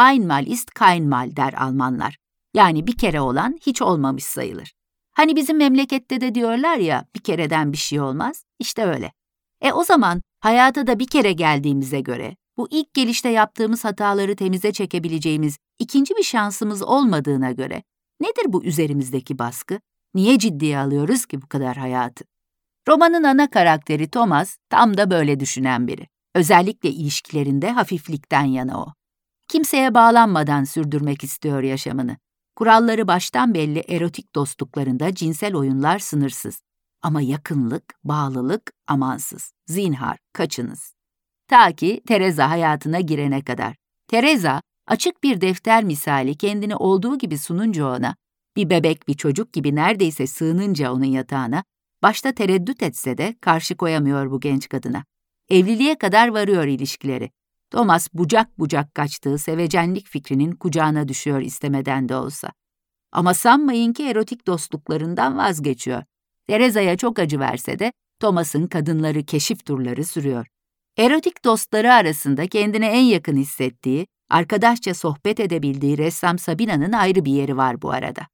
Einmal 0.00 0.46
ist 0.46 0.70
keinmal 0.74 1.36
der 1.36 1.52
Almanlar. 1.52 2.18
Yani 2.54 2.86
bir 2.86 2.96
kere 2.96 3.20
olan 3.20 3.58
hiç 3.66 3.82
olmamış 3.82 4.24
sayılır. 4.24 4.72
Hani 5.12 5.36
bizim 5.36 5.56
memlekette 5.56 6.20
de 6.20 6.34
diyorlar 6.34 6.76
ya 6.76 7.06
bir 7.14 7.20
kereden 7.20 7.72
bir 7.72 7.78
şey 7.78 8.00
olmaz. 8.00 8.44
İşte 8.58 8.84
öyle. 8.84 9.12
E 9.60 9.72
o 9.72 9.84
zaman 9.84 10.22
hayata 10.40 10.86
da 10.86 10.98
bir 10.98 11.06
kere 11.06 11.32
geldiğimize 11.32 12.00
göre 12.00 12.36
bu 12.56 12.68
ilk 12.70 12.94
gelişte 12.94 13.28
yaptığımız 13.28 13.84
hataları 13.84 14.36
temize 14.36 14.72
çekebileceğimiz 14.72 15.58
ikinci 15.78 16.16
bir 16.16 16.22
şansımız 16.22 16.82
olmadığına 16.82 17.52
göre 17.52 17.82
nedir 18.20 18.44
bu 18.46 18.64
üzerimizdeki 18.64 19.38
baskı? 19.38 19.80
Niye 20.14 20.38
ciddiye 20.38 20.78
alıyoruz 20.78 21.26
ki 21.26 21.42
bu 21.42 21.46
kadar 21.46 21.76
hayatı? 21.76 22.24
Romanın 22.88 23.24
ana 23.24 23.50
karakteri 23.50 24.10
Thomas 24.10 24.56
tam 24.70 24.96
da 24.96 25.10
böyle 25.10 25.40
düşünen 25.40 25.86
biri. 25.86 26.06
Özellikle 26.34 26.90
ilişkilerinde 26.90 27.70
hafiflikten 27.70 28.44
yana 28.44 28.80
o. 28.80 28.92
Kimseye 29.48 29.94
bağlanmadan 29.94 30.64
sürdürmek 30.64 31.24
istiyor 31.24 31.62
yaşamını. 31.62 32.16
Kuralları 32.56 33.08
baştan 33.08 33.54
belli 33.54 33.78
erotik 33.78 34.34
dostluklarında 34.34 35.14
cinsel 35.14 35.54
oyunlar 35.54 35.98
sınırsız. 35.98 36.62
Ama 37.02 37.20
yakınlık, 37.20 37.84
bağlılık 38.04 38.72
amansız. 38.86 39.52
Zinhar, 39.66 40.18
kaçınız. 40.32 40.94
Ta 41.48 41.72
ki 41.72 42.02
Teresa 42.08 42.50
hayatına 42.50 43.00
girene 43.00 43.44
kadar. 43.44 43.76
Teresa, 44.08 44.62
açık 44.86 45.22
bir 45.22 45.40
defter 45.40 45.84
misali 45.84 46.36
kendini 46.36 46.76
olduğu 46.76 47.18
gibi 47.18 47.38
sununca 47.38 47.86
ona, 47.86 48.16
bir 48.56 48.70
bebek 48.70 49.08
bir 49.08 49.14
çocuk 49.14 49.52
gibi 49.52 49.74
neredeyse 49.74 50.26
sığınınca 50.26 50.92
onun 50.92 51.04
yatağına, 51.04 51.64
başta 52.02 52.32
tereddüt 52.32 52.82
etse 52.82 53.18
de 53.18 53.36
karşı 53.40 53.76
koyamıyor 53.76 54.30
bu 54.30 54.40
genç 54.40 54.68
kadına. 54.68 55.04
Evliliğe 55.48 55.98
kadar 55.98 56.28
varıyor 56.28 56.64
ilişkileri. 56.64 57.30
Thomas 57.70 58.08
bucak 58.14 58.58
bucak 58.58 58.94
kaçtığı 58.94 59.38
sevecenlik 59.38 60.06
fikrinin 60.06 60.52
kucağına 60.52 61.08
düşüyor 61.08 61.40
istemeden 61.40 62.08
de 62.08 62.16
olsa. 62.16 62.52
Ama 63.12 63.34
sanmayın 63.34 63.92
ki 63.92 64.04
erotik 64.04 64.46
dostluklarından 64.46 65.38
vazgeçiyor. 65.38 66.02
Teresa'ya 66.48 66.96
çok 66.96 67.18
acı 67.18 67.40
verse 67.40 67.78
de 67.78 67.92
Thomas'ın 68.20 68.66
kadınları 68.66 69.22
keşif 69.22 69.66
turları 69.66 70.04
sürüyor. 70.04 70.46
Erotik 70.98 71.44
dostları 71.44 71.92
arasında 71.92 72.46
kendine 72.46 72.86
en 72.86 73.04
yakın 73.04 73.36
hissettiği, 73.36 74.06
arkadaşça 74.30 74.94
sohbet 74.94 75.40
edebildiği 75.40 75.98
ressam 75.98 76.38
Sabina'nın 76.38 76.92
ayrı 76.92 77.24
bir 77.24 77.32
yeri 77.32 77.56
var 77.56 77.82
bu 77.82 77.90
arada. 77.90 78.26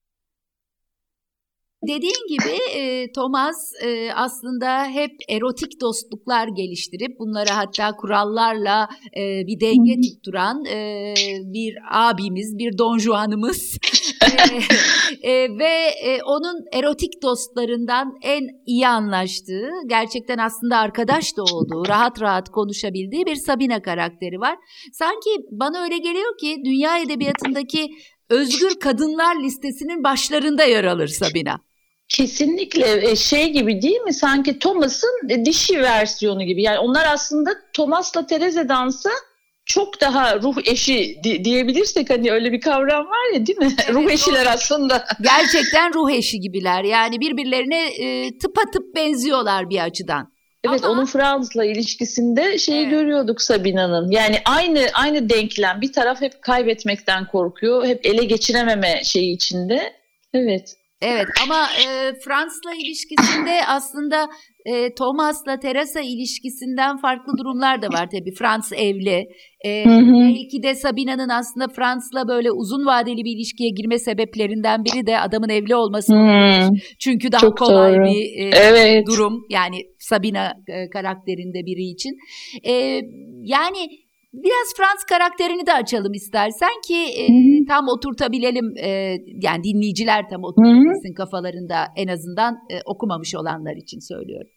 Dediğin 1.82 2.28
gibi 2.28 2.78
e, 2.78 3.12
Thomas 3.12 3.72
e, 3.84 4.12
aslında 4.12 4.84
hep 4.84 5.12
erotik 5.28 5.80
dostluklar 5.80 6.48
geliştirip 6.48 7.18
bunlara 7.18 7.56
hatta 7.56 7.96
kurallarla 7.96 8.88
e, 9.16 9.46
bir 9.46 9.60
denge 9.60 10.00
tutturan 10.00 10.64
e, 10.64 11.14
bir 11.44 11.74
abimiz, 11.90 12.58
bir 12.58 12.78
Don 12.78 12.98
Juan'ımız 12.98 13.78
e, 15.22 15.30
e, 15.30 15.58
ve 15.58 15.90
e, 16.04 16.22
onun 16.22 16.64
erotik 16.72 17.22
dostlarından 17.22 18.14
en 18.22 18.48
iyi 18.66 18.88
anlaştığı, 18.88 19.68
gerçekten 19.86 20.38
aslında 20.38 20.76
arkadaş 20.76 21.36
da 21.36 21.42
olduğu, 21.42 21.88
rahat 21.88 22.22
rahat 22.22 22.48
konuşabildiği 22.48 23.26
bir 23.26 23.36
Sabina 23.36 23.82
karakteri 23.82 24.40
var. 24.40 24.56
Sanki 24.92 25.30
bana 25.50 25.82
öyle 25.82 25.98
geliyor 25.98 26.38
ki 26.40 26.56
dünya 26.64 26.98
edebiyatındaki 26.98 27.88
özgür 28.28 28.80
kadınlar 28.80 29.42
listesinin 29.42 30.04
başlarında 30.04 30.64
yer 30.64 30.84
alır 30.84 31.08
Sabina. 31.08 31.60
Kesinlikle 32.08 33.10
e, 33.10 33.16
şey 33.16 33.52
gibi 33.52 33.82
değil 33.82 34.00
mi? 34.00 34.12
Sanki 34.14 34.58
Thomas'ın 34.58 35.28
e, 35.28 35.44
dişi 35.44 35.82
versiyonu 35.82 36.42
gibi. 36.42 36.62
Yani 36.62 36.78
onlar 36.78 37.06
aslında 37.12 37.50
Thomas'la 37.72 38.26
Teresa 38.26 38.68
dansı 38.68 39.10
çok 39.66 40.00
daha 40.00 40.40
ruh 40.40 40.56
eşi 40.64 41.20
diyebilirsek 41.22 42.10
hani 42.10 42.32
öyle 42.32 42.52
bir 42.52 42.60
kavram 42.60 43.06
var 43.06 43.34
ya 43.34 43.46
değil 43.46 43.58
mi? 43.58 43.74
Evet, 43.78 43.90
ruh 43.94 44.10
eşiler 44.10 44.46
aslında. 44.46 45.04
Gerçekten 45.20 45.94
ruh 45.94 46.10
eşi 46.10 46.40
gibiler. 46.40 46.84
Yani 46.84 47.20
birbirlerine 47.20 47.86
e, 47.86 48.38
tıpatıp 48.38 48.94
benziyorlar 48.96 49.70
bir 49.70 49.84
açıdan. 49.84 50.35
Evet 50.70 50.84
Ama... 50.84 50.92
onun 50.92 51.04
Fransız'la 51.04 51.64
ilişkisinde 51.64 52.58
şeyi 52.58 52.82
evet. 52.82 52.90
görüyorduk 52.90 53.42
Sabina'nın. 53.42 54.10
Yani 54.10 54.36
aynı 54.44 54.86
aynı 54.94 55.30
denklem. 55.30 55.80
Bir 55.80 55.92
taraf 55.92 56.20
hep 56.20 56.42
kaybetmekten 56.42 57.26
korkuyor. 57.26 57.86
Hep 57.86 58.06
ele 58.06 58.24
geçirememe 58.24 59.00
şeyi 59.04 59.34
içinde. 59.34 59.92
Evet. 60.34 60.76
Evet 61.02 61.26
ama 61.44 61.66
e, 61.84 62.12
Fransız'la 62.24 62.74
ilişkisinde 62.74 63.66
aslında 63.68 64.28
e, 64.66 64.94
Thomas'la 64.94 65.58
Teresa 65.60 66.00
ilişkisinden 66.00 66.96
farklı 66.96 67.32
durumlar 67.38 67.82
da 67.82 67.88
var 67.88 68.08
tabii. 68.10 68.34
Frans 68.34 68.72
evli. 68.72 69.28
E, 69.66 69.84
Belki 69.86 70.62
de 70.62 70.74
Sabina'nın 70.74 71.28
aslında 71.28 71.68
Fransız'la 71.68 72.28
böyle 72.28 72.50
uzun 72.50 72.86
vadeli 72.86 73.24
bir 73.24 73.36
ilişkiye 73.36 73.70
girme 73.70 73.98
sebeplerinden 73.98 74.84
biri 74.84 75.06
de 75.06 75.20
adamın 75.20 75.48
evli 75.48 75.74
olması. 75.74 76.12
Çünkü 76.98 77.32
daha 77.32 77.40
Çok 77.40 77.58
kolay 77.58 77.94
doğru. 77.94 78.04
bir 78.04 78.44
e, 78.44 78.50
evet. 78.56 79.06
durum. 79.06 79.46
Yani 79.50 79.76
Sabina 79.98 80.52
e, 80.68 80.90
karakterinde 80.90 81.66
biri 81.66 81.82
için. 81.82 82.18
E, 82.64 82.72
yani 83.42 84.05
Biraz 84.32 84.74
Frans 84.76 85.04
karakterini 85.08 85.66
de 85.66 85.72
açalım 85.72 86.14
istersen 86.14 86.80
ki 86.86 86.96
e, 86.96 87.26
tam 87.68 87.88
oturtabilelim 87.88 88.76
e, 88.76 88.88
yani 89.42 89.64
dinleyiciler 89.64 90.28
tam 90.28 90.44
oturtabilsin 90.44 91.14
kafalarında 91.14 91.86
en 91.96 92.08
azından 92.08 92.54
e, 92.70 92.80
okumamış 92.84 93.34
olanlar 93.34 93.76
için 93.76 94.00
söylüyorum. 94.00 94.50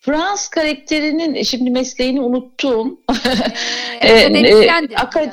Frans 0.00 0.48
karakterinin 0.48 1.34
e, 1.34 1.44
şimdi 1.44 1.70
mesleğini 1.70 2.20
unuttum. 2.20 3.00
Ee, 4.02 4.24
akademisyen, 4.24 4.88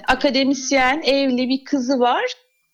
akademisyen, 0.08 1.02
evli 1.02 1.50
bir 1.50 1.64
kızı 1.64 2.00
var. 2.00 2.24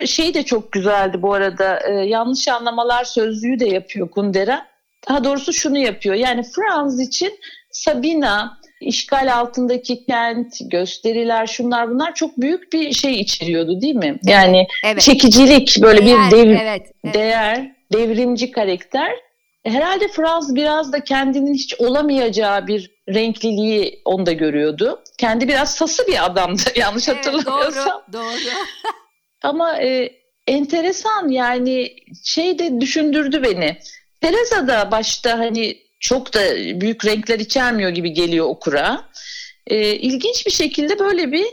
Şey 0.06 0.34
de 0.34 0.44
çok 0.44 0.72
güzeldi 0.72 1.22
bu 1.22 1.34
arada. 1.34 1.80
E, 1.90 1.94
yanlış 1.94 2.48
anlamalar 2.48 3.04
sözlüğü 3.04 3.60
de 3.60 3.66
yapıyor 3.66 4.10
Kundera. 4.12 4.66
Daha 5.10 5.24
doğrusu 5.24 5.54
şunu 5.54 5.78
yapıyor. 5.78 6.16
Yani 6.16 6.44
Frans 6.44 7.08
için 7.08 7.34
Sabina 7.72 8.58
işgal 8.86 9.34
altındaki 9.34 10.06
kent, 10.06 10.58
gösteriler, 10.72 11.48
şunlar 11.48 11.90
bunlar 11.90 12.16
çok 12.16 12.38
büyük 12.38 12.74
bir 12.74 12.92
şey 12.92 13.20
içeriyordu 13.20 13.82
değil 13.82 13.96
mi? 13.96 14.20
Yani 14.24 14.68
evet. 14.84 15.02
çekicilik, 15.02 15.82
böyle 15.82 16.06
değer, 16.06 16.32
bir 16.32 16.38
dev, 16.38 16.50
evet, 16.50 16.92
evet. 17.04 17.14
değer, 17.16 17.72
devrimci 17.94 18.52
karakter. 18.52 19.12
Herhalde 19.66 20.08
Frans 20.08 20.56
biraz 20.56 20.94
da 20.94 21.00
kendinin 21.00 21.54
hiç 21.54 21.76
olamayacağı 21.80 22.68
bir 22.68 22.92
renkliliği 23.10 24.02
onda 24.06 24.32
görüyordu. 24.32 25.04
Kendi 25.18 25.48
biraz 25.48 25.76
sası 25.76 26.08
bir 26.08 26.26
adamdı 26.26 26.62
yanlış 26.76 27.10
evet, 27.10 27.18
hatırlamıyorsam. 27.18 28.04
Doğru, 28.14 28.24
doğru. 28.24 28.54
Ama 29.44 29.78
e, 29.78 30.12
enteresan 30.48 31.30
yani 31.30 31.96
şey 32.24 32.60
de 32.60 32.82
düşündürdü 32.82 33.44
beni. 33.44 33.78
Teresa 34.22 34.68
da 34.68 34.92
başta 34.92 35.40
hani 35.40 35.85
çok 36.06 36.34
da 36.34 36.40
büyük 36.82 37.06
renkler 37.06 37.40
içermiyor 37.40 37.90
gibi 37.90 38.14
geliyor 38.14 38.46
okura. 38.46 39.04
E, 39.68 39.96
ilginç 39.96 40.46
bir 40.46 40.52
şekilde 40.52 41.00
böyle 41.00 41.32
bir 41.32 41.46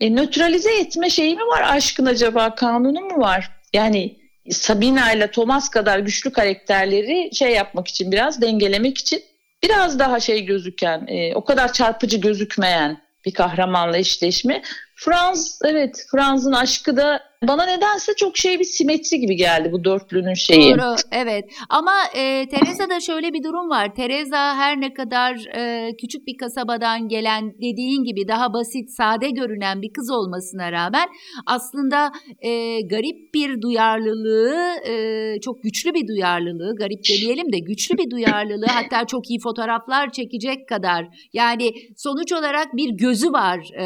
e, 0.00 0.14
nötralize 0.14 0.74
etme 0.74 1.10
şeyi 1.10 1.36
mi 1.36 1.42
var 1.42 1.62
aşkın 1.66 2.06
acaba 2.06 2.54
kanunu 2.54 3.00
mu 3.00 3.20
var? 3.20 3.50
Yani 3.72 4.16
Sabina 4.50 5.12
ile 5.12 5.30
Thomas 5.30 5.68
kadar 5.68 5.98
güçlü 5.98 6.32
karakterleri 6.32 7.34
şey 7.34 7.52
yapmak 7.52 7.88
için 7.88 8.12
biraz 8.12 8.40
dengelemek 8.40 8.98
için 8.98 9.22
biraz 9.62 9.98
daha 9.98 10.20
şey 10.20 10.44
gözüken, 10.44 11.06
e, 11.08 11.34
o 11.34 11.44
kadar 11.44 11.72
çarpıcı 11.72 12.16
gözükmeyen 12.16 13.02
bir 13.26 13.34
kahramanla 13.34 13.96
eşleşme. 13.96 14.62
Franz 14.94 15.58
evet 15.64 16.06
Franz'ın 16.10 16.52
aşkı 16.52 16.96
da 16.96 17.29
bana 17.48 17.66
nedense 17.66 18.12
çok 18.16 18.36
şey 18.36 18.58
bir 18.58 18.64
simetri 18.64 19.20
gibi 19.20 19.36
geldi 19.36 19.72
bu 19.72 19.84
dörtlünün 19.84 20.34
şeyi. 20.34 20.74
Doğru 20.74 20.94
evet 21.12 21.44
ama 21.68 21.92
e, 22.14 22.48
Teresa'da 22.48 23.00
şöyle 23.00 23.32
bir 23.32 23.42
durum 23.42 23.70
var. 23.70 23.94
Teresa 23.94 24.56
her 24.56 24.80
ne 24.80 24.94
kadar 24.94 25.56
e, 25.56 25.90
küçük 25.96 26.26
bir 26.26 26.36
kasabadan 26.36 27.08
gelen 27.08 27.52
dediğin 27.54 28.04
gibi 28.04 28.28
daha 28.28 28.52
basit 28.52 28.90
sade 28.90 29.30
görünen 29.30 29.82
bir 29.82 29.92
kız 29.92 30.10
olmasına 30.10 30.72
rağmen 30.72 31.08
aslında 31.46 32.12
e, 32.40 32.80
garip 32.80 33.34
bir 33.34 33.62
duyarlılığı 33.62 34.56
e, 34.88 34.94
çok 35.40 35.62
güçlü 35.62 35.94
bir 35.94 36.08
duyarlılığı 36.08 36.76
garip 36.76 37.00
demeyelim 37.10 37.52
de 37.52 37.58
güçlü 37.58 37.98
bir 37.98 38.10
duyarlılığı 38.10 38.66
hatta 38.66 39.06
çok 39.06 39.30
iyi 39.30 39.38
fotoğraflar 39.40 40.12
çekecek 40.12 40.68
kadar 40.68 41.06
yani 41.32 41.72
sonuç 41.96 42.32
olarak 42.32 42.76
bir 42.76 42.90
gözü 42.90 43.32
var. 43.32 43.58
E, 43.74 43.84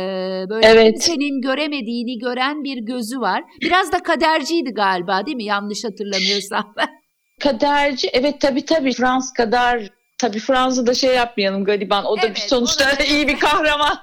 böyle 0.51 0.67
evet. 0.67 1.03
senin 1.03 1.41
göremediğini 1.41 2.19
gören 2.19 2.65
bir 2.65 2.79
gözü 2.79 3.21
var. 3.21 3.44
Biraz 3.61 3.93
da 3.93 4.03
kaderciydi 4.03 4.71
galiba 4.71 5.27
değil 5.27 5.37
mi? 5.37 5.45
Yanlış 5.45 5.85
hatırlamıyorsam. 5.85 6.75
Kaderci 7.41 8.09
evet 8.13 8.41
tabii 8.41 8.65
tabii 8.65 8.93
Frans 8.93 9.33
kadar 9.33 9.91
tabii 10.19 10.39
Fransa'da 10.39 10.87
da 10.87 10.95
şey 10.95 11.15
yapmayalım 11.15 11.65
gariban 11.65 12.05
o 12.05 12.17
da 12.17 12.27
evet, 12.27 12.37
bir 12.37 12.41
sonuçta 12.41 12.99
da... 12.99 13.05
iyi 13.05 13.29
bir 13.29 13.39
kahraman. 13.39 13.99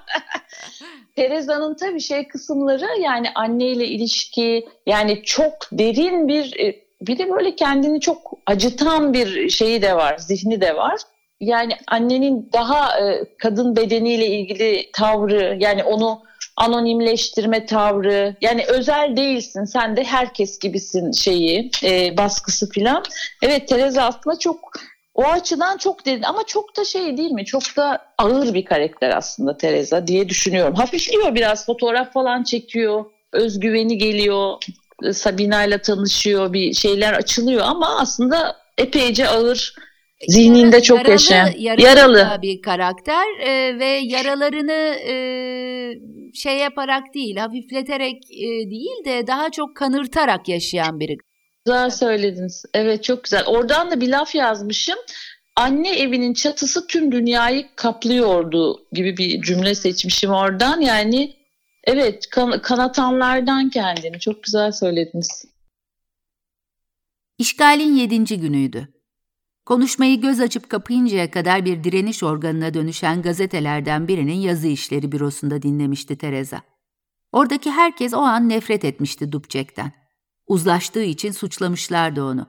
Teresa'nın 1.16 1.76
tabii 1.76 2.02
şey 2.02 2.28
kısımları 2.28 3.02
yani 3.02 3.28
anneyle 3.36 3.86
ilişki 3.86 4.68
yani 4.86 5.24
çok 5.24 5.54
derin 5.72 6.28
bir 6.28 6.60
e, 6.60 6.76
bir 7.02 7.18
de 7.18 7.30
böyle 7.30 7.56
kendini 7.56 8.00
çok 8.00 8.34
acıtan 8.46 9.14
bir 9.14 9.50
şeyi 9.50 9.82
de 9.82 9.96
var, 9.96 10.18
zihni 10.18 10.62
de 10.62 10.76
var. 10.76 11.02
Yani 11.40 11.74
annenin 11.88 12.50
daha 12.54 13.00
e, 13.00 13.24
kadın 13.38 13.76
bedeniyle 13.76 14.28
ilgili 14.28 14.92
tavrı 14.94 15.58
yani 15.60 15.84
onu 15.84 16.22
anonimleştirme 16.58 17.66
tavrı 17.66 18.36
yani 18.42 18.66
özel 18.68 19.18
değilsin 19.18 19.64
sen 19.64 19.98
de 19.98 20.04
herkes 20.04 20.60
gibisin 20.60 21.12
şeyi 21.12 21.72
e, 21.84 22.18
baskısı 22.18 22.70
filan. 22.70 23.04
Evet 23.42 23.68
Teresa 23.68 24.04
aslında 24.04 24.40
çok 24.40 24.72
o 25.16 25.24
açıdan 25.24 25.78
çok 25.78 26.06
derin 26.06 26.24
ama 26.24 26.44
çok 26.48 26.78
da 26.78 26.86
şey 26.86 27.18
değil 27.18 27.32
mi? 27.32 27.46
Çok 27.46 27.64
da 27.78 28.06
ağır 28.18 28.54
bir 28.54 28.66
karakter 28.66 29.18
aslında 29.18 29.58
Teresa 29.58 30.08
diye 30.08 30.30
düşünüyorum. 30.30 30.76
Hafifliyor 30.76 31.36
biraz 31.36 31.66
fotoğraf 31.66 32.14
falan 32.14 32.44
çekiyor. 32.44 33.06
Özgüveni 33.34 33.98
geliyor. 33.98 34.54
Sabina 35.14 35.64
ile 35.64 35.82
tanışıyor. 35.82 36.54
Bir 36.54 36.74
şeyler 36.74 37.14
açılıyor 37.14 37.62
ama 37.66 38.00
aslında 38.00 38.56
epeyce 38.78 39.28
ağır 39.28 39.76
zihninde 40.28 40.76
Yara, 40.76 40.82
çok 40.82 40.98
yaralı, 40.98 41.12
yaşayan. 41.12 41.52
Yaralı, 41.58 41.82
yaralı. 41.82 42.42
bir 42.42 42.62
karakter 42.62 43.40
e, 43.40 43.80
ve 43.80 43.86
yaralarını 43.86 44.96
e, 45.10 45.16
şey 46.34 46.58
yaparak 46.58 47.14
değil, 47.14 47.36
hafifleterek 47.36 48.24
e, 48.32 48.70
değil 48.70 49.06
de 49.06 49.28
daha 49.28 49.50
çok 49.52 49.76
kanırtarak 49.76 50.50
yaşayan 50.50 51.00
biri. 51.00 51.18
Güzel 51.66 51.90
söylediniz. 51.90 52.66
Evet 52.74 53.04
çok 53.04 53.24
güzel. 53.24 53.44
Oradan 53.46 53.92
da 53.92 54.02
bir 54.02 54.10
laf 54.10 54.36
yazmışım. 54.36 54.98
Anne 55.56 56.00
evinin 56.00 56.34
çatısı 56.34 56.88
tüm 56.88 57.12
dünyayı 57.12 57.66
kaplıyordu 57.76 58.88
gibi 58.92 59.18
bir 59.18 59.42
cümle 59.42 59.76
seçmişim 59.76 60.32
oradan. 60.32 60.82
Yani 60.82 61.36
evet 61.84 62.30
kan- 62.30 62.62
kanatanlardan 62.62 63.70
kendini. 63.70 64.20
Çok 64.20 64.44
güzel 64.44 64.72
söylediniz. 64.72 65.46
İşgalin 67.38 67.96
yedinci 67.96 68.40
günüydü. 68.40 68.88
Konuşmayı 69.72 70.22
göz 70.22 70.40
açıp 70.40 70.70
kapayıncaya 70.70 71.32
kadar 71.32 71.66
bir 71.66 71.84
direniş 71.84 72.24
organına 72.24 72.74
dönüşen 72.74 73.22
gazetelerden 73.22 74.08
birinin 74.08 74.34
yazı 74.34 74.68
işleri 74.68 75.12
bürosunda 75.12 75.62
dinlemişti 75.62 76.16
Teresa. 76.16 76.62
Oradaki 77.32 77.72
herkes 77.72 78.14
o 78.14 78.18
an 78.18 78.50
nefret 78.50 78.86
etmişti 78.86 79.32
Dubček'ten. 79.32 79.92
Uzlaştığı 80.48 81.04
için 81.04 81.32
suçlamışlardı 81.32 82.24
onu. 82.24 82.48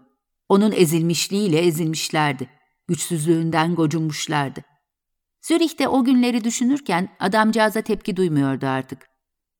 Onun 0.48 0.72
ezilmişliğiyle 0.72 1.58
ezilmişlerdi. 1.58 2.48
Güçsüzlüğünden 2.88 3.74
gocunmuşlardı. 3.74 4.60
Zürih'te 5.42 5.88
o 5.88 6.04
günleri 6.04 6.44
düşünürken 6.44 7.08
adamcağıza 7.20 7.82
tepki 7.82 8.16
duymuyordu 8.16 8.66
artık. 8.66 9.08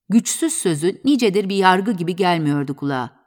Güçsüz 0.08 0.52
sözü 0.52 1.00
nicedir 1.04 1.48
bir 1.48 1.56
yargı 1.56 1.92
gibi 1.92 2.16
gelmiyordu 2.16 2.76
kulağa. 2.76 3.21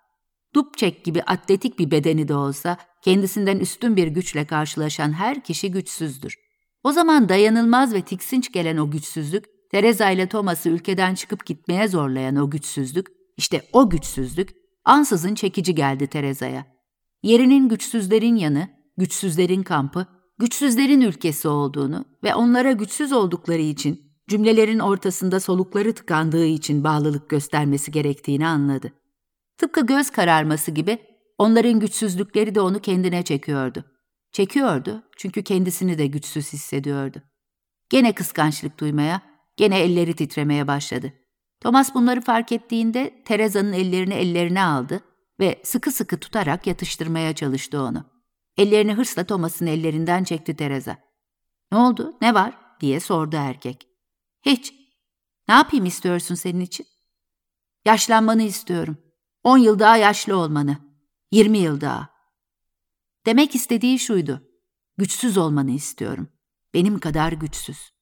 Dubček 0.56 1.04
gibi 1.04 1.24
atletik 1.24 1.80
bir 1.80 1.92
bedeni 1.92 2.28
de 2.28 2.36
olsa 2.36 2.78
kendisinden 3.02 3.60
üstün 3.60 3.96
bir 3.96 4.08
güçle 4.08 4.46
karşılaşan 4.46 5.14
her 5.14 5.44
kişi 5.44 5.72
güçsüzdür. 5.72 6.36
O 6.84 6.92
zaman 6.92 7.30
dayanılmaz 7.30 7.94
ve 7.94 8.02
tiksinç 8.02 8.52
gelen 8.52 8.78
o 8.78 8.92
güçsüzlük, 8.92 9.46
Teresa 9.72 10.10
ile 10.10 10.28
Thomas'ı 10.28 10.70
ülkeden 10.70 11.16
çıkıp 11.16 11.46
gitmeye 11.46 11.88
zorlayan 11.88 12.36
o 12.36 12.50
güçsüzlük, 12.50 13.08
işte 13.38 13.62
o 13.74 13.90
güçsüzlük, 13.90 14.50
ansızın 14.86 15.36
çekici 15.36 15.76
geldi 15.76 16.08
Teresa'ya. 16.08 16.66
Yerinin 17.24 17.70
güçsüzlerin 17.70 18.36
yanı, 18.36 18.68
güçsüzlerin 18.98 19.64
kampı, 19.64 20.06
güçsüzlerin 20.38 21.02
ülkesi 21.02 21.48
olduğunu 21.48 22.06
ve 22.24 22.36
onlara 22.36 22.72
güçsüz 22.72 23.12
oldukları 23.12 23.62
için, 23.62 24.02
cümlelerin 24.28 24.80
ortasında 24.80 25.40
solukları 25.40 25.94
tıkandığı 25.94 26.46
için 26.46 26.84
bağlılık 26.84 27.30
göstermesi 27.30 27.92
gerektiğini 27.92 28.48
anladı. 28.48 28.92
Tıpkı 29.58 29.86
göz 29.86 30.10
kararması 30.10 30.72
gibi 30.72 30.98
onların 31.38 31.80
güçsüzlükleri 31.80 32.56
de 32.56 32.62
onu 32.62 32.80
kendine 32.80 33.24
çekiyordu. 33.24 33.86
Çekiyordu 34.32 35.04
çünkü 35.18 35.44
kendisini 35.44 35.98
de 35.98 36.08
güçsüz 36.08 36.54
hissediyordu. 36.54 37.22
Gene 37.90 38.14
kıskançlık 38.14 38.80
duymaya, 38.80 39.22
gene 39.58 39.80
elleri 39.80 40.14
titremeye 40.16 40.68
başladı. 40.68 41.14
Thomas 41.60 41.96
bunları 41.96 42.22
fark 42.22 42.52
ettiğinde 42.52 43.24
Teresa'nın 43.26 43.74
ellerini 43.74 44.14
ellerine 44.14 44.64
aldı 44.64 45.02
ve 45.40 45.62
sıkı 45.64 45.92
sıkı 45.92 46.20
tutarak 46.20 46.68
yatıştırmaya 46.68 47.36
çalıştı 47.36 47.82
onu. 47.82 48.06
Ellerini 48.58 48.94
hırsla 48.94 49.24
Thomas'ın 49.24 49.68
ellerinden 49.68 50.24
çekti 50.24 50.56
Teresa. 50.56 50.98
''Ne 51.72 51.78
oldu, 51.78 52.18
ne 52.22 52.34
var?'' 52.34 52.78
diye 52.82 53.00
sordu 53.00 53.36
erkek. 53.36 53.88
''Hiç. 54.42 54.74
Ne 55.48 55.54
yapayım 55.54 55.86
istiyorsun 55.86 56.36
senin 56.36 56.60
için?'' 56.60 56.88
''Yaşlanmanı 57.86 58.44
istiyorum. 58.44 58.98
On 59.46 59.58
yıl 59.58 59.80
daha 59.80 59.98
yaşlı 59.98 60.38
olmanı. 60.38 60.78
Yirmi 61.32 61.58
yıl 61.58 61.82
daha. 61.82 62.10
Demek 63.26 63.56
istediği 63.56 64.00
şuydu. 64.00 64.42
Güçsüz 64.98 65.38
olmanı 65.38 65.72
istiyorum. 65.72 66.28
Benim 66.74 67.00
kadar 67.00 67.32
güçsüz. 67.32 67.95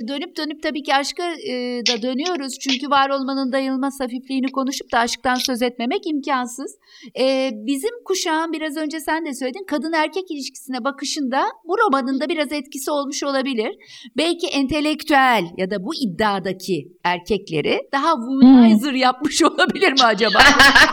Dönüp 0.00 0.36
dönüp 0.36 0.62
tabii 0.62 0.82
ki 0.82 0.94
aşka 0.94 1.22
e, 1.22 1.52
da 1.86 2.02
dönüyoruz. 2.02 2.58
Çünkü 2.58 2.90
var 2.90 3.10
olmanın 3.10 3.52
dayılmaz 3.52 4.00
hafifliğini 4.00 4.52
konuşup 4.52 4.92
da 4.92 4.98
aşktan 4.98 5.34
söz 5.34 5.62
etmemek 5.62 6.06
imkansız. 6.06 6.78
E, 7.18 7.50
bizim 7.52 8.04
kuşağın 8.04 8.52
biraz 8.52 8.76
önce 8.76 9.00
sen 9.00 9.26
de 9.26 9.34
söyledin 9.34 9.64
kadın 9.68 9.92
erkek 9.92 10.30
ilişkisine 10.30 10.84
bakışında 10.84 11.44
bu 11.64 11.78
romanın 11.78 12.20
da 12.20 12.28
biraz 12.28 12.52
etkisi 12.52 12.90
olmuş 12.90 13.22
olabilir. 13.22 13.76
Belki 14.16 14.46
entelektüel 14.46 15.44
ya 15.56 15.70
da 15.70 15.84
bu 15.84 15.94
iddiadaki 15.94 16.88
erkekleri 17.04 17.80
daha 17.92 18.12
womanizer 18.12 18.90
hmm. 18.90 18.96
yapmış 18.96 19.42
olabilir 19.42 19.92
mi 19.92 20.02
acaba? 20.04 20.38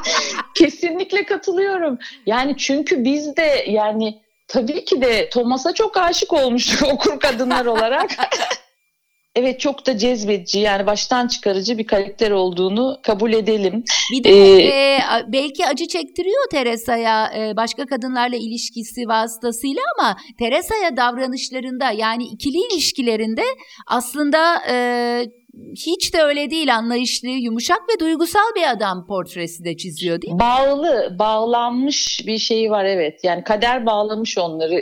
Kesinlikle 0.56 1.26
katılıyorum. 1.26 1.98
Yani 2.26 2.58
çünkü 2.58 3.04
biz 3.04 3.38
de 3.38 3.66
yani 3.68 4.22
tabii 4.48 4.86
ki 4.86 5.02
de 5.02 5.30
Thomas'a 5.30 5.74
çok 5.74 5.98
aşık 5.98 6.34
olmuştuk 6.34 6.90
okur 6.94 7.20
kadınlar 7.20 7.66
olarak. 7.66 8.12
Evet 9.36 9.60
çok 9.60 9.88
da 9.88 9.98
cezbedici 9.98 10.60
yani 10.60 10.86
baştan 10.86 11.28
çıkarıcı 11.28 11.78
bir 11.78 11.88
karakter 11.88 12.32
olduğunu 12.32 12.98
kabul 13.04 13.34
edelim. 13.34 13.84
Bir 14.12 14.24
de 14.24 14.30
ee, 14.30 14.68
e, 14.68 15.00
belki 15.28 15.66
acı 15.68 15.88
çektiriyor 15.88 16.50
Teresa'ya 16.52 17.32
e, 17.38 17.58
başka 17.58 17.86
kadınlarla 17.86 18.36
ilişkisi 18.36 19.08
vasıtasıyla 19.08 19.82
ama 20.00 20.18
Teresa'ya 20.40 20.98
davranışlarında 20.98 21.92
yani 21.92 22.24
ikili 22.24 22.58
ilişkilerinde 22.74 23.44
aslında 23.88 24.62
e, 24.70 24.76
hiç 25.76 26.14
de 26.14 26.22
öyle 26.22 26.52
değil 26.52 26.76
anlayışlı, 26.76 27.28
yumuşak 27.28 27.80
ve 27.80 28.00
duygusal 28.00 28.56
bir 28.56 28.72
adam 28.72 29.06
portresi 29.08 29.64
de 29.64 29.78
çiziyor 29.78 30.22
değil 30.22 30.34
mi? 30.34 30.40
Bağlı, 30.40 31.16
bağlanmış 31.20 32.22
bir 32.28 32.38
şeyi 32.38 32.72
var 32.72 32.86
evet. 32.86 33.24
Yani 33.24 33.44
kader 33.44 33.86
bağlamış 33.86 34.38
onları 34.38 34.82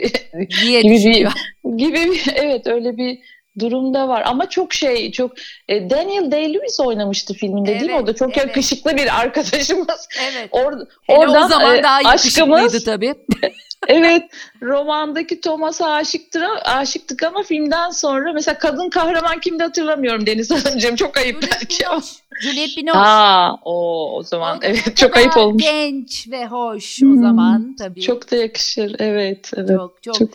gibi 0.62 0.82
bir, 0.84 1.28
gibi 1.76 2.10
bir 2.10 2.32
evet 2.34 2.66
öyle 2.66 2.96
bir 2.96 3.18
durumda 3.58 4.08
var 4.08 4.22
ama 4.26 4.48
çok 4.48 4.74
şey 4.74 5.12
çok 5.12 5.32
e, 5.68 5.90
Daniel 5.90 6.24
Day-Lewis 6.24 6.82
oynamıştı 6.82 7.34
filminde 7.34 7.70
evet, 7.70 7.80
değil 7.80 7.92
mi? 7.92 7.98
O 7.98 8.06
da 8.06 8.14
çok 8.14 8.36
evet. 8.36 8.46
yakışıklı 8.46 8.96
bir 8.96 9.20
arkadaşımız. 9.20 10.08
Evet. 10.30 10.48
Or, 10.52 10.72
oradan 11.08 11.44
o 11.44 11.48
zaman 11.48 11.76
e, 11.76 11.82
daha 11.82 12.00
yakışıklıydı 12.00 12.84
tabii. 12.84 13.14
evet 13.88 14.22
romandaki 14.62 15.40
Thomas'a 15.40 15.92
aşıktır, 15.92 16.44
aşıktık 16.64 17.22
ama 17.22 17.42
filmden 17.42 17.90
sonra 17.90 18.32
mesela 18.32 18.58
kadın 18.58 18.90
kahraman 18.90 19.40
kimdi 19.40 19.62
hatırlamıyorum 19.62 20.26
Deniz 20.26 20.50
Hanımcığım 20.50 20.96
çok 20.96 21.16
ayıp 21.16 21.42
Juliette 21.42 21.56
belki 21.60 21.88
ama. 21.88 22.02
Juliette 22.42 22.80
Binoche. 22.80 22.98
Aa, 22.98 23.54
o, 23.64 24.16
o 24.16 24.22
zaman 24.22 24.56
o 24.56 24.60
evet 24.62 24.96
çok 24.96 25.16
ayıp 25.16 25.36
olmuş. 25.36 25.62
Genç 25.62 26.28
ve 26.30 26.46
hoş 26.46 27.00
hmm, 27.00 27.18
o 27.18 27.22
zaman 27.22 27.76
tabii. 27.78 28.00
Çok 28.00 28.30
da 28.30 28.36
yakışır 28.36 28.96
evet. 28.98 29.50
evet 29.56 29.68
çok, 29.68 30.02
çok. 30.02 30.14
çok. 30.14 30.28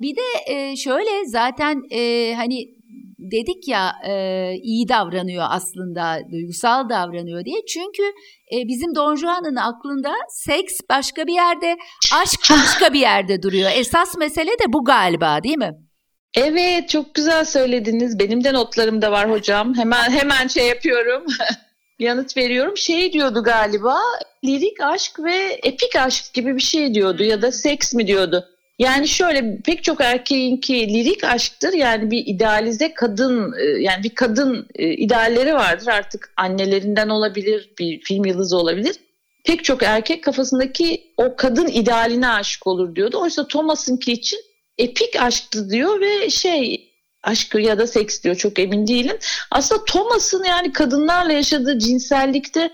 Bir 0.00 0.16
de 0.16 0.52
e, 0.52 0.76
şöyle 0.76 1.26
zaten 1.26 1.82
e, 1.90 2.34
hani 2.34 2.78
dedik 3.18 3.68
ya 3.68 3.92
e, 4.08 4.52
iyi 4.62 4.88
davranıyor 4.88 5.44
aslında, 5.48 6.18
duygusal 6.32 6.88
davranıyor 6.88 7.44
diye. 7.44 7.66
Çünkü 7.66 8.02
e, 8.52 8.68
bizim 8.68 8.94
Don 8.94 9.16
Juan'ın 9.16 9.56
aklında 9.56 10.12
seks 10.28 10.78
başka 10.90 11.26
bir 11.26 11.34
yerde, 11.34 11.76
aşk 12.14 12.40
başka 12.50 12.92
bir 12.92 13.00
yerde 13.00 13.42
duruyor. 13.42 13.70
Esas 13.74 14.16
mesele 14.16 14.50
de 14.50 14.72
bu 14.72 14.84
galiba 14.84 15.42
değil 15.42 15.58
mi? 15.58 15.72
Evet 16.34 16.88
çok 16.88 17.14
güzel 17.14 17.44
söylediniz. 17.44 18.18
Benim 18.18 18.44
de 18.44 18.52
notlarım 18.52 19.02
da 19.02 19.12
var 19.12 19.30
hocam. 19.30 19.74
Hemen 19.74 20.10
hemen 20.10 20.46
şey 20.46 20.68
yapıyorum. 20.68 21.26
yanıt 21.98 22.36
veriyorum. 22.36 22.76
Şey 22.76 23.12
diyordu 23.12 23.42
galiba 23.42 23.98
lirik 24.44 24.80
aşk 24.80 25.20
ve 25.24 25.58
epik 25.62 25.96
aşk 25.96 26.34
gibi 26.34 26.56
bir 26.56 26.62
şey 26.62 26.94
diyordu 26.94 27.22
ya 27.24 27.42
da 27.42 27.52
seks 27.52 27.94
mi 27.94 28.06
diyordu. 28.06 28.48
Yani 28.78 29.08
şöyle 29.08 29.58
pek 29.64 29.84
çok 29.84 30.00
erkeğinki 30.00 30.74
lirik 30.94 31.24
aşktır. 31.24 31.72
Yani 31.72 32.10
bir 32.10 32.26
idealize 32.26 32.94
kadın 32.94 33.54
e, 33.58 33.64
yani 33.64 34.04
bir 34.04 34.14
kadın 34.14 34.66
e, 34.74 34.88
idealleri 34.90 35.54
vardır. 35.54 35.86
Artık 35.86 36.32
annelerinden 36.36 37.08
olabilir, 37.08 37.70
bir 37.78 38.00
film 38.00 38.24
yıldızı 38.24 38.56
olabilir. 38.56 38.96
Pek 39.44 39.64
çok 39.64 39.82
erkek 39.82 40.24
kafasındaki 40.24 41.12
o 41.16 41.36
kadın 41.36 41.66
idealine 41.66 42.28
aşık 42.28 42.66
olur 42.66 42.94
diyordu. 42.94 43.20
Oysa 43.20 43.48
Thomas'ınki 43.48 44.12
için 44.12 44.38
epik 44.78 45.22
aşktı 45.22 45.70
diyor 45.70 46.00
ve 46.00 46.30
şey 46.30 46.92
aşkı 47.22 47.60
ya 47.60 47.78
da 47.78 47.86
seks 47.86 48.22
diyor 48.22 48.34
çok 48.34 48.58
emin 48.58 48.86
değilim. 48.86 49.18
Aslında 49.50 49.84
Thomas'ın 49.84 50.44
yani 50.44 50.72
kadınlarla 50.72 51.32
yaşadığı 51.32 51.78
cinsellikte 51.78 52.70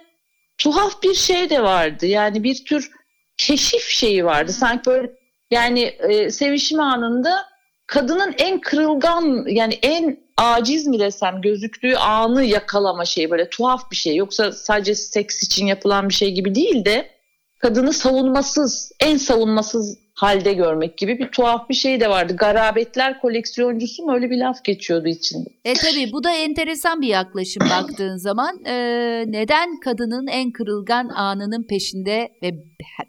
tuhaf 0.58 1.02
bir 1.02 1.14
şey 1.14 1.50
de 1.50 1.62
vardı. 1.62 2.06
Yani 2.06 2.44
bir 2.44 2.64
tür 2.64 2.90
keşif 3.36 3.88
şeyi 3.88 4.24
vardı. 4.24 4.52
Sanki 4.52 4.86
böyle 4.86 5.10
yani 5.50 5.82
e, 5.82 6.30
sevişme 6.30 6.82
anında 6.82 7.46
kadının 7.86 8.34
en 8.38 8.60
kırılgan 8.60 9.44
yani 9.48 9.78
en 9.82 10.24
aciz 10.36 10.86
mi 10.86 10.98
desem 10.98 11.40
gözüktüğü 11.42 11.94
anı 11.94 12.44
yakalama 12.44 13.04
şeyi 13.04 13.30
böyle 13.30 13.50
tuhaf 13.50 13.90
bir 13.90 13.96
şey. 13.96 14.16
Yoksa 14.16 14.52
sadece 14.52 14.94
seks 14.94 15.42
için 15.42 15.66
yapılan 15.66 16.08
bir 16.08 16.14
şey 16.14 16.34
gibi 16.34 16.54
değil 16.54 16.84
de 16.84 17.10
kadını 17.58 17.92
savunmasız, 17.92 18.92
en 19.00 19.16
savunmasız 19.16 19.98
halde 20.14 20.52
görmek 20.52 20.98
gibi 20.98 21.18
bir 21.18 21.28
tuhaf 21.28 21.68
bir 21.68 21.74
şey 21.74 22.00
de 22.00 22.10
vardı. 22.10 22.36
Garabetler 22.36 23.20
koleksiyoncusu 23.20 24.02
mu 24.02 24.14
öyle 24.14 24.30
bir 24.30 24.38
laf 24.38 24.64
geçiyordu 24.64 25.08
içinde. 25.08 25.50
E 25.64 25.74
tabii 25.74 26.12
bu 26.12 26.24
da 26.24 26.30
enteresan 26.30 27.00
bir 27.00 27.08
yaklaşım 27.08 27.62
baktığın 27.70 28.16
zaman. 28.16 28.64
Ee, 28.66 29.24
neden 29.26 29.80
kadının 29.80 30.26
en 30.26 30.50
kırılgan 30.50 31.08
anının 31.08 31.66
peşinde 31.68 32.28
ve 32.42 32.50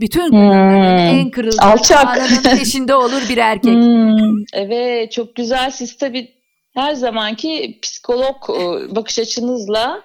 bütün 0.02 0.32
kadınların 0.32 1.12
hmm. 1.12 1.20
en 1.20 1.32
kırılgan 1.32 1.72
Alçak. 1.72 2.06
anının 2.06 2.58
peşinde 2.58 2.96
olur 2.96 3.30
bir 3.30 3.38
erkek? 3.38 3.74
Hmm. 3.74 4.44
Evet 4.54 5.12
çok 5.12 5.36
güzel 5.36 5.72
siz 5.72 5.98
tabii 5.98 6.36
her 6.76 6.94
zamanki 6.94 7.80
psikolog 7.82 8.36
e, 8.50 8.96
bakış 8.96 9.20
açınızla 9.20 10.02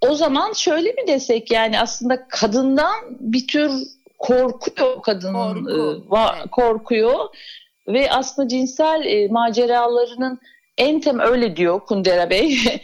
o 0.00 0.14
zaman 0.14 0.52
şöyle 0.52 0.88
mi 0.88 1.06
desek 1.06 1.52
yani 1.52 1.80
aslında 1.80 2.28
kadından 2.28 2.94
bir 3.20 3.46
tür 3.46 3.70
korkuyor 4.18 5.02
kadın 5.02 5.32
Korku. 5.32 5.70
e, 5.70 6.10
va, 6.10 6.34
korkuyor 6.50 7.28
ve 7.88 8.10
aslında 8.10 8.48
cinsel 8.48 9.02
e, 9.04 9.28
maceralarının 9.28 10.40
en 10.78 11.00
tem 11.00 11.18
öyle 11.18 11.56
diyor 11.56 11.80
Kundera 11.80 12.30
Bey. 12.30 12.58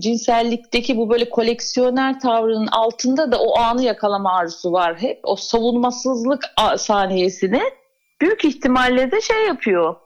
cinsellikteki 0.00 0.96
bu 0.96 1.10
böyle 1.10 1.30
koleksiyoner 1.30 2.20
tavrının 2.20 2.66
altında 2.66 3.32
da 3.32 3.40
o 3.40 3.58
anı 3.58 3.82
yakalama 3.82 4.36
arzusu 4.36 4.72
var 4.72 4.96
hep. 5.02 5.20
O 5.22 5.36
savunmasızlık 5.36 6.44
saniyesini 6.78 7.62
büyük 8.20 8.44
ihtimalle 8.44 9.10
de 9.10 9.20
şey 9.20 9.46
yapıyor 9.46 9.96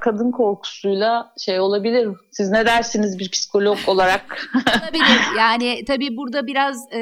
kadın 0.00 0.30
korkusuyla 0.30 1.32
şey 1.44 1.60
olabilir. 1.60 2.08
Siz 2.30 2.50
ne 2.50 2.66
dersiniz 2.66 3.18
bir 3.18 3.30
psikolog 3.30 3.78
olarak? 3.86 4.50
olabilir. 4.54 5.38
Yani 5.38 5.84
tabii 5.86 6.16
burada 6.16 6.46
biraz 6.46 6.76
e, 6.90 7.00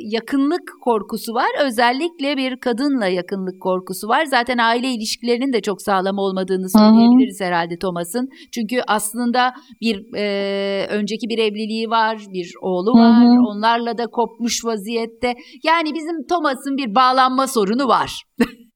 yakınlık 0.00 0.62
korkusu 0.84 1.34
var. 1.34 1.48
Özellikle 1.64 2.36
bir 2.36 2.56
kadınla 2.56 3.06
yakınlık 3.06 3.62
korkusu 3.62 4.08
var. 4.08 4.24
Zaten 4.24 4.58
aile 4.58 4.88
ilişkilerinin 4.88 5.52
de 5.52 5.60
çok 5.60 5.82
sağlam 5.82 6.18
olmadığını 6.18 6.70
söyleyebiliriz 6.70 7.40
Hı-hı. 7.40 7.48
herhalde 7.48 7.78
Thomas'ın. 7.78 8.28
Çünkü 8.54 8.80
aslında 8.88 9.52
bir 9.80 10.14
e, 10.16 10.86
önceki 10.86 11.28
bir 11.28 11.38
evliliği 11.38 11.90
var, 11.90 12.18
bir 12.32 12.52
oğlu 12.60 12.92
var. 12.92 13.24
Hı-hı. 13.24 13.40
Onlarla 13.48 13.98
da 13.98 14.06
kopmuş 14.06 14.64
vaziyette. 14.64 15.34
Yani 15.64 15.94
bizim 15.94 16.26
Thomas'ın 16.26 16.76
bir 16.76 16.94
bağlanma 16.94 17.46
sorunu 17.46 17.88
var. 17.88 18.22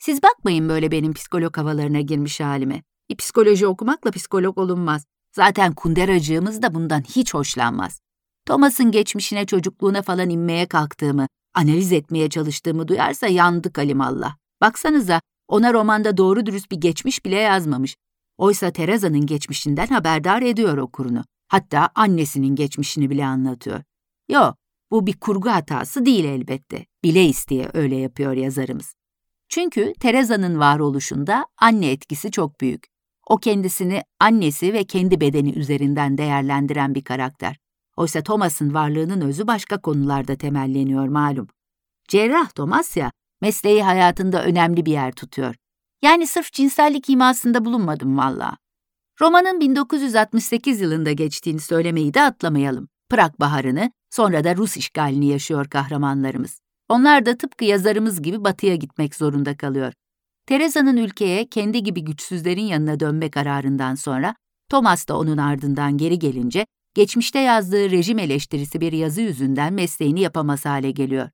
Siz 0.00 0.22
bakmayın 0.22 0.68
böyle 0.68 0.90
benim 0.90 1.12
psikolog 1.12 1.56
havalarına 1.56 2.00
girmiş 2.00 2.40
halime. 2.40 2.82
Bir 3.10 3.16
psikoloji 3.16 3.66
okumakla 3.66 4.10
psikolog 4.10 4.58
olunmaz. 4.58 5.06
Zaten 5.36 5.74
kunderacığımız 5.74 6.62
da 6.62 6.74
bundan 6.74 7.00
hiç 7.00 7.34
hoşlanmaz. 7.34 8.00
Thomas'ın 8.46 8.90
geçmişine 8.90 9.46
çocukluğuna 9.46 10.02
falan 10.02 10.30
inmeye 10.30 10.66
kalktığımı, 10.66 11.28
analiz 11.54 11.92
etmeye 11.92 12.30
çalıştığımı 12.30 12.88
duyarsa 12.88 13.26
yandık 13.26 13.78
alimallah. 13.78 14.36
Baksanıza 14.60 15.20
ona 15.48 15.72
romanda 15.72 16.16
doğru 16.16 16.46
dürüst 16.46 16.70
bir 16.70 16.76
geçmiş 16.76 17.24
bile 17.24 17.36
yazmamış. 17.36 17.96
Oysa 18.38 18.70
Teraza'nın 18.70 19.26
geçmişinden 19.26 19.86
haberdar 19.86 20.42
ediyor 20.42 20.78
okurunu. 20.78 21.24
Hatta 21.48 21.88
annesinin 21.94 22.54
geçmişini 22.54 23.10
bile 23.10 23.26
anlatıyor. 23.26 23.82
Yo, 24.28 24.52
bu 24.90 25.06
bir 25.06 25.16
kurgu 25.16 25.50
hatası 25.50 26.06
değil 26.06 26.24
elbette. 26.24 26.86
Bile 27.04 27.24
isteye 27.24 27.70
öyle 27.74 27.96
yapıyor 27.96 28.32
yazarımız. 28.32 28.94
Çünkü 29.50 29.92
Teresa'nın 30.00 30.58
varoluşunda 30.58 31.46
anne 31.58 31.90
etkisi 31.90 32.30
çok 32.30 32.60
büyük. 32.60 32.86
O 33.26 33.36
kendisini 33.36 34.02
annesi 34.20 34.72
ve 34.72 34.84
kendi 34.84 35.20
bedeni 35.20 35.50
üzerinden 35.52 36.18
değerlendiren 36.18 36.94
bir 36.94 37.04
karakter. 37.04 37.56
Oysa 37.96 38.22
Thomas'ın 38.22 38.74
varlığının 38.74 39.20
özü 39.20 39.46
başka 39.46 39.80
konularda 39.80 40.36
temelleniyor 40.36 41.08
malum. 41.08 41.48
Cerrah 42.08 42.50
Thomas 42.50 42.96
ya, 42.96 43.12
mesleği 43.40 43.82
hayatında 43.82 44.44
önemli 44.44 44.86
bir 44.86 44.92
yer 44.92 45.12
tutuyor. 45.12 45.54
Yani 46.02 46.26
sırf 46.26 46.52
cinsellik 46.52 47.10
imasında 47.10 47.64
bulunmadım 47.64 48.18
valla. 48.18 48.56
Romanın 49.20 49.60
1968 49.60 50.80
yılında 50.80 51.12
geçtiğini 51.12 51.60
söylemeyi 51.60 52.14
de 52.14 52.22
atlamayalım. 52.22 52.88
Prag 53.08 53.32
Baharı'nı, 53.40 53.92
sonra 54.10 54.44
da 54.44 54.56
Rus 54.56 54.76
işgalini 54.76 55.26
yaşıyor 55.26 55.68
kahramanlarımız. 55.68 56.60
Onlar 56.90 57.26
da 57.26 57.36
tıpkı 57.36 57.64
yazarımız 57.64 58.22
gibi 58.22 58.44
batıya 58.44 58.76
gitmek 58.76 59.14
zorunda 59.14 59.56
kalıyor. 59.56 59.92
Teresa'nın 60.46 60.96
ülkeye 60.96 61.48
kendi 61.48 61.82
gibi 61.82 62.04
güçsüzlerin 62.04 62.64
yanına 62.64 63.00
dönme 63.00 63.30
kararından 63.30 63.94
sonra 63.94 64.34
Thomas 64.70 65.08
da 65.08 65.18
onun 65.18 65.36
ardından 65.36 65.96
geri 65.96 66.18
gelince 66.18 66.66
geçmişte 66.94 67.38
yazdığı 67.38 67.90
rejim 67.90 68.18
eleştirisi 68.18 68.80
bir 68.80 68.92
yazı 68.92 69.20
yüzünden 69.20 69.72
mesleğini 69.72 70.20
yapamaz 70.20 70.64
hale 70.64 70.90
geliyor. 70.90 71.28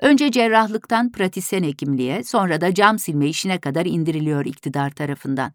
Önce 0.00 0.30
cerrahlıktan 0.30 1.12
pratisyen 1.12 1.62
hekimliğe, 1.62 2.24
sonra 2.24 2.60
da 2.60 2.74
cam 2.74 2.98
silme 2.98 3.26
işine 3.26 3.60
kadar 3.60 3.86
indiriliyor 3.86 4.44
iktidar 4.44 4.90
tarafından. 4.90 5.52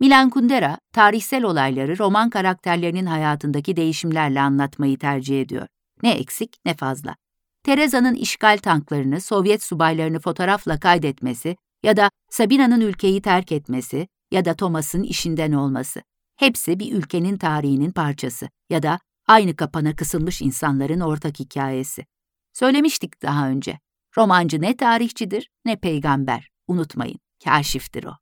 Milan 0.00 0.30
Kundera, 0.30 0.78
tarihsel 0.92 1.44
olayları 1.44 1.98
roman 1.98 2.30
karakterlerinin 2.30 3.06
hayatındaki 3.06 3.76
değişimlerle 3.76 4.40
anlatmayı 4.40 4.98
tercih 4.98 5.40
ediyor. 5.40 5.66
Ne 6.02 6.10
eksik 6.10 6.56
ne 6.64 6.74
fazla. 6.74 7.16
Tereza'nın 7.62 8.14
işgal 8.14 8.58
tanklarını, 8.58 9.20
Sovyet 9.20 9.62
subaylarını 9.62 10.20
fotoğrafla 10.20 10.80
kaydetmesi, 10.80 11.56
ya 11.82 11.96
da 11.96 12.10
Sabina'nın 12.30 12.80
ülkeyi 12.80 13.22
terk 13.22 13.52
etmesi 13.52 14.08
ya 14.30 14.44
da 14.44 14.54
Thomas'ın 14.54 15.02
işinden 15.02 15.52
olması. 15.52 16.02
Hepsi 16.36 16.80
bir 16.80 16.92
ülkenin 16.92 17.36
tarihinin 17.36 17.90
parçası 17.90 18.48
ya 18.70 18.82
da 18.82 18.98
aynı 19.26 19.56
kapana 19.56 19.96
kısılmış 19.96 20.42
insanların 20.42 21.00
ortak 21.00 21.40
hikayesi. 21.40 22.06
Söylemiştik 22.52 23.22
daha 23.22 23.48
önce. 23.48 23.78
Romancı 24.18 24.60
ne 24.62 24.76
tarihçidir 24.76 25.50
ne 25.64 25.76
peygamber. 25.76 26.48
Unutmayın, 26.68 27.18
kaşiftir 27.44 28.04
o. 28.04 28.12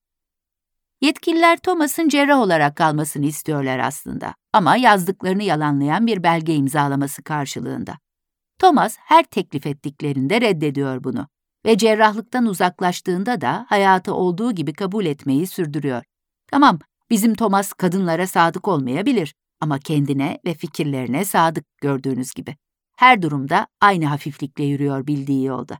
Yetkililer 1.01 1.59
Thomas'ın 1.59 2.09
cerrah 2.09 2.39
olarak 2.39 2.76
kalmasını 2.76 3.26
istiyorlar 3.26 3.78
aslında 3.78 4.34
ama 4.53 4.76
yazdıklarını 4.76 5.43
yalanlayan 5.43 6.07
bir 6.07 6.22
belge 6.22 6.55
imzalaması 6.55 7.22
karşılığında. 7.22 7.99
Thomas 8.59 8.96
her 8.98 9.24
teklif 9.24 9.66
ettiklerinde 9.66 10.40
reddediyor 10.40 11.04
bunu 11.04 11.28
ve 11.66 11.78
cerrahlıktan 11.78 12.46
uzaklaştığında 12.46 13.40
da 13.40 13.66
hayatı 13.68 14.14
olduğu 14.14 14.52
gibi 14.52 14.72
kabul 14.72 15.06
etmeyi 15.06 15.46
sürdürüyor. 15.46 16.02
Tamam, 16.46 16.78
bizim 17.11 17.34
Thomas 17.34 17.72
kadınlara 17.72 18.26
sadık 18.26 18.68
olmayabilir 18.68 19.34
ama 19.61 19.78
kendine 19.78 20.38
ve 20.44 20.54
fikirlerine 20.54 21.24
sadık 21.24 21.64
gördüğünüz 21.80 22.34
gibi. 22.34 22.56
Her 22.96 23.22
durumda 23.22 23.66
aynı 23.80 24.06
hafiflikle 24.06 24.64
yürüyor 24.64 25.06
bildiği 25.06 25.44
yolda. 25.44 25.78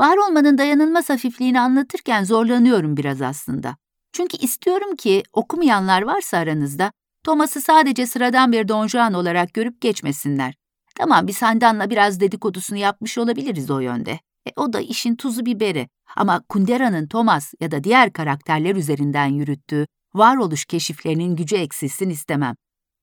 Var 0.00 0.16
olmanın 0.16 0.58
dayanılmaz 0.58 1.10
hafifliğini 1.10 1.60
anlatırken 1.60 2.24
zorlanıyorum 2.24 2.96
biraz 2.96 3.22
aslında. 3.22 3.76
Çünkü 4.12 4.36
istiyorum 4.36 4.96
ki 4.96 5.22
okumayanlar 5.32 6.02
varsa 6.02 6.38
aranızda 6.38 6.92
Thomas'ı 7.24 7.60
sadece 7.60 8.06
sıradan 8.06 8.52
bir 8.52 8.68
Don 8.68 8.86
Juan 8.86 9.14
olarak 9.14 9.54
görüp 9.54 9.80
geçmesinler. 9.80 10.54
Tamam 10.94 11.26
biz 11.26 11.42
Handan'la 11.42 11.90
biraz 11.90 12.20
dedikodusunu 12.20 12.78
yapmış 12.78 13.18
olabiliriz 13.18 13.70
o 13.70 13.80
yönde. 13.80 14.20
E, 14.46 14.50
o 14.56 14.72
da 14.72 14.80
işin 14.80 15.16
tuzu 15.16 15.46
biberi. 15.46 15.88
Ama 16.16 16.42
Kundera'nın 16.48 17.06
Thomas 17.06 17.54
ya 17.60 17.70
da 17.70 17.84
diğer 17.84 18.12
karakterler 18.12 18.76
üzerinden 18.76 19.26
yürüttüğü 19.26 19.86
varoluş 20.14 20.64
keşiflerinin 20.64 21.36
gücü 21.36 21.56
eksilsin 21.56 22.10
istemem. 22.10 22.54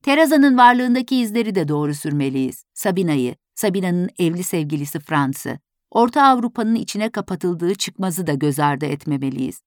Teraza'nın 0.02 0.58
varlığındaki 0.58 1.16
izleri 1.16 1.54
de 1.54 1.68
doğru 1.68 1.94
sürmeliyiz. 1.94 2.64
Sabina'yı, 2.74 3.34
Sabina'nın 3.54 4.08
evli 4.18 4.42
sevgilisi 4.42 5.00
Frans'ı, 5.00 5.58
Orta 5.90 6.22
Avrupa'nın 6.22 6.74
içine 6.74 7.10
kapatıldığı 7.10 7.74
çıkmazı 7.74 8.26
da 8.26 8.34
göz 8.34 8.58
ardı 8.58 8.86
etmemeliyiz. 8.86 9.60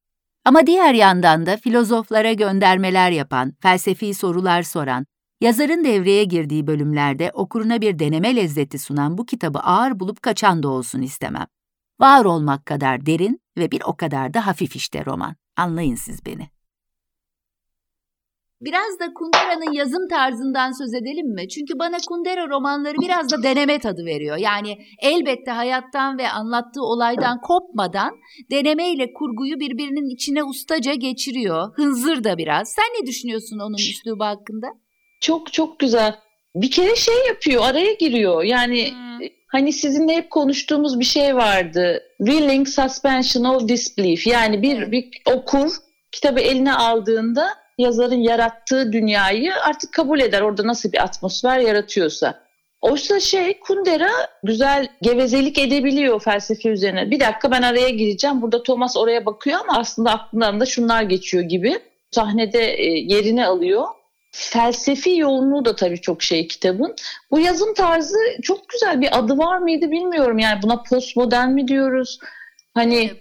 Ama 0.46 0.68
diğer 0.68 0.94
yandan 0.94 1.46
da 1.46 1.58
filozoflara 1.58 2.34
göndermeler 2.34 3.12
yapan, 3.12 3.54
felsefi 3.62 4.14
sorular 4.14 4.64
soran, 4.64 5.06
yazarın 5.46 5.84
devreye 5.84 6.24
girdiği 6.24 6.68
bölümlerde 6.68 7.32
okuruna 7.34 7.82
bir 7.82 8.00
deneme 8.00 8.36
lezzeti 8.36 8.80
sunan 8.80 9.18
bu 9.18 9.26
kitabı 9.26 9.60
ağır 9.60 10.00
bulup 10.00 10.22
kaçan 10.22 10.64
da 10.64 10.70
olsun 10.70 11.02
istemem. 11.02 11.48
Var 12.00 12.26
olmak 12.26 12.66
kadar 12.66 13.06
derin 13.06 13.42
ve 13.58 13.72
bir 13.72 13.82
o 13.86 13.98
kadar 13.98 14.34
da 14.34 14.48
hafif 14.48 14.76
işte 14.76 15.06
roman. 15.06 15.36
Anlayın 15.58 15.96
siz 15.96 16.26
beni. 16.26 16.50
Biraz 18.62 19.00
da 19.00 19.14
Kundera'nın 19.14 19.74
yazım 19.74 20.08
tarzından 20.08 20.72
söz 20.72 20.94
edelim 20.94 21.34
mi? 21.34 21.50
Çünkü 21.50 21.80
bana 21.80 21.98
Kundera 22.08 22.50
romanları 22.50 22.98
biraz 23.02 23.32
da 23.32 23.44
deneme 23.44 23.80
tadı 23.80 24.06
veriyor. 24.06 24.38
Yani 24.38 24.78
elbette 25.02 25.52
hayattan 25.52 26.18
ve 26.18 26.30
anlattığı 26.30 26.84
olaydan 26.84 27.42
kopmadan 27.42 28.12
denemeyle 28.52 29.14
kurguyu 29.14 29.60
birbirinin 29.60 30.16
içine 30.16 30.44
ustaca 30.44 30.94
geçiriyor. 30.94 31.74
Hınzır 31.76 32.24
da 32.24 32.38
biraz. 32.38 32.70
Sen 32.70 33.02
ne 33.02 33.08
düşünüyorsun 33.08 33.60
onun 33.60 33.78
üslubu 33.78 34.24
hakkında? 34.24 34.85
Çok 35.22 35.54
çok 35.54 35.80
güzel. 35.80 36.16
Bir 36.56 36.72
kere 36.72 36.96
şey 36.96 37.28
yapıyor, 37.28 37.64
araya 37.66 37.94
giriyor. 37.94 38.44
Yani 38.44 38.92
hmm. 38.92 39.28
hani 39.48 39.74
sizinle 39.74 40.16
hep 40.16 40.30
konuştuğumuz 40.30 41.00
bir 41.00 41.06
şey 41.06 41.36
vardı. 41.36 42.04
Willing 42.18 42.68
suspension 42.68 43.44
of 43.44 43.68
disbelief. 43.68 44.28
Yani 44.28 44.62
bir, 44.62 44.92
bir 44.92 45.10
okur 45.26 45.72
kitabı 46.12 46.40
eline 46.40 46.74
aldığında 46.74 47.48
yazarın 47.78 48.22
yarattığı 48.22 48.94
dünyayı 48.94 49.54
artık 49.56 49.94
kabul 49.94 50.20
eder. 50.20 50.42
Orada 50.42 50.68
nasıl 50.68 50.92
bir 50.92 51.04
atmosfer 51.04 51.60
yaratıyorsa. 51.60 52.46
Oysa 52.82 53.20
şey 53.20 53.60
Kundera 53.60 54.12
güzel 54.44 54.88
gevezelik 55.02 55.58
edebiliyor 55.58 56.20
felsefe 56.20 56.70
üzerine. 56.70 57.12
Bir 57.12 57.20
dakika 57.20 57.52
ben 57.52 57.62
araya 57.62 57.90
gireceğim. 57.90 58.42
Burada 58.42 58.64
Thomas 58.64 58.98
oraya 58.98 59.26
bakıyor 59.26 59.60
ama 59.60 59.80
aslında 59.80 60.12
aklından 60.12 60.60
da 60.60 60.66
şunlar 60.66 61.04
geçiyor 61.04 61.44
gibi. 61.44 61.80
Sahnede 62.12 62.74
e, 62.74 62.86
yerini 62.86 63.46
alıyor. 63.46 63.84
Felsefi 64.38 65.18
yoğunluğu 65.18 65.66
da 65.66 65.76
tabii 65.76 66.02
çok 66.02 66.24
şey 66.24 66.48
kitabın. 66.48 66.96
Bu 67.32 67.40
yazım 67.40 67.74
tarzı 67.74 68.18
çok 68.42 68.70
güzel 68.70 69.02
bir 69.02 69.18
adı 69.18 69.38
var 69.38 69.58
mıydı 69.58 69.92
bilmiyorum. 69.92 70.40
Yani 70.40 70.60
buna 70.64 70.84
postmodern 70.84 71.50
mi 71.50 71.68
diyoruz? 71.68 72.20
Hani 72.74 73.12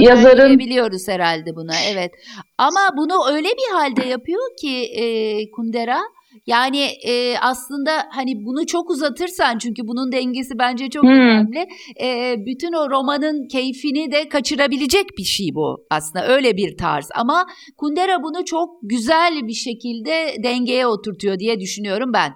yazarın 0.00 0.58
biliyoruz 0.58 1.08
herhalde 1.08 1.56
buna 1.56 1.74
evet. 1.92 2.12
Ama 2.58 2.80
bunu 2.96 3.26
öyle 3.32 3.48
bir 3.48 3.74
halde 3.74 4.08
yapıyor 4.08 4.56
ki 4.60 4.84
e, 4.84 5.04
Kundera 5.50 6.00
yani 6.46 6.82
e, 7.06 7.38
aslında 7.38 7.90
hani 8.10 8.44
bunu 8.44 8.66
çok 8.66 8.90
uzatırsan 8.90 9.58
çünkü 9.58 9.82
bunun 9.88 10.12
dengesi 10.12 10.58
bence 10.58 10.90
çok 10.90 11.02
hmm. 11.02 11.10
önemli. 11.10 11.66
E, 12.02 12.34
bütün 12.46 12.72
o 12.72 12.90
romanın 12.90 13.48
keyfini 13.48 14.12
de 14.12 14.28
kaçırabilecek 14.28 15.18
bir 15.18 15.24
şey 15.24 15.46
bu 15.54 15.86
aslında 15.90 16.26
öyle 16.26 16.56
bir 16.56 16.76
tarz. 16.76 17.08
Ama 17.14 17.46
Kundera 17.76 18.22
bunu 18.22 18.44
çok 18.44 18.70
güzel 18.82 19.46
bir 19.46 19.52
şekilde 19.52 20.36
dengeye 20.42 20.86
oturtuyor 20.86 21.38
diye 21.38 21.60
düşünüyorum 21.60 22.12
ben. 22.12 22.32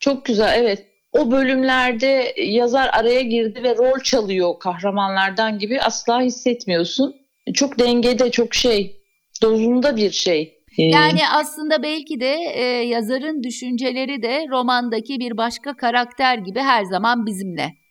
Çok 0.00 0.24
güzel 0.24 0.60
evet 0.62 0.86
o 1.12 1.30
bölümlerde 1.30 2.34
yazar 2.36 2.90
araya 2.92 3.22
girdi 3.22 3.62
ve 3.62 3.76
rol 3.76 4.00
çalıyor 4.02 4.58
kahramanlardan 4.60 5.58
gibi 5.58 5.80
asla 5.80 6.22
hissetmiyorsun. 6.22 7.14
Çok 7.54 7.78
dengede, 7.78 8.30
çok 8.30 8.54
şey, 8.54 8.96
dozunda 9.42 9.96
bir 9.96 10.10
şey. 10.10 10.61
Ee, 10.78 10.82
yani 10.82 11.20
aslında 11.28 11.82
belki 11.82 12.20
de 12.20 12.34
e, 12.54 12.62
yazarın 12.64 13.42
düşünceleri 13.42 14.22
de 14.22 14.46
romandaki 14.50 15.20
bir 15.20 15.36
başka 15.36 15.76
karakter 15.76 16.38
gibi 16.38 16.60
her 16.60 16.84
zaman 16.84 17.26
bizimle. 17.26 17.81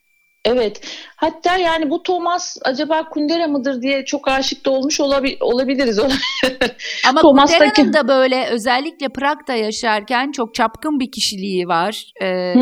Evet. 0.44 0.80
Hatta 1.16 1.56
yani 1.56 1.90
bu 1.90 2.02
Thomas 2.02 2.56
acaba 2.64 3.08
Kundera 3.08 3.46
mıdır 3.46 3.82
diye 3.82 4.04
çok 4.04 4.28
aşık 4.28 4.66
da 4.66 4.70
olmuş 4.70 5.00
olabi 5.00 5.36
olabiliriz. 5.40 5.98
Ama 7.08 7.20
Thomas'taki... 7.20 7.70
Kundera'nın 7.74 7.92
da 7.92 8.08
böyle 8.08 8.48
özellikle 8.50 9.08
Prag'da 9.08 9.54
yaşarken 9.54 10.32
çok 10.32 10.54
çapkın 10.54 11.00
bir 11.00 11.10
kişiliği 11.10 11.68
var. 11.68 12.04
Ee, 12.22 12.54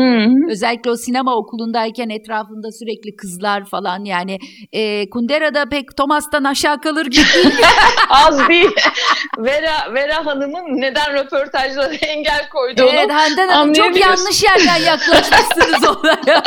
özellikle 0.49 0.91
o 0.91 0.95
sinema 0.95 1.35
okulundayken 1.35 2.09
etrafında 2.09 2.71
sürekli 2.71 3.15
kızlar 3.15 3.65
falan 3.65 4.05
yani 4.05 4.37
e, 4.71 5.09
Kundera 5.09 5.53
da 5.53 5.65
pek 5.69 5.97
Thomas'tan 5.97 6.43
aşağı 6.43 6.81
kalır 6.81 7.05
gibi. 7.05 7.53
Az 8.09 8.49
değil. 8.49 8.71
Vera, 9.37 9.93
Vera 9.93 10.25
Hanım'ın 10.25 10.81
neden 10.81 11.13
röportajlara 11.13 11.93
engel 12.01 12.49
koyduğunu 12.49 12.89
Evet 12.89 13.11
Handan 13.11 13.47
Hanım 13.47 13.73
çok 13.73 13.99
yanlış 13.99 14.43
yerden 14.43 14.85
yaklaşmışsınız 14.85 15.87
olaya. 15.87 16.43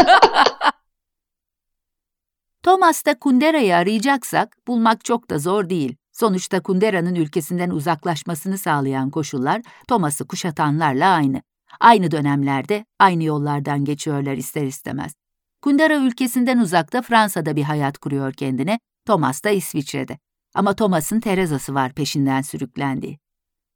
Thomas'ta 2.65 3.19
Kundera'yı 3.19 3.77
arayacaksak 3.77 4.57
bulmak 4.69 5.05
çok 5.05 5.31
da 5.31 5.39
zor 5.39 5.69
değil. 5.69 5.97
Sonuçta 6.13 6.63
Kundera'nın 6.63 7.15
ülkesinden 7.15 7.71
uzaklaşmasını 7.71 8.59
sağlayan 8.59 9.11
koşullar 9.11 9.63
Thomas'ı 9.89 10.27
kuşatanlarla 10.27 11.11
aynı. 11.11 11.43
Aynı 11.81 12.11
dönemlerde 12.11 12.85
aynı 12.99 13.25
yollardan 13.25 13.85
geçiyorlar 13.85 14.33
ister 14.33 14.63
istemez. 14.63 15.13
Kundera 15.63 15.97
ülkesinden 15.97 16.59
uzakta 16.59 17.03
Fransa'da 17.03 17.57
bir 17.57 17.63
hayat 17.63 17.99
kuruyor 17.99 18.33
kendine, 18.33 18.79
Thomas 19.07 19.45
da 19.45 19.51
İsviçre'de. 19.51 20.19
Ama 20.55 20.75
Thomas'ın 20.75 21.21
Tereza'sı 21.21 21.75
var 21.75 21.93
peşinden 21.93 22.43
sürüklendiği. 22.43 23.19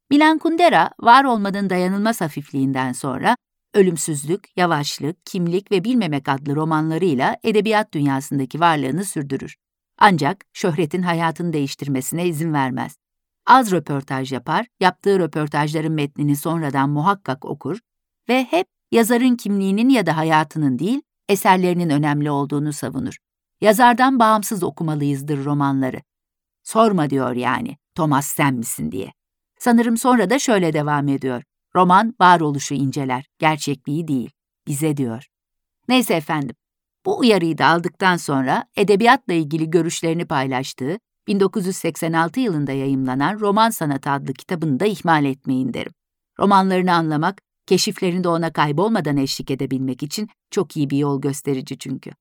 Milan 0.09 0.37
Kundera, 0.37 0.91
var 0.99 1.23
olmanın 1.23 1.69
dayanılmaz 1.69 2.21
hafifliğinden 2.21 2.91
sonra 2.91 3.35
Ölümsüzlük, 3.73 4.47
Yavaşlık, 4.55 5.25
Kimlik 5.25 5.71
ve 5.71 5.83
Bilmemek 5.83 6.29
adlı 6.29 6.55
romanlarıyla 6.55 7.37
edebiyat 7.43 7.93
dünyasındaki 7.93 8.59
varlığını 8.59 9.05
sürdürür. 9.05 9.55
Ancak 9.97 10.45
şöhretin 10.53 11.01
hayatını 11.01 11.53
değiştirmesine 11.53 12.27
izin 12.27 12.53
vermez. 12.53 12.97
Az 13.45 13.71
röportaj 13.71 14.31
yapar, 14.31 14.67
yaptığı 14.79 15.19
röportajların 15.19 15.93
metnini 15.93 16.35
sonradan 16.35 16.89
muhakkak 16.89 17.45
okur 17.45 17.79
ve 18.29 18.43
hep 18.43 18.67
yazarın 18.91 19.35
kimliğinin 19.35 19.89
ya 19.89 20.05
da 20.05 20.17
hayatının 20.17 20.79
değil, 20.79 21.01
eserlerinin 21.29 21.89
önemli 21.89 22.31
olduğunu 22.31 22.73
savunur. 22.73 23.17
Yazardan 23.61 24.19
bağımsız 24.19 24.63
okumalıyızdır 24.63 25.45
romanları. 25.45 26.01
Sorma 26.63 27.09
diyor 27.09 27.35
yani, 27.35 27.77
Thomas 27.95 28.27
sen 28.27 28.53
misin 28.53 28.91
diye. 28.91 29.13
Sanırım 29.59 29.97
sonra 29.97 30.29
da 30.29 30.39
şöyle 30.39 30.73
devam 30.73 31.07
ediyor. 31.07 31.43
Roman 31.75 32.13
varoluşu 32.21 32.73
inceler, 32.73 33.25
gerçekliği 33.39 34.07
değil. 34.07 34.31
Bize 34.67 34.97
diyor. 34.97 35.27
Neyse 35.87 36.13
efendim. 36.13 36.55
Bu 37.05 37.19
uyarıyı 37.19 37.57
da 37.57 37.67
aldıktan 37.67 38.17
sonra 38.17 38.65
edebiyatla 38.75 39.33
ilgili 39.33 39.69
görüşlerini 39.69 40.25
paylaştığı 40.25 40.97
1986 41.27 42.39
yılında 42.39 42.71
yayımlanan 42.71 43.39
Roman 43.39 43.69
Sanatı 43.69 44.09
adlı 44.09 44.33
kitabını 44.33 44.79
da 44.79 44.85
ihmal 44.85 45.25
etmeyin 45.25 45.73
derim. 45.73 45.91
Romanlarını 46.39 46.93
anlamak, 46.93 47.41
keşiflerinde 47.65 48.27
ona 48.29 48.53
kaybolmadan 48.53 49.17
eşlik 49.17 49.51
edebilmek 49.51 50.03
için 50.03 50.29
çok 50.51 50.77
iyi 50.77 50.89
bir 50.89 50.97
yol 50.97 51.21
gösterici 51.21 51.77
çünkü. 51.77 52.11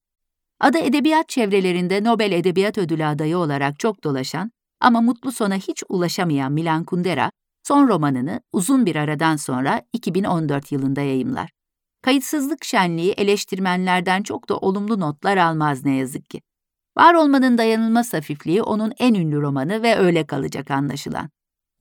Adı 0.61 0.79
edebiyat 0.79 1.29
çevrelerinde 1.29 2.05
Nobel 2.05 2.33
Edebiyat 2.33 2.79
Ödülü 2.79 3.05
adayı 3.05 3.39
olarak 3.39 3.79
çok 3.79 4.05
dolaşan 4.05 4.51
Ama 4.81 5.01
mutlu 5.01 5.33
sona 5.33 5.55
hiç 5.55 5.83
ulaşamayan 5.89 6.53
Milan 6.53 6.85
Kundera, 6.85 7.31
son 7.69 7.89
romanını 7.89 8.41
uzun 8.53 8.87
bir 8.87 8.97
aradan 8.97 9.37
sonra 9.37 9.83
2014 9.93 10.73
yılında 10.73 11.01
yayımlar. 11.01 11.51
Kayıtsızlık 12.03 12.65
şenliği 12.65 13.13
eleştirmenlerden 13.13 14.23
çok 14.23 14.49
da 14.49 14.57
olumlu 14.57 15.01
notlar 15.01 15.37
almaz 15.37 15.85
ne 15.85 15.95
yazık 15.95 16.31
ki. 16.31 16.41
Var 16.97 17.15
olmanın 17.15 17.59
dayanılmaz 17.59 18.13
hafifliği 18.13 18.63
onun 18.63 18.93
en 18.99 19.15
ünlü 19.15 19.43
romanı 19.43 19.83
ve 19.83 19.97
öyle 19.97 20.27
kalacak 20.27 20.71
anlaşılan. 20.71 21.31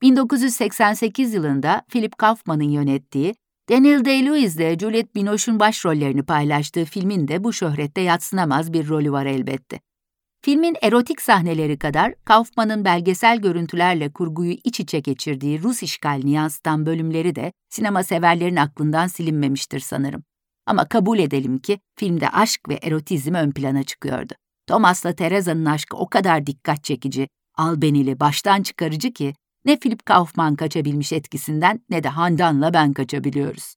1988 0.02 1.34
yılında 1.34 1.82
Philip 1.88 2.18
Kaufman'ın 2.18 2.70
yönettiği, 2.70 3.34
Daniel 3.70 4.00
Day-Lewis 4.00 4.56
ile 4.56 4.78
Juliette 4.78 5.14
Binoche'un 5.14 5.60
başrollerini 5.60 6.22
paylaştığı 6.22 6.84
filmin 6.84 7.28
de 7.28 7.44
bu 7.44 7.52
şöhrette 7.52 8.00
yatsınamaz 8.00 8.72
bir 8.72 8.88
rolü 8.88 9.12
var 9.12 9.26
elbette. 9.26 9.80
Filmin 10.42 10.76
erotik 10.82 11.22
sahneleri 11.22 11.78
kadar 11.78 12.14
Kaufman'ın 12.24 12.84
belgesel 12.84 13.40
görüntülerle 13.40 14.12
kurguyu 14.12 14.56
iç 14.64 14.80
içe 14.80 15.00
geçirdiği 15.00 15.62
Rus 15.62 15.82
işgalini 15.82 16.30
yansıtan 16.30 16.86
bölümleri 16.86 17.34
de 17.34 17.52
sinema 17.68 18.02
severlerin 18.02 18.56
aklından 18.56 19.06
silinmemiştir 19.06 19.80
sanırım. 19.80 20.22
Ama 20.66 20.88
kabul 20.88 21.18
edelim 21.18 21.58
ki 21.58 21.80
filmde 21.96 22.28
aşk 22.28 22.68
ve 22.68 22.74
erotizm 22.82 23.34
ön 23.34 23.50
plana 23.52 23.82
çıkıyordu. 23.82 24.32
Thomas'la 24.66 25.12
Teresa'nın 25.12 25.64
aşkı 25.64 25.96
o 25.96 26.08
kadar 26.08 26.46
dikkat 26.46 26.84
çekici, 26.84 27.28
albenili, 27.56 28.20
baştan 28.20 28.62
çıkarıcı 28.62 29.12
ki 29.12 29.34
ne 29.64 29.78
Philip 29.78 30.06
Kaufman 30.06 30.56
kaçabilmiş 30.56 31.12
etkisinden 31.12 31.80
ne 31.90 32.02
de 32.02 32.08
Handan'la 32.08 32.74
ben 32.74 32.92
kaçabiliyoruz. 32.92 33.74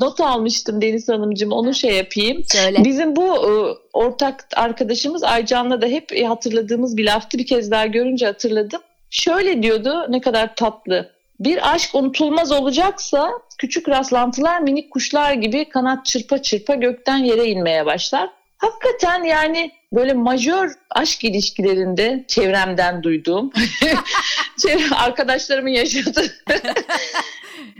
Not 0.00 0.20
almıştım 0.20 0.82
Deniz 0.82 1.08
Hanımcığım 1.08 1.52
onu 1.52 1.74
şey 1.74 1.94
yapayım. 1.96 2.42
Söyle. 2.44 2.84
Bizim 2.84 3.16
bu 3.16 3.36
e, 3.36 3.50
ortak 3.92 4.46
arkadaşımız 4.56 5.22
Aycan'la 5.22 5.82
da 5.82 5.86
hep 5.86 6.12
e, 6.12 6.24
hatırladığımız 6.24 6.96
bir 6.96 7.04
laftı 7.04 7.38
bir 7.38 7.46
kez 7.46 7.70
daha 7.70 7.86
görünce 7.86 8.26
hatırladım. 8.26 8.80
Şöyle 9.10 9.62
diyordu 9.62 10.06
ne 10.08 10.20
kadar 10.20 10.56
tatlı. 10.56 11.10
Bir 11.40 11.74
aşk 11.74 11.94
unutulmaz 11.94 12.52
olacaksa 12.52 13.30
küçük 13.58 13.88
rastlantılar 13.88 14.60
minik 14.60 14.90
kuşlar 14.90 15.32
gibi 15.32 15.68
kanat 15.68 16.06
çırpa 16.06 16.42
çırpa 16.42 16.74
gökten 16.74 17.18
yere 17.18 17.44
inmeye 17.44 17.86
başlar. 17.86 18.30
Hakikaten 18.58 19.24
yani 19.24 19.72
böyle 19.92 20.12
majör 20.12 20.70
aşk 20.90 21.24
ilişkilerinde 21.24 22.24
çevremden 22.28 23.02
duyduğum, 23.02 23.52
arkadaşlarımın 24.96 25.70
yaşadığı 25.70 26.34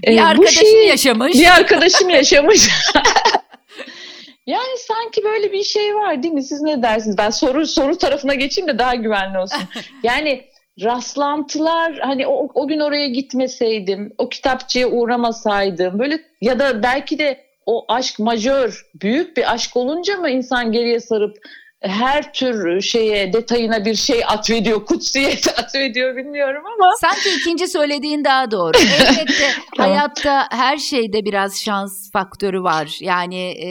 bir 0.06 0.12
e, 0.12 0.22
bu 0.22 0.26
arkadaşın 0.26 0.60
şeyi- 0.60 0.88
yaşamış. 0.88 1.34
bir 1.34 1.56
arkadaşım 1.56 2.10
yaşamış. 2.10 2.68
yani 4.46 4.78
sanki 4.88 5.24
böyle 5.24 5.52
bir 5.52 5.64
şey 5.64 5.94
var 5.94 6.22
değil 6.22 6.34
mi? 6.34 6.42
Siz 6.42 6.60
ne 6.60 6.82
dersiniz? 6.82 7.18
Ben 7.18 7.30
soru 7.30 7.66
soru 7.66 7.98
tarafına 7.98 8.34
geçeyim 8.34 8.68
de 8.68 8.78
daha 8.78 8.94
güvenli 8.94 9.38
olsun. 9.38 9.60
Yani 10.02 10.44
rastlantılar 10.82 11.98
hani 11.98 12.26
o, 12.26 12.48
o 12.54 12.68
gün 12.68 12.80
oraya 12.80 13.06
gitmeseydim, 13.06 14.12
o 14.18 14.28
kitapçıya 14.28 14.88
uğramasaydım 14.88 15.98
böyle 15.98 16.20
ya 16.40 16.58
da 16.58 16.82
belki 16.82 17.18
de 17.18 17.44
o 17.66 17.84
aşk 17.88 18.18
majör, 18.18 18.86
büyük 18.94 19.36
bir 19.36 19.52
aşk 19.52 19.76
olunca 19.76 20.16
mı 20.16 20.30
insan 20.30 20.72
geriye 20.72 21.00
sarıp 21.00 21.36
her 21.80 22.32
tür 22.32 22.80
şeye, 22.80 23.32
detayına 23.32 23.84
bir 23.84 23.94
şey 23.94 24.22
atfediyor, 24.26 24.84
kutsiyet 24.86 25.48
atfediyor 25.58 26.16
bilmiyorum 26.16 26.62
ama 26.76 26.92
Sanki 27.00 27.28
ikinci 27.40 27.68
söylediğin 27.68 28.24
daha 28.24 28.50
doğru. 28.50 28.72
Elbette 29.08 29.44
hayatta 29.76 30.46
her 30.50 30.76
şeyde 30.76 31.24
biraz 31.24 31.60
şans 31.60 32.12
faktörü 32.12 32.62
var. 32.62 32.98
Yani 33.00 33.50
e, 33.50 33.68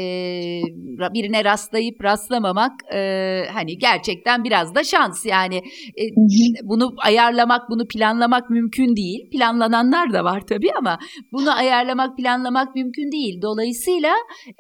birine 1.14 1.45
rastlayıp 1.45 2.03
rastlamamak 2.03 2.72
e, 2.93 3.43
hani 3.53 3.78
gerçekten 3.78 4.43
biraz 4.43 4.76
da 4.76 4.84
şans. 4.84 5.26
Yani 5.26 5.57
e, 5.97 6.03
bunu 6.64 6.93
ayarlamak, 6.97 7.70
bunu 7.70 7.88
planlamak 7.88 8.49
mümkün 8.49 8.95
değil. 8.95 9.30
Planlananlar 9.32 10.14
da 10.14 10.24
var 10.24 10.41
tabii 10.49 10.72
ama 10.78 10.99
bunu 11.32 11.55
ayarlamak, 11.57 12.18
planlamak 12.18 12.76
mümkün 12.76 13.12
değil. 13.12 13.41
Dolayısıyla 13.41 14.14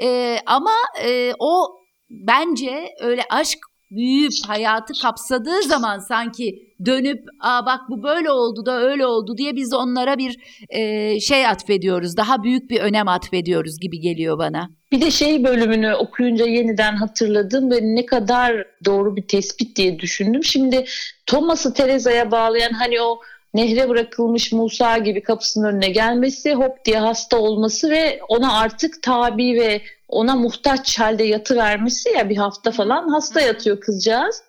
e, 0.03 0.37
ama 0.45 0.73
e, 1.05 1.33
o 1.39 1.79
bence 2.09 2.95
öyle 2.99 3.21
aşk 3.29 3.59
büyüyüp 3.91 4.33
hayatı 4.47 4.93
kapsadığı 5.01 5.63
zaman 5.63 5.99
sanki 5.99 6.73
dönüp 6.85 7.23
Aa 7.39 7.65
bak 7.65 7.79
bu 7.89 8.03
böyle 8.03 8.31
oldu 8.31 8.65
da 8.65 8.81
öyle 8.81 9.05
oldu 9.05 9.37
diye 9.37 9.55
biz 9.55 9.73
onlara 9.73 10.17
bir 10.17 10.37
e, 10.69 11.19
şey 11.19 11.47
atfediyoruz. 11.47 12.17
Daha 12.17 12.43
büyük 12.43 12.69
bir 12.69 12.79
önem 12.79 13.07
atfediyoruz 13.07 13.79
gibi 13.79 13.99
geliyor 13.99 14.37
bana. 14.37 14.69
Bir 14.91 15.01
de 15.01 15.11
şey 15.11 15.43
bölümünü 15.43 15.93
okuyunca 15.93 16.45
yeniden 16.45 16.95
hatırladım 16.95 17.71
ve 17.71 17.79
ne 17.81 18.05
kadar 18.05 18.65
doğru 18.85 19.15
bir 19.15 19.27
tespit 19.27 19.75
diye 19.75 19.99
düşündüm. 19.99 20.43
Şimdi 20.43 20.85
Thomas'ı 21.25 21.73
Teresa'ya 21.73 22.31
bağlayan 22.31 22.73
hani 22.73 23.01
o 23.01 23.19
nehre 23.53 23.89
bırakılmış 23.89 24.51
Musa 24.51 24.97
gibi 24.97 25.23
kapısının 25.23 25.67
önüne 25.67 25.89
gelmesi, 25.89 26.53
hop 26.53 26.85
diye 26.85 26.99
hasta 26.99 27.37
olması 27.37 27.89
ve 27.89 28.19
ona 28.27 28.59
artık 28.59 29.03
tabi 29.03 29.55
ve 29.55 29.81
ona 30.07 30.35
muhtaç 30.35 30.99
halde 30.99 31.23
yatı 31.23 31.55
vermesi 31.55 32.09
ya 32.09 32.29
bir 32.29 32.37
hafta 32.37 32.71
falan 32.71 33.07
hasta 33.09 33.41
yatıyor 33.41 33.79
kızcağız. 33.79 34.43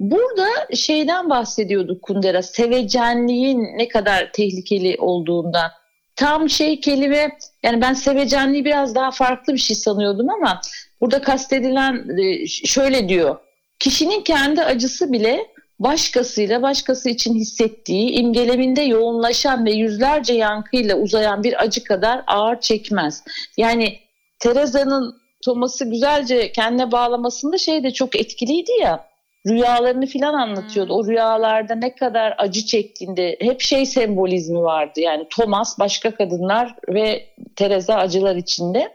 Burada 0.00 0.46
şeyden 0.74 1.30
bahsediyorduk 1.30 2.02
Kundera, 2.02 2.42
sevecenliğin 2.42 3.62
ne 3.76 3.88
kadar 3.88 4.32
tehlikeli 4.32 4.96
olduğundan. 4.98 5.70
Tam 6.16 6.50
şey 6.50 6.80
kelime, 6.80 7.38
yani 7.62 7.80
ben 7.80 7.92
sevecenliği 7.92 8.64
biraz 8.64 8.94
daha 8.94 9.10
farklı 9.10 9.52
bir 9.52 9.58
şey 9.58 9.76
sanıyordum 9.76 10.30
ama 10.30 10.60
burada 11.00 11.22
kastedilen 11.22 12.18
e, 12.18 12.46
şöyle 12.46 13.08
diyor. 13.08 13.36
Kişinin 13.78 14.22
kendi 14.22 14.62
acısı 14.62 15.12
bile 15.12 15.46
başkasıyla 15.78 16.62
başkası 16.62 17.10
için 17.10 17.34
hissettiği, 17.34 18.10
imgeleminde 18.10 18.82
yoğunlaşan 18.82 19.66
ve 19.66 19.72
yüzlerce 19.72 20.34
yankıyla 20.34 20.96
uzayan 20.96 21.42
bir 21.42 21.62
acı 21.62 21.84
kadar 21.84 22.22
ağır 22.26 22.60
çekmez. 22.60 23.24
Yani 23.56 23.98
Teresa'nın 24.38 25.16
Thomas'ı 25.44 25.90
güzelce 25.90 26.52
kendine 26.52 26.92
bağlamasında 26.92 27.58
şey 27.58 27.84
de 27.84 27.90
çok 27.90 28.16
etkiliydi 28.16 28.70
ya. 28.82 29.08
Rüyalarını 29.46 30.06
filan 30.06 30.34
anlatıyordu. 30.34 30.92
O 30.94 31.06
rüyalarda 31.06 31.74
ne 31.74 31.94
kadar 31.94 32.34
acı 32.38 32.66
çektiğinde 32.66 33.36
hep 33.40 33.60
şey 33.60 33.86
sembolizmi 33.86 34.62
vardı. 34.62 35.00
Yani 35.00 35.26
Thomas, 35.30 35.78
başka 35.78 36.10
kadınlar 36.14 36.74
ve 36.88 37.26
Teresa 37.56 37.94
acılar 37.94 38.36
içinde. 38.36 38.92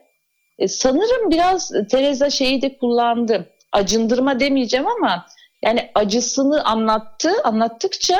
E, 0.60 0.68
sanırım 0.68 1.32
biraz 1.32 1.72
Teresa 1.92 2.30
şeyi 2.30 2.62
de 2.62 2.78
kullandı. 2.78 3.46
Acındırma 3.72 4.40
demeyeceğim 4.40 4.88
ama 4.88 5.26
yani 5.64 5.92
acısını 5.96 6.66
anlattı. 6.66 7.32
Anlattıkça 7.44 8.20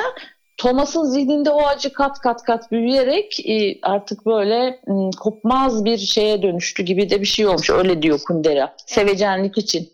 Thomas'ın 0.56 1.04
zihninde 1.04 1.50
o 1.50 1.66
acı 1.66 1.92
kat 1.92 2.20
kat 2.20 2.42
kat 2.42 2.72
büyüyerek 2.72 3.40
e, 3.48 3.78
artık 3.82 4.26
böyle 4.26 4.80
kopmaz 5.20 5.84
bir 5.84 5.98
şeye 5.98 6.42
dönüştü 6.42 6.82
gibi 6.82 7.10
de 7.10 7.20
bir 7.20 7.26
şey 7.26 7.46
olmuş. 7.46 7.70
Öyle 7.70 8.02
diyor 8.02 8.20
Kundera. 8.26 8.76
Sevecenlik 8.86 9.58
için. 9.58 9.88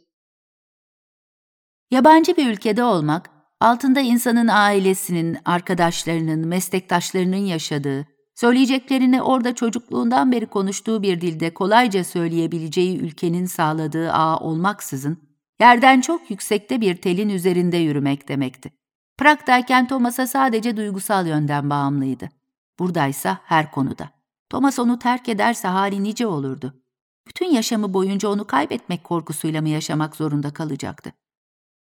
Yabancı 1.90 2.36
bir 2.36 2.51
ülkede 2.51 2.84
olmak, 2.84 3.30
altında 3.61 4.01
insanın 4.01 4.48
ailesinin, 4.48 5.38
arkadaşlarının, 5.44 6.48
meslektaşlarının 6.48 7.36
yaşadığı, 7.36 8.07
söyleyeceklerini 8.34 9.22
orada 9.22 9.55
çocukluğundan 9.55 10.32
beri 10.32 10.46
konuştuğu 10.46 11.03
bir 11.03 11.20
dilde 11.20 11.55
kolayca 11.55 12.05
söyleyebileceği 12.05 12.98
ülkenin 12.98 13.46
sağladığı 13.46 14.12
ağ 14.12 14.38
olmaksızın, 14.38 15.30
yerden 15.61 16.01
çok 16.01 16.31
yüksekte 16.31 16.81
bir 16.81 16.97
telin 16.97 17.29
üzerinde 17.29 17.77
yürümek 17.77 18.29
demekti. 18.29 18.73
Prag'dayken 19.19 19.89
Thomas'a 19.89 20.27
sadece 20.27 20.77
duygusal 20.77 21.27
yönden 21.27 21.71
bağımlıydı. 21.71 22.29
Buradaysa 22.79 23.39
her 23.45 23.71
konuda. 23.71 24.11
Thomas 24.51 24.79
onu 24.79 24.99
terk 24.99 25.29
ederse 25.29 25.69
hali 25.69 26.03
nice 26.03 26.27
olurdu. 26.27 26.83
Bütün 27.29 27.47
yaşamı 27.47 27.95
boyunca 27.95 28.29
onu 28.29 28.47
kaybetmek 28.47 29.05
korkusuyla 29.05 29.61
mı 29.61 29.69
yaşamak 29.69 30.17
zorunda 30.17 30.53
kalacaktı? 30.53 31.13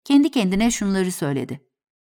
Kendi 0.05 0.31
kendine 0.31 0.71
şunları 0.71 1.12
söyledi. 1.12 1.61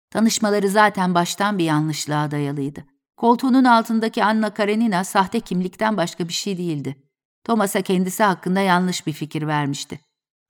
Tanışmaları 0.09 0.69
zaten 0.69 1.15
baştan 1.15 1.57
bir 1.57 1.63
yanlışlığa 1.63 2.31
dayalıydı. 2.31 2.85
Koltuğunun 3.17 3.63
altındaki 3.63 4.23
Anna 4.23 4.53
Karenina 4.53 5.03
sahte 5.03 5.39
kimlikten 5.39 5.97
başka 5.97 6.27
bir 6.27 6.33
şey 6.33 6.57
değildi. 6.57 6.95
Thomas'a 7.43 7.81
kendisi 7.81 8.23
hakkında 8.23 8.59
yanlış 8.59 9.07
bir 9.07 9.13
fikir 9.13 9.47
vermişti. 9.47 9.99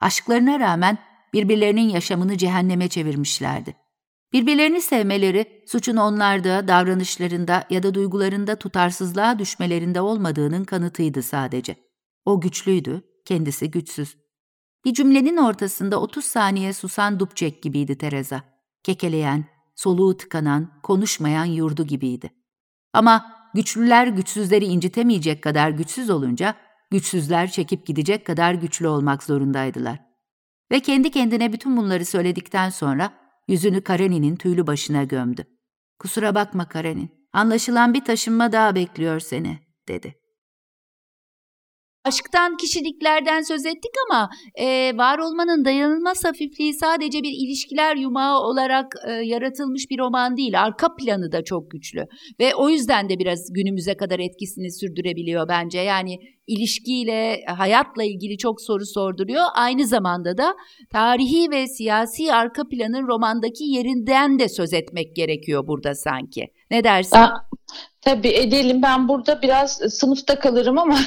Aşklarına 0.06 0.60
rağmen 0.60 0.98
birbirlerinin 1.34 1.90
yaşamını 1.90 2.38
cehenneme 2.38 2.88
çevirmişlerdi. 2.88 3.76
Birbirlerini 4.34 4.82
sevmeleri, 4.82 5.64
suçun 5.68 5.98
onlarda, 5.98 6.68
davranışlarında 6.68 7.64
ya 7.70 7.84
da 7.84 7.94
duygularında 7.94 8.56
tutarsızlığa 8.56 9.40
düşmelerinde 9.40 10.02
olmadığının 10.02 10.64
kanıtıydı 10.64 11.24
sadece. 11.24 11.76
O 12.26 12.42
güçlüydü, 12.42 13.02
kendisi 13.26 13.72
güçsüz. 13.72 14.18
Bir 14.86 14.94
cümlenin 14.94 15.38
ortasında 15.38 16.02
30 16.02 16.26
saniye 16.26 16.74
susan 16.74 17.20
Dubček 17.20 17.64
gibiydi 17.64 17.98
Teresa. 17.98 18.42
Kekeleyen, 18.84 19.46
soluğu 19.76 20.18
tıkanan, 20.18 20.80
konuşmayan 20.84 21.46
yurdu 21.46 21.88
gibiydi. 21.88 22.32
Ama 22.94 23.36
güçlüler 23.54 24.08
güçsüzleri 24.08 24.66
incitemeyecek 24.66 25.44
kadar 25.44 25.70
güçsüz 25.70 26.10
olunca, 26.10 26.56
güçsüzler 26.96 27.52
çekip 27.52 27.86
gidecek 27.86 28.26
kadar 28.26 28.54
güçlü 28.54 28.88
olmak 28.88 29.24
zorundaydılar. 29.24 30.00
Ve 30.72 30.80
kendi 30.80 31.12
kendine 31.12 31.54
bütün 31.54 31.78
bunları 31.78 32.06
söyledikten 32.06 32.70
sonra 32.70 33.14
yüzünü 33.48 33.82
Karenin'in 33.82 34.36
tüylü 34.36 34.68
başına 34.68 35.04
gömdü. 35.04 35.46
Kusura 36.00 36.36
bakma 36.36 36.68
Karenin, 36.68 37.28
anlaşılan 37.34 37.94
bir 37.94 38.06
taşınma 38.06 38.52
daha 38.52 38.76
bekliyor 38.76 39.20
seni, 39.20 39.60
dedi. 39.88 40.16
Aşktan, 42.06 42.58
kişiliklerden 42.58 43.42
söz 43.42 43.66
ettik 43.66 43.92
ama 44.10 44.30
e, 44.56 44.98
var 44.98 45.20
olmanın 45.20 45.66
dayanılmaz 45.66 46.26
hafifliği 46.26 46.74
sadece 46.74 47.24
bir 47.24 47.32
ilişkiler 47.32 47.96
yumağı 47.96 48.40
olarak 48.40 48.94
e, 49.08 49.12
yaratılmış 49.12 49.90
bir 49.90 50.00
roman 50.00 50.38
değil. 50.38 50.62
Arka 50.62 50.96
planı 50.96 51.32
da 51.32 51.44
çok 51.44 51.72
güçlü 51.72 52.06
ve 52.40 52.56
o 52.56 52.70
yüzden 52.70 53.10
de 53.10 53.20
biraz 53.20 53.54
günümüze 53.54 53.98
kadar 53.98 54.20
etkisini 54.20 54.72
sürdürebiliyor 54.72 55.48
bence. 55.48 55.80
Yani 55.80 56.20
ilişkiyle, 56.48 57.42
hayatla 57.58 58.04
ilgili 58.04 58.38
çok 58.38 58.62
soru 58.62 58.86
sorduruyor. 58.86 59.44
Aynı 59.56 59.86
zamanda 59.86 60.38
da 60.38 60.56
tarihi 60.92 61.52
ve 61.52 61.68
siyasi 61.68 62.34
arka 62.34 62.64
planın 62.68 63.08
romandaki 63.08 63.64
yerinden 63.64 64.40
de 64.40 64.50
söz 64.50 64.74
etmek 64.74 65.16
gerekiyor 65.16 65.68
burada 65.68 65.96
sanki. 65.96 66.48
Ne 66.72 66.84
dersin? 66.84 67.18
Aa, 67.18 67.50
tabii 68.06 68.34
edelim. 68.34 68.82
Ben 68.82 69.08
burada 69.08 69.42
biraz 69.42 69.72
sınıfta 69.72 70.40
kalırım 70.40 70.78
ama 70.78 71.00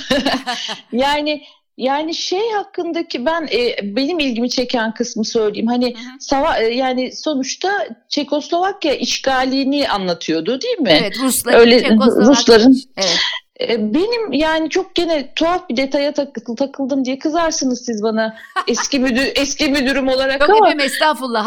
yani 0.92 1.42
yani 1.78 2.14
şey 2.14 2.50
hakkındaki 2.50 3.26
ben 3.26 3.48
e, 3.52 3.76
benim 3.96 4.18
ilgimi 4.18 4.50
çeken 4.50 4.94
kısmı 4.94 5.24
söyleyeyim. 5.24 5.66
Hani 5.66 5.96
sava 6.20 6.58
e, 6.58 6.74
yani 6.74 7.16
sonuçta 7.16 7.88
Çekoslovakya 8.08 8.94
işgalini 8.94 9.88
anlatıyordu 9.88 10.60
değil 10.60 10.78
mi? 10.78 10.98
Evet, 11.00 11.18
Rusların 11.20 11.58
Öyle 11.58 11.96
Rusların 11.98 12.82
evet. 12.96 13.18
E, 13.60 13.94
benim 13.94 14.32
yani 14.32 14.70
çok 14.70 14.94
gene 14.94 15.34
tuhaf 15.34 15.68
bir 15.68 15.76
detaya 15.76 16.12
takıl, 16.12 16.56
takıldım 16.56 17.04
diye 17.04 17.18
kızarsınız 17.18 17.84
siz 17.84 18.02
bana 18.02 18.36
eski 18.66 18.98
müdür 18.98 19.32
eski 19.34 19.68
müdürüm 19.68 20.08
olarak 20.08 20.40
Yok 20.40 20.50
ama 20.50 20.68
efendim 20.68 20.86
estağfurullah. 20.86 21.46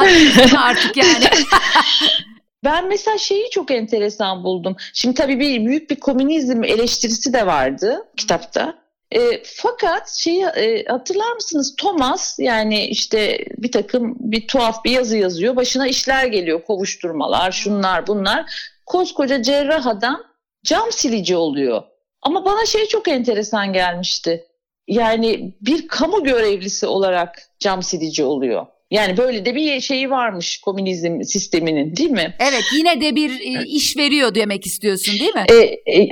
Artık 0.57 0.97
yani. 0.97 1.25
Ben 2.63 2.87
mesela 2.87 3.17
şeyi 3.17 3.49
çok 3.49 3.71
enteresan 3.71 4.43
buldum. 4.43 4.75
Şimdi 4.93 5.15
tabii 5.15 5.39
bir 5.39 5.65
büyük 5.65 5.89
bir 5.89 5.99
komünizm 5.99 6.63
eleştirisi 6.63 7.33
de 7.33 7.45
vardı 7.45 8.07
kitapta. 8.17 8.81
E, 9.11 9.43
fakat 9.43 10.09
şeyi 10.09 10.43
e, 10.43 10.85
hatırlar 10.85 11.33
mısınız 11.33 11.75
Thomas 11.75 12.39
yani 12.39 12.85
işte 12.85 13.45
bir 13.57 13.71
takım 13.71 14.15
bir 14.19 14.47
tuhaf 14.47 14.85
bir 14.85 14.91
yazı 14.91 15.17
yazıyor. 15.17 15.55
Başına 15.55 15.87
işler 15.87 16.25
geliyor 16.25 16.63
kovuşturmalar 16.63 17.51
şunlar 17.51 18.07
bunlar. 18.07 18.45
Koskoca 18.85 19.41
cerrah 19.41 19.87
adam 19.87 20.23
cam 20.63 20.91
silici 20.91 21.35
oluyor. 21.35 21.83
Ama 22.21 22.45
bana 22.45 22.65
şey 22.65 22.87
çok 22.87 23.07
enteresan 23.07 23.73
gelmişti. 23.73 24.45
Yani 24.87 25.55
bir 25.61 25.87
kamu 25.87 26.23
görevlisi 26.23 26.87
olarak 26.87 27.41
cam 27.59 27.83
silici 27.83 28.23
oluyor. 28.23 28.67
Yani 28.91 29.17
böyle 29.17 29.45
de 29.45 29.55
bir 29.55 29.81
şeyi 29.81 30.09
varmış 30.09 30.61
komünizm 30.61 31.21
sisteminin 31.21 31.95
değil 31.95 32.11
mi? 32.11 32.35
Evet 32.39 32.63
yine 32.77 33.01
de 33.01 33.15
bir 33.15 33.29
e, 33.39 33.65
iş 33.65 33.97
veriyor 33.97 34.35
demek 34.35 34.65
istiyorsun 34.65 35.19
değil 35.19 35.35
mi? 35.35 35.45
E, 35.49 35.91
e, 35.97 36.09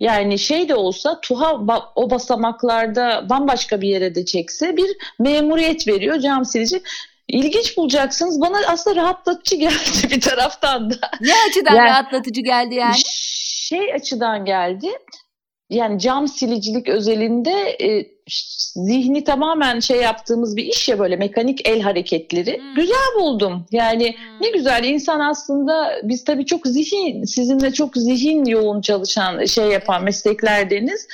yani 0.00 0.38
şey 0.38 0.68
de 0.68 0.74
olsa 0.74 1.20
TUHA 1.20 1.60
o 1.96 2.10
basamaklarda 2.10 3.26
bambaşka 3.30 3.80
bir 3.80 3.88
yere 3.88 4.14
de 4.14 4.24
çekse 4.24 4.76
bir 4.76 4.90
memuriyet 5.18 5.88
veriyor 5.88 6.18
cam 6.18 6.44
silici. 6.44 6.82
İlginç 7.28 7.76
bulacaksınız. 7.76 8.40
Bana 8.40 8.58
aslında 8.66 8.96
rahatlatıcı 8.96 9.56
geldi 9.60 10.10
bir 10.10 10.20
taraftan 10.20 10.90
da. 10.90 11.10
Ne 11.20 11.32
açıdan 11.50 11.74
yani, 11.74 11.88
rahatlatıcı 11.88 12.40
geldi 12.40 12.74
yani? 12.74 12.96
Şey 13.68 13.94
açıdan 13.94 14.44
geldi. 14.44 14.88
Yani 15.70 15.98
cam 15.98 16.28
silicilik 16.28 16.88
özelinde 16.88 17.76
e, 17.82 18.06
zihni 18.76 19.24
tamamen 19.24 19.80
şey 19.80 19.96
yaptığımız 19.96 20.56
bir 20.56 20.64
iş 20.64 20.88
ya 20.88 20.98
böyle 20.98 21.16
mekanik 21.16 21.68
el 21.68 21.80
hareketleri. 21.80 22.58
Hmm. 22.58 22.74
Güzel 22.74 23.14
buldum. 23.18 23.66
Yani 23.72 24.14
hmm. 24.16 24.46
ne 24.46 24.50
güzel 24.50 24.84
insan 24.84 25.20
aslında 25.20 26.00
biz 26.02 26.24
tabii 26.24 26.46
çok 26.46 26.66
zihin 26.66 27.24
sizinle 27.24 27.72
çok 27.72 27.96
zihin 27.96 28.44
yoğun 28.44 28.80
çalışan 28.80 29.44
şey 29.44 29.66
yapan 29.66 30.04
mesleklerdeniz. 30.04 31.08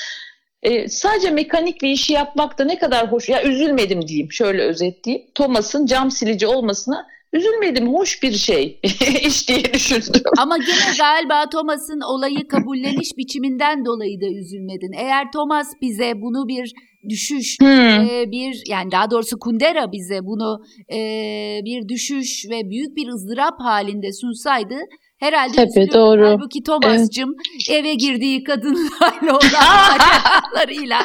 Ee, 0.62 0.88
sadece 0.88 1.30
mekanik 1.30 1.82
bir 1.82 1.88
işi 1.88 2.12
yapmak 2.12 2.58
da 2.58 2.64
ne 2.64 2.78
kadar 2.78 3.12
hoş. 3.12 3.28
Ya 3.28 3.42
üzülmedim 3.42 4.08
diyeyim 4.08 4.32
şöyle 4.32 4.62
özetleyeyim. 4.62 5.26
Thomas'ın 5.34 5.86
cam 5.86 6.10
silici 6.10 6.46
olmasına 6.46 7.06
üzülmedim. 7.34 7.94
Hoş 7.94 8.22
bir 8.22 8.32
şey 8.32 8.80
iş 9.26 9.48
diye 9.48 9.74
düşündüm. 9.74 10.22
Ama 10.38 10.56
gene 10.58 10.96
galiba 10.98 11.48
Thomas'ın 11.48 12.00
olayı 12.00 12.48
kabulleniş 12.48 13.08
biçiminden 13.16 13.84
dolayı 13.84 14.20
da 14.20 14.26
üzülmedin. 14.26 14.92
Eğer 14.98 15.32
Thomas 15.32 15.68
bize 15.80 16.12
bunu 16.16 16.48
bir 16.48 16.72
düşüş 17.08 17.56
hmm. 17.60 17.68
e, 17.68 18.30
bir 18.30 18.62
yani 18.68 18.90
daha 18.90 19.10
doğrusu 19.10 19.38
Kundera 19.38 19.92
bize 19.92 20.18
bunu 20.22 20.62
e, 20.92 20.98
bir 21.64 21.88
düşüş 21.88 22.44
ve 22.50 22.70
büyük 22.70 22.96
bir 22.96 23.08
ızdırap 23.08 23.60
halinde 23.60 24.12
sunsaydı 24.12 24.76
Herhalde 25.24 25.54
Tabii 25.56 25.92
doğru. 25.92 26.26
Halbuki 26.26 26.62
Thomas'cığım 26.62 27.34
evet. 27.54 27.80
eve 27.80 27.94
girdiği 27.94 28.44
kadınlarla 28.44 29.32
olan 29.32 29.40
maceralarıyla 29.90 30.98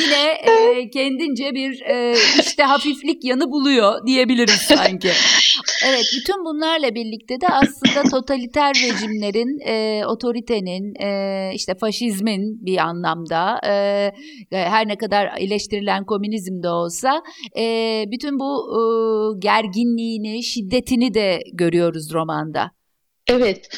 yine 0.00 0.30
e, 0.30 0.90
kendince 0.90 1.54
bir 1.54 1.80
e, 1.80 2.14
işte 2.40 2.62
hafiflik 2.62 3.24
yanı 3.24 3.50
buluyor 3.50 4.06
diyebiliriz 4.06 4.54
sanki. 4.54 5.10
Evet 5.86 6.04
bütün 6.16 6.44
bunlarla 6.44 6.94
birlikte 6.94 7.40
de 7.40 7.46
aslında 7.48 8.10
totaliter 8.10 8.74
rejimlerin, 8.74 9.68
e, 9.68 10.06
otoritenin, 10.06 10.94
e, 11.02 11.50
işte 11.54 11.74
faşizmin 11.80 12.66
bir 12.66 12.78
anlamda 12.78 13.60
e, 13.66 14.10
her 14.50 14.88
ne 14.88 14.96
kadar 14.96 15.28
eleştirilen 15.38 16.04
komünizm 16.04 16.62
de 16.62 16.68
olsa 16.68 17.22
e, 17.58 18.04
bütün 18.10 18.38
bu 18.38 18.50
e, 18.72 18.80
gerginliğini, 19.38 20.42
şiddetini 20.42 21.14
de 21.14 21.40
görüyoruz 21.54 22.12
romanda. 22.12 22.75
Evet. 23.28 23.68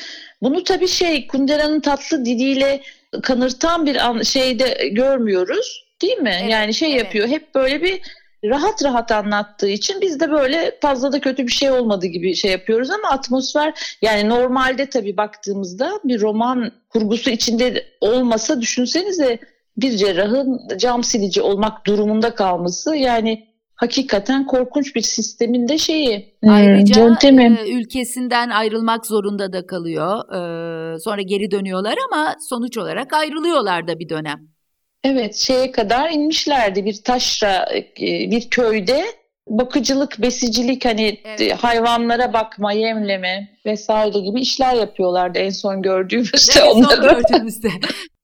Bunu 0.43 0.65
tabii 0.65 0.89
şey 0.89 1.27
Kundera'nın 1.27 1.81
tatlı 1.81 2.25
diliyle 2.25 2.83
kanırtan 3.23 3.87
bir 3.87 3.97
an, 3.97 4.23
şeyde 4.23 4.89
görmüyoruz. 4.93 5.89
Değil 6.03 6.19
mi? 6.19 6.37
Evet, 6.41 6.53
yani 6.53 6.75
şey 6.75 6.93
evet. 6.93 7.05
yapıyor. 7.05 7.29
Hep 7.29 7.55
böyle 7.55 7.83
bir 7.83 8.01
rahat 8.45 8.85
rahat 8.85 9.13
anlattığı 9.13 9.69
için 9.69 10.01
biz 10.01 10.21
de 10.21 10.31
böyle 10.31 10.79
fazla 10.81 11.13
da 11.13 11.21
kötü 11.21 11.47
bir 11.47 11.53
şey 11.53 11.71
olmadı 11.71 12.07
gibi 12.07 12.35
şey 12.35 12.51
yapıyoruz 12.51 12.91
ama 12.91 13.09
atmosfer 13.09 13.97
yani 14.03 14.29
normalde 14.29 14.87
tabii 14.87 15.17
baktığımızda 15.17 16.01
bir 16.05 16.21
roman 16.21 16.73
kurgusu 16.89 17.31
içinde 17.31 17.87
olmasa 18.01 18.61
düşünsenize 18.61 19.39
bir 19.77 19.97
cerrahın 19.97 20.69
cam 20.77 21.05
silici 21.05 21.43
olmak 21.43 21.87
durumunda 21.87 22.35
kalması 22.35 22.97
yani 22.97 23.48
hakikaten 23.79 24.47
korkunç 24.47 24.95
bir 24.95 25.01
sistemin 25.01 25.69
de 25.69 25.79
şeyi 25.79 26.35
hmm, 26.43 26.51
Ayrıca 26.51 27.03
yöntemi. 27.03 27.59
E, 27.67 27.71
ülkesinden 27.71 28.51
ayrılmak 28.51 29.07
zorunda 29.07 29.53
da 29.53 29.67
kalıyor. 29.67 30.19
E, 30.35 30.99
sonra 30.99 31.23
geri 31.23 31.51
dönüyorlar 31.51 31.95
ama 32.09 32.35
sonuç 32.49 32.79
olarak 32.79 33.13
ayrılıyorlar 33.13 33.89
da 33.89 33.99
bir 33.99 34.09
dönem. 34.09 34.39
Evet 35.05 35.35
şeye 35.35 35.73
kadar 35.73 36.11
inmişlerdi 36.11 36.85
bir 36.85 37.03
taşra 37.05 37.67
e, 38.01 38.31
bir 38.31 38.51
köyde 38.51 39.05
bakıcılık, 39.49 40.23
besicilik 40.23 40.85
hani 40.85 41.21
evet. 41.25 41.53
hayvanlara 41.53 42.33
bakma, 42.33 42.73
yemleme 42.73 43.49
vesaire 43.67 44.19
gibi 44.19 44.41
işler 44.41 44.75
yapıyorlardı 44.75 45.39
en 45.39 45.51
son 45.51 45.83
gördüğümüzde 45.83 46.61
en 46.61 46.71
onları. 46.71 46.91
son 46.91 47.03
gördüğümüzde. 47.03 47.69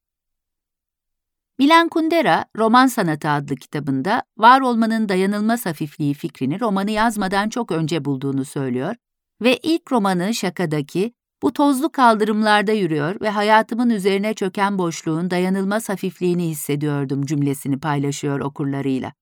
Milan 1.59 1.89
Kundera, 1.89 2.45
Roman 2.57 2.87
Sanatı 2.87 3.29
adlı 3.29 3.57
kitabında 3.57 4.23
var 4.39 4.61
olmanın 4.61 5.09
dayanılmaz 5.09 5.67
hafifliği 5.67 6.15
fikrini 6.15 6.61
romanı 6.61 6.91
yazmadan 6.91 7.49
çok 7.49 7.73
önce 7.73 8.05
bulduğunu 8.05 8.45
söylüyor 8.45 8.95
ve 9.43 9.57
ilk 9.57 9.93
romanı 9.93 10.35
Şaka'daki 10.35 11.13
bu 11.43 11.53
tozlu 11.53 11.93
kaldırımlarda 11.93 12.73
yürüyor 12.73 13.21
ve 13.21 13.31
hayatımın 13.31 13.91
üzerine 13.91 14.35
çöken 14.35 14.79
boşluğun 14.79 15.31
dayanılmaz 15.31 15.89
hafifliğini 15.89 16.49
hissediyordum 16.49 17.27
cümlesini 17.27 17.81
paylaşıyor 17.81 18.41
okurlarıyla. 18.41 19.13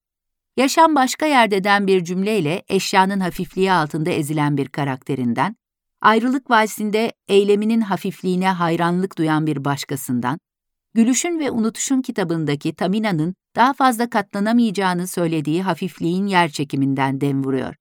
Yaşam 0.56 0.94
başka 0.94 1.26
yerdeden 1.26 1.86
bir 1.86 2.04
cümleyle 2.04 2.62
eşyanın 2.68 3.20
hafifliği 3.20 3.72
altında 3.72 4.10
ezilen 4.10 4.56
bir 4.56 4.68
karakterinden, 4.68 5.56
ayrılık 6.00 6.50
valsinde 6.50 7.12
eyleminin 7.28 7.80
hafifliğine 7.80 8.48
hayranlık 8.48 9.18
duyan 9.18 9.46
bir 9.46 9.64
başkasından, 9.64 10.38
Gülüşün 10.94 11.38
ve 11.38 11.50
Unutuşun 11.50 12.02
kitabındaki 12.02 12.74
Tamina'nın 12.74 13.34
daha 13.56 13.72
fazla 13.72 14.10
katlanamayacağını 14.10 15.06
söylediği 15.06 15.62
hafifliğin 15.62 16.26
yer 16.26 16.48
çekiminden 16.48 17.20
dem 17.20 17.44
vuruyor 17.44 17.74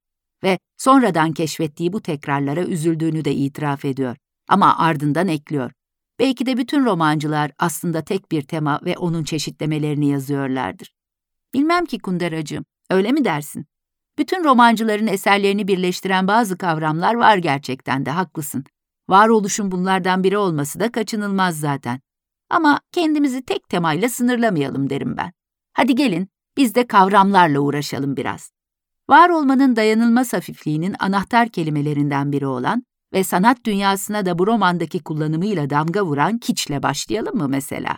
ve 0.43 0.59
sonradan 0.78 1.34
keşfettiği 1.34 1.93
bu 1.93 2.01
tekrarlara 2.01 2.64
üzüldüğünü 2.64 3.26
de 3.26 3.34
itiraf 3.34 3.86
ediyor. 3.86 4.18
Ama 4.47 4.78
ardından 4.78 5.28
ekliyor. 5.28 5.72
Belki 6.20 6.45
de 6.45 6.57
bütün 6.57 6.86
romancılar 6.86 7.51
aslında 7.59 8.01
tek 8.01 8.32
bir 8.32 8.41
tema 8.41 8.80
ve 8.86 8.97
onun 8.97 9.24
çeşitlemelerini 9.24 10.09
yazıyorlardır. 10.09 10.91
Bilmem 11.53 11.86
ki 11.86 11.99
Kunderacığım, 11.99 12.66
öyle 12.89 13.12
mi 13.12 13.26
dersin? 13.26 13.66
Bütün 14.18 14.43
romancıların 14.43 15.07
eserlerini 15.07 15.68
birleştiren 15.68 16.28
bazı 16.28 16.57
kavramlar 16.57 17.14
var 17.14 17.38
gerçekten 17.38 18.05
de 18.05 18.12
haklısın. 18.12 18.64
Varoluşun 19.09 19.72
bunlardan 19.72 20.24
biri 20.24 20.38
olması 20.38 20.80
da 20.80 20.91
kaçınılmaz 20.91 21.59
zaten. 21.59 22.01
Ama 22.52 22.80
kendimizi 22.91 23.41
tek 23.45 23.70
temayla 23.70 24.10
sınırlamayalım 24.10 24.89
derim 24.89 25.18
ben. 25.18 25.32
Hadi 25.74 25.95
gelin 25.95 26.30
biz 26.58 26.76
de 26.76 26.88
kavramlarla 26.88 27.60
uğraşalım 27.60 28.18
biraz. 28.18 28.52
Var 29.10 29.30
olmanın 29.30 29.76
dayanılmaz 29.76 30.34
hafifliğinin 30.34 30.95
anahtar 30.99 31.49
kelimelerinden 31.49 32.32
biri 32.32 32.47
olan 32.47 32.84
ve 33.14 33.24
sanat 33.24 33.66
dünyasına 33.66 34.26
da 34.26 34.39
bu 34.39 34.47
romandaki 34.47 35.04
kullanımıyla 35.04 35.70
damga 35.70 36.06
vuran 36.06 36.38
kiçle 36.38 36.84
başlayalım 36.84 37.38
mı 37.38 37.47
mesela? 37.49 37.97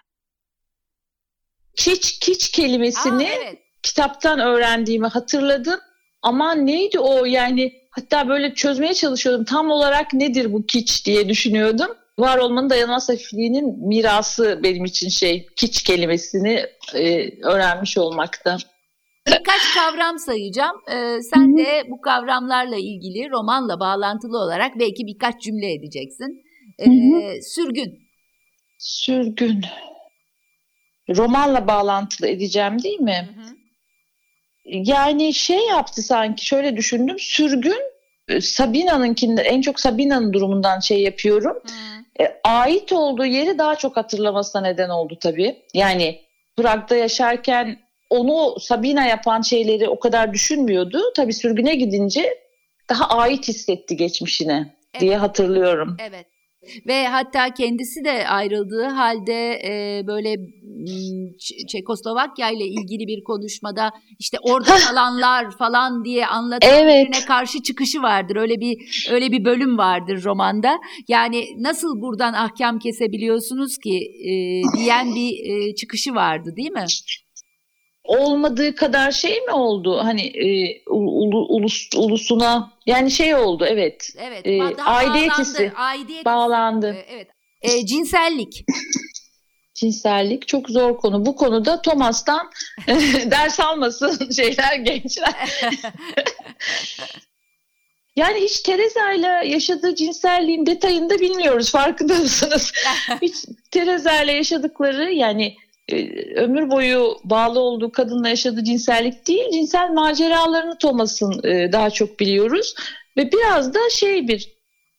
Kiç, 1.76 2.20
kiç 2.20 2.52
kelimesini 2.52 3.24
Aa, 3.24 3.34
evet. 3.42 3.60
kitaptan 3.84 4.40
öğrendiğimi 4.40 5.08
hatırladım. 5.08 5.80
Ama 6.22 6.56
neydi 6.56 7.00
o 7.00 7.26
yani 7.26 7.74
hatta 7.92 8.28
böyle 8.28 8.54
çözmeye 8.54 8.94
çalışıyordum. 8.94 9.46
Tam 9.46 9.72
olarak 9.72 10.14
nedir 10.14 10.54
bu 10.54 10.66
kiç 10.66 11.06
diye 11.06 11.30
düşünüyordum. 11.30 11.88
Var 12.20 12.38
olmanın 12.38 12.70
dayanılmaz 12.70 13.10
hafifliğinin 13.10 13.88
mirası 13.88 14.60
benim 14.64 14.86
için 14.86 15.10
şey 15.10 15.48
kiç 15.56 15.84
kelimesini 15.84 16.66
e, 16.96 17.30
öğrenmiş 17.46 17.98
olmakta. 17.98 18.58
Birkaç 19.28 19.74
kavram 19.76 20.20
sayacağım. 20.20 20.76
Ee, 20.92 21.22
sen 21.22 21.58
de 21.58 21.84
bu 21.90 22.02
kavramlarla 22.02 22.76
ilgili 22.76 23.30
romanla 23.32 23.80
bağlantılı 23.80 24.38
olarak 24.38 24.80
belki 24.80 25.08
birkaç 25.08 25.42
cümle 25.42 25.74
edeceksin. 25.74 26.44
Ee, 26.80 27.42
sürgün. 27.42 28.00
Sürgün. 28.80 29.66
Romanla 31.10 31.68
bağlantılı 31.68 32.28
edeceğim 32.28 32.84
değil 32.84 33.00
mi? 33.00 33.30
Hı 33.36 33.42
hı. 33.42 33.56
Yani 34.66 35.34
şey 35.34 35.66
yaptı 35.68 36.02
sanki 36.02 36.46
şöyle 36.46 36.78
düşündüm. 36.78 37.16
Sürgün 37.20 37.82
e, 38.28 38.42
Sabina'nınkinde 38.42 39.42
en 39.42 39.62
çok 39.62 39.80
Sabina'nın 39.80 40.34
durumundan 40.34 40.80
şey 40.80 41.02
yapıyorum. 41.02 41.58
Hı. 41.64 41.93
E, 42.20 42.40
ait 42.44 42.94
olduğu 42.94 43.26
yeri 43.26 43.58
daha 43.58 43.76
çok 43.76 43.98
hatırlamasına 43.98 44.62
neden 44.62 44.90
oldu 44.90 45.18
tabii. 45.22 45.64
Yani 45.74 46.22
Prag'da 46.58 46.96
yaşarken 46.96 47.80
onu 48.10 48.60
Sabina 48.60 49.06
yapan 49.06 49.42
şeyleri 49.42 49.90
o 49.90 50.00
kadar 50.00 50.34
düşünmüyordu. 50.34 51.02
Tabii 51.16 51.34
sürgüne 51.34 51.76
gidince 51.76 52.38
daha 52.90 53.18
ait 53.18 53.48
hissetti 53.48 53.98
geçmişine 53.98 54.76
diye 55.00 55.12
Evet. 55.12 55.22
hatırlıyorum. 55.22 55.98
Evet. 56.00 56.26
Ve 56.88 57.08
hatta 57.08 57.54
kendisi 57.54 58.04
de 58.06 58.28
ayrıldığı 58.28 58.86
halde 58.86 59.62
e, 59.66 60.04
böyle 60.08 60.36
Çekoslovakya 61.68 62.50
ile 62.50 62.66
ilgili 62.68 63.08
bir 63.08 63.24
konuşmada 63.24 63.92
işte 64.20 64.38
orada 64.42 64.76
kalanlar 64.88 65.58
falan 65.58 66.06
diye 66.06 66.28
anlatan 66.28 66.70
Evet. 66.74 67.26
karşı 67.28 67.64
çıkışı 67.64 68.02
vardır. 68.02 68.36
Öyle 68.36 68.60
bir 68.60 69.08
öyle 69.12 69.32
bir 69.32 69.46
bölüm 69.46 69.78
vardır 69.78 70.24
romanda. 70.24 70.80
Yani 71.08 71.46
nasıl 71.58 72.02
buradan 72.02 72.34
ahkam 72.34 72.80
kesebiliyorsunuz 72.80 73.78
ki 73.78 73.98
e, 74.24 74.32
diyen 74.78 75.16
bir 75.16 75.32
e, 75.52 75.76
çıkışı 75.76 76.16
vardı 76.16 76.54
değil 76.58 76.72
mi? 76.72 76.86
Olmadığı 78.04 78.76
kadar 78.76 79.12
şey 79.12 79.42
mi 79.42 79.52
oldu? 79.52 80.00
Hani 80.04 80.22
e, 80.22 80.82
ulu- 80.90 81.48
ulus, 81.48 81.90
ulusuna 81.96 82.72
yani 82.86 83.12
şey 83.12 83.36
oldu 83.36 83.66
evet. 83.68 84.10
Evet. 84.18 84.48
E, 84.48 84.60
daha 84.78 84.90
aidiyet 84.96 86.26
bağlandı. 86.26 86.94
E, 86.94 87.06
Evet. 87.10 87.28
E, 87.62 87.86
cinsellik. 87.86 88.66
Cinsellik 89.74 90.48
çok 90.48 90.70
zor 90.70 90.98
konu. 90.98 91.26
Bu 91.26 91.36
konuda 91.36 91.82
Thomas'tan 91.82 92.52
ders 93.32 93.60
almasın 93.60 94.32
şeyler 94.36 94.76
gençler. 94.76 95.50
Yani 98.16 98.40
hiç 98.40 98.62
Teresa 98.62 99.12
ile 99.14 99.28
yaşadığı 99.46 99.96
cinselliğin 99.96 100.66
detayını 100.66 101.10
da 101.10 101.20
bilmiyoruz. 101.20 101.72
Farkında 101.72 102.14
mısınız? 102.16 102.72
hiç 103.22 103.36
Teresa 103.72 104.24
ile 104.24 104.32
yaşadıkları 104.32 105.12
yani 105.12 105.56
ömür 106.36 106.70
boyu 106.70 107.18
bağlı 107.24 107.60
olduğu 107.60 107.92
kadınla 107.92 108.30
yaşadığı 108.30 108.64
cinsellik 108.64 109.28
değil, 109.28 109.52
cinsel 109.52 109.90
maceralarını 109.90 110.78
Thomas'ın 110.78 111.48
e, 111.48 111.72
daha 111.72 111.90
çok 111.90 112.20
biliyoruz. 112.20 112.76
Ve 113.18 113.32
biraz 113.32 113.74
da 113.74 113.80
şey 113.90 114.28
bir 114.28 114.54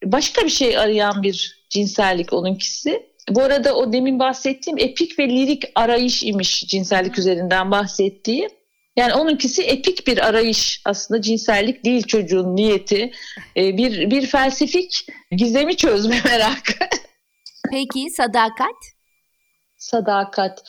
başka 0.04 0.44
bir 0.44 0.50
şey 0.50 0.78
arayan 0.78 1.22
bir 1.22 1.66
cinsellik 1.70 2.32
onunkisi. 2.32 3.02
Bu 3.30 3.42
arada 3.42 3.74
o 3.74 3.92
demin 3.92 4.18
bahsettiğim 4.18 4.78
epik 4.78 5.18
ve 5.18 5.28
lirik 5.28 5.64
arayış 5.74 6.22
imiş 6.22 6.66
cinsellik 6.66 7.18
üzerinden 7.18 7.70
bahsettiği. 7.70 8.48
Yani 8.96 9.14
onunkisi 9.14 9.62
epik 9.62 10.06
bir 10.06 10.18
arayış 10.28 10.82
aslında 10.84 11.22
cinsellik 11.22 11.84
değil 11.84 12.02
çocuğun 12.02 12.56
niyeti. 12.56 13.12
E, 13.56 13.76
bir 13.76 14.10
bir 14.10 14.26
felsefik 14.26 15.06
gizemi 15.30 15.76
çözme 15.76 16.20
merakı. 16.24 16.84
Peki 17.70 18.10
sadakat? 18.10 18.93
Sadakat, 19.84 20.64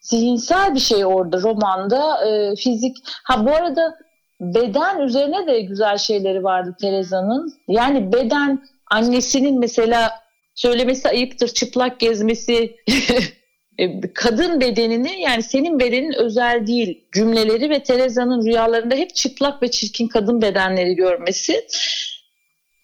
zihinsel 0.00 0.74
bir 0.74 0.80
şey 0.80 1.04
orada 1.04 1.42
romanda, 1.42 2.28
e, 2.28 2.56
fizik. 2.56 2.96
Ha 3.24 3.46
bu 3.46 3.54
arada 3.54 3.98
beden 4.40 5.00
üzerine 5.00 5.46
de 5.46 5.60
güzel 5.60 5.98
şeyleri 5.98 6.44
vardı 6.44 6.76
Tereza'nın. 6.80 7.54
Yani 7.68 8.12
beden 8.12 8.62
annesinin 8.90 9.58
mesela 9.58 10.10
söylemesi 10.54 11.08
ayıptır 11.08 11.48
çıplak 11.48 12.00
gezmesi 12.00 12.76
e, 13.78 14.00
kadın 14.14 14.60
bedenini 14.60 15.20
yani 15.20 15.42
senin 15.42 15.80
bedenin 15.80 16.12
özel 16.12 16.66
değil 16.66 17.04
cümleleri 17.14 17.70
ve 17.70 17.82
Tereza'nın 17.82 18.46
rüyalarında 18.46 18.94
hep 18.94 19.14
çıplak 19.14 19.62
ve 19.62 19.70
çirkin 19.70 20.08
kadın 20.08 20.42
bedenleri 20.42 20.94
görmesi. 20.96 21.66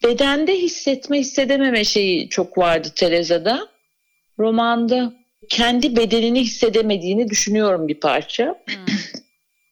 Bedende 0.03 0.53
hissetme 0.55 1.19
hissedememe 1.19 1.83
şeyi 1.83 2.29
çok 2.29 2.57
vardı 2.57 2.87
Tereza'da. 2.95 3.67
Romanda 4.39 5.13
kendi 5.49 5.95
bedenini 5.95 6.41
hissedemediğini 6.41 7.29
düşünüyorum 7.29 7.87
bir 7.87 7.99
parça. 7.99 8.45
Hmm. 8.65 8.95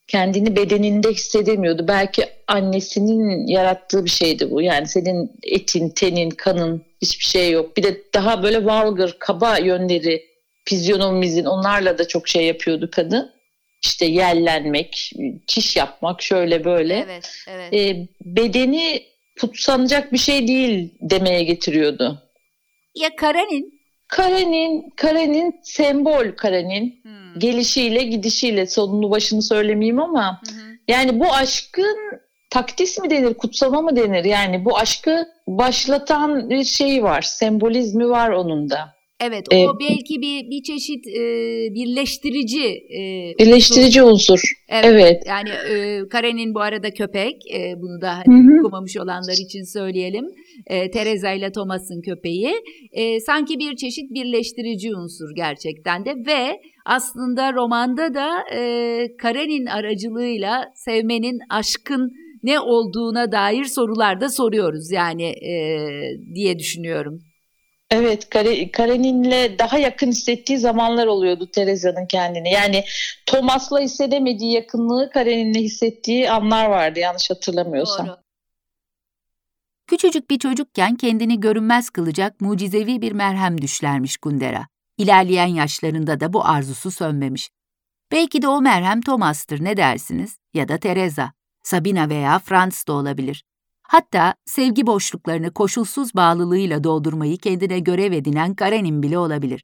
Kendini 0.07 0.55
bedeninde 0.55 1.11
hissedemiyordu. 1.11 1.87
Belki 1.87 2.25
annesinin 2.47 3.47
yarattığı 3.47 4.05
bir 4.05 4.09
şeydi 4.09 4.51
bu. 4.51 4.61
Yani 4.61 4.87
senin 4.87 5.31
etin, 5.43 5.89
tenin, 5.89 6.29
kanın 6.29 6.85
hiçbir 7.01 7.25
şey 7.25 7.51
yok. 7.51 7.77
Bir 7.77 7.83
de 7.83 8.01
daha 8.13 8.43
böyle 8.43 8.63
vulgar, 8.63 9.15
kaba 9.19 9.57
yönleri, 9.57 10.25
fizyonomimizin 10.65 11.45
onlarla 11.45 11.97
da 11.97 12.07
çok 12.07 12.27
şey 12.27 12.45
yapıyordu 12.45 12.89
kadın. 12.91 13.31
İşte 13.85 14.05
yellenmek, 14.05 15.11
çiş 15.47 15.75
yapmak 15.75 16.21
şöyle 16.21 16.65
böyle. 16.65 17.05
Evet, 17.05 17.29
evet. 17.47 17.73
Ee, 17.73 18.07
bedeni 18.21 19.03
kutsanacak 19.41 20.13
bir 20.13 20.17
şey 20.17 20.47
değil 20.47 20.93
demeye 21.01 21.43
getiriyordu. 21.43 22.21
ya 22.95 23.15
Karenin? 23.15 23.74
Karenin, 24.07 24.93
Karenin 24.95 25.59
sembol 25.63 26.31
Karenin 26.37 26.99
Hmm. 27.03 27.39
gelişiyle 27.39 28.03
gidişiyle 28.03 28.65
sonunu 28.67 29.11
başını 29.11 29.41
söylemeyeyim 29.41 29.99
ama 29.99 30.41
hı. 30.45 30.51
yani 30.87 31.19
bu 31.19 31.33
aşkın 31.33 31.97
takdis 32.49 32.99
mi 32.99 33.09
denir, 33.09 33.33
kutsama 33.33 33.81
mı 33.81 33.95
denir? 33.95 34.23
Yani 34.25 34.65
bu 34.65 34.77
aşkı 34.77 35.27
başlatan 35.47 36.49
bir 36.49 36.63
şey 36.63 37.03
var, 37.03 37.21
sembolizmi 37.21 38.09
var 38.09 38.29
onun 38.29 38.69
da. 38.69 38.94
Evet, 39.19 39.45
Ee, 39.51 39.67
o 39.67 39.79
belki 39.79 40.21
bir 40.21 40.49
bir 40.49 40.63
çeşit 40.63 41.07
e, 41.07 41.21
birleştirici. 41.75 42.65
E, 42.97 43.33
Birleştirici 43.39 44.03
unsur. 44.03 44.41
Evet. 44.69 44.85
Evet. 44.85 45.23
Yani 45.27 45.49
e, 45.49 46.07
Karenin 46.07 46.55
bu 46.55 46.59
arada 46.59 46.91
köpek. 46.91 47.51
E, 47.53 47.73
bunu 47.81 48.01
da 48.01 48.17
hı. 48.17 48.59
okumamış 48.59 48.97
olanlar 48.97 49.33
için 49.33 49.63
söyleyelim. 49.63 50.25
E, 50.67 50.91
Teresa 50.91 51.31
ile 51.31 51.51
Thomas'ın 51.51 52.01
köpeği. 52.01 52.53
E, 52.91 53.19
sanki 53.19 53.59
bir 53.59 53.75
çeşit 53.75 54.11
birleştirici 54.11 54.95
unsur 54.95 55.35
gerçekten 55.35 56.05
de 56.05 56.13
ve 56.27 56.61
aslında 56.85 57.53
romanda 57.53 58.13
da 58.13 58.29
e, 58.55 59.07
Karenin 59.17 59.65
aracılığıyla 59.65 60.65
sevmenin, 60.75 61.39
aşkın 61.49 62.11
ne 62.43 62.59
olduğuna 62.59 63.31
dair 63.31 63.63
sorular 63.63 64.21
da 64.21 64.29
soruyoruz 64.29 64.91
yani 64.91 65.23
e, 65.23 65.53
diye 66.35 66.59
düşünüyorum. 66.59 67.21
Evet, 67.91 68.29
Kare, 68.29 68.71
Karenin'le 68.71 69.59
daha 69.59 69.77
yakın 69.77 70.07
hissettiği 70.07 70.57
zamanlar 70.57 71.07
oluyordu 71.07 71.51
Teresa'nın 71.51 72.05
kendini. 72.05 72.51
Yani 72.51 72.83
Thomas'la 73.25 73.79
hissedemediği 73.79 74.53
yakınlığı 74.53 75.09
Karenin'le 75.13 75.61
hissettiği 75.63 76.31
anlar 76.31 76.65
vardı 76.65 76.99
yanlış 76.99 77.29
hatırlamıyorsam. 77.29 78.07
Doğru. 78.07 78.17
Küçücük 79.87 80.29
bir 80.29 80.39
çocukken 80.39 80.95
kendini 80.95 81.39
görünmez 81.39 81.89
kılacak 81.89 82.41
mucizevi 82.41 83.01
bir 83.01 83.11
merhem 83.11 83.61
düşlermiş 83.61 84.17
Kundera. 84.17 84.67
İlerleyen 84.97 85.47
yaşlarında 85.47 86.19
da 86.19 86.33
bu 86.33 86.45
arzusu 86.45 86.91
sönmemiş. 86.91 87.49
Belki 88.11 88.41
de 88.41 88.47
o 88.47 88.61
merhem 88.61 89.01
Thomas'tır 89.01 89.63
ne 89.63 89.77
dersiniz? 89.77 90.37
Ya 90.53 90.67
da 90.67 90.77
Teresa, 90.77 91.31
Sabina 91.63 92.09
veya 92.09 92.39
Franz 92.39 92.87
da 92.87 92.93
olabilir. 92.93 93.43
Hatta 93.87 94.33
sevgi 94.45 94.87
boşluklarını 94.87 95.51
koşulsuz 95.51 96.15
bağlılığıyla 96.15 96.83
doldurmayı 96.83 97.37
kendine 97.37 97.79
görev 97.79 98.11
edinen 98.11 98.55
Karenin 98.55 99.03
bile 99.03 99.17
olabilir. 99.17 99.63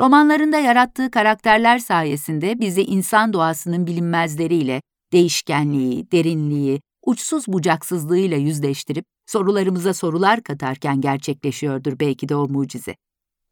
Romanlarında 0.00 0.58
yarattığı 0.58 1.10
karakterler 1.10 1.78
sayesinde 1.78 2.60
bizi 2.60 2.82
insan 2.82 3.32
doğasının 3.32 3.86
bilinmezleriyle, 3.86 4.82
değişkenliği, 5.12 6.12
derinliği, 6.12 6.80
uçsuz 7.06 7.48
bucaksızlığıyla 7.48 8.36
yüzleştirip 8.36 9.04
sorularımıza 9.26 9.94
sorular 9.94 10.42
katarken 10.42 11.00
gerçekleşiyordur 11.00 12.00
belki 12.00 12.28
de 12.28 12.36
o 12.36 12.48
mucize. 12.48 12.96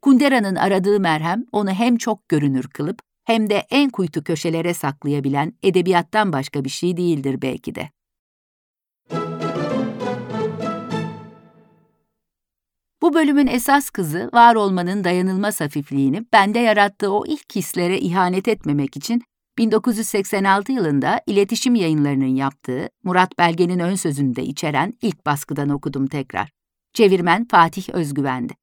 Kundera'nın 0.01 0.55
aradığı 0.55 0.99
merhem 0.99 1.45
onu 1.51 1.71
hem 1.71 1.97
çok 1.97 2.29
görünür 2.29 2.67
kılıp 2.67 2.99
hem 3.25 3.49
de 3.49 3.65
en 3.69 3.89
kuytu 3.89 4.23
köşelere 4.23 4.73
saklayabilen 4.73 5.53
edebiyattan 5.63 6.33
başka 6.33 6.65
bir 6.65 6.69
şey 6.69 6.97
değildir 6.97 7.41
belki 7.41 7.75
de. 7.75 7.89
Bu 13.01 13.13
bölümün 13.13 13.47
esas 13.47 13.89
kızı 13.89 14.29
var 14.33 14.55
olmanın 14.55 15.03
dayanılmaz 15.03 15.61
hafifliğini 15.61 16.25
bende 16.33 16.59
yarattığı 16.59 17.11
o 17.13 17.25
ilk 17.25 17.55
hislere 17.55 17.99
ihanet 17.99 18.47
etmemek 18.47 18.97
için 18.97 19.21
1986 19.57 20.71
yılında 20.71 21.21
iletişim 21.27 21.75
yayınlarının 21.75 22.35
yaptığı 22.35 22.89
Murat 23.03 23.37
Belge'nin 23.37 23.79
ön 23.79 23.95
sözünü 23.95 24.35
de 24.35 24.43
içeren 24.43 24.93
ilk 25.01 25.25
baskıdan 25.25 25.69
okudum 25.69 26.07
tekrar. 26.07 26.49
Çevirmen 26.93 27.47
Fatih 27.51 27.89
Özgüvendi. 27.89 28.53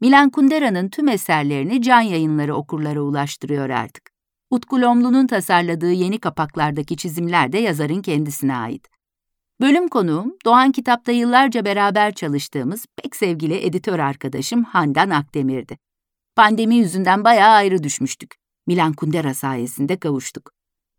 Milan 0.00 0.30
Kundera'nın 0.30 0.88
tüm 0.88 1.08
eserlerini 1.08 1.82
can 1.82 2.00
yayınları 2.00 2.54
okurlara 2.54 3.00
ulaştırıyor 3.00 3.70
artık. 3.70 4.10
Utku 4.50 4.80
Lomlu'nun 4.80 5.26
tasarladığı 5.26 5.92
yeni 5.92 6.18
kapaklardaki 6.18 6.96
çizimler 6.96 7.52
de 7.52 7.58
yazarın 7.58 8.02
kendisine 8.02 8.56
ait. 8.56 8.93
Bölüm 9.60 9.88
konuğum, 9.88 10.36
Doğan 10.44 10.72
Kitap'ta 10.72 11.12
yıllarca 11.12 11.64
beraber 11.64 12.14
çalıştığımız 12.14 12.86
pek 12.96 13.16
sevgili 13.16 13.66
editör 13.66 13.98
arkadaşım 13.98 14.64
Handan 14.64 15.10
Akdemir'di. 15.10 15.78
Pandemi 16.36 16.74
yüzünden 16.76 17.24
bayağı 17.24 17.50
ayrı 17.50 17.82
düşmüştük. 17.82 18.34
Milan 18.66 18.92
Kundera 18.92 19.34
sayesinde 19.34 19.98
kavuştuk. 19.98 20.50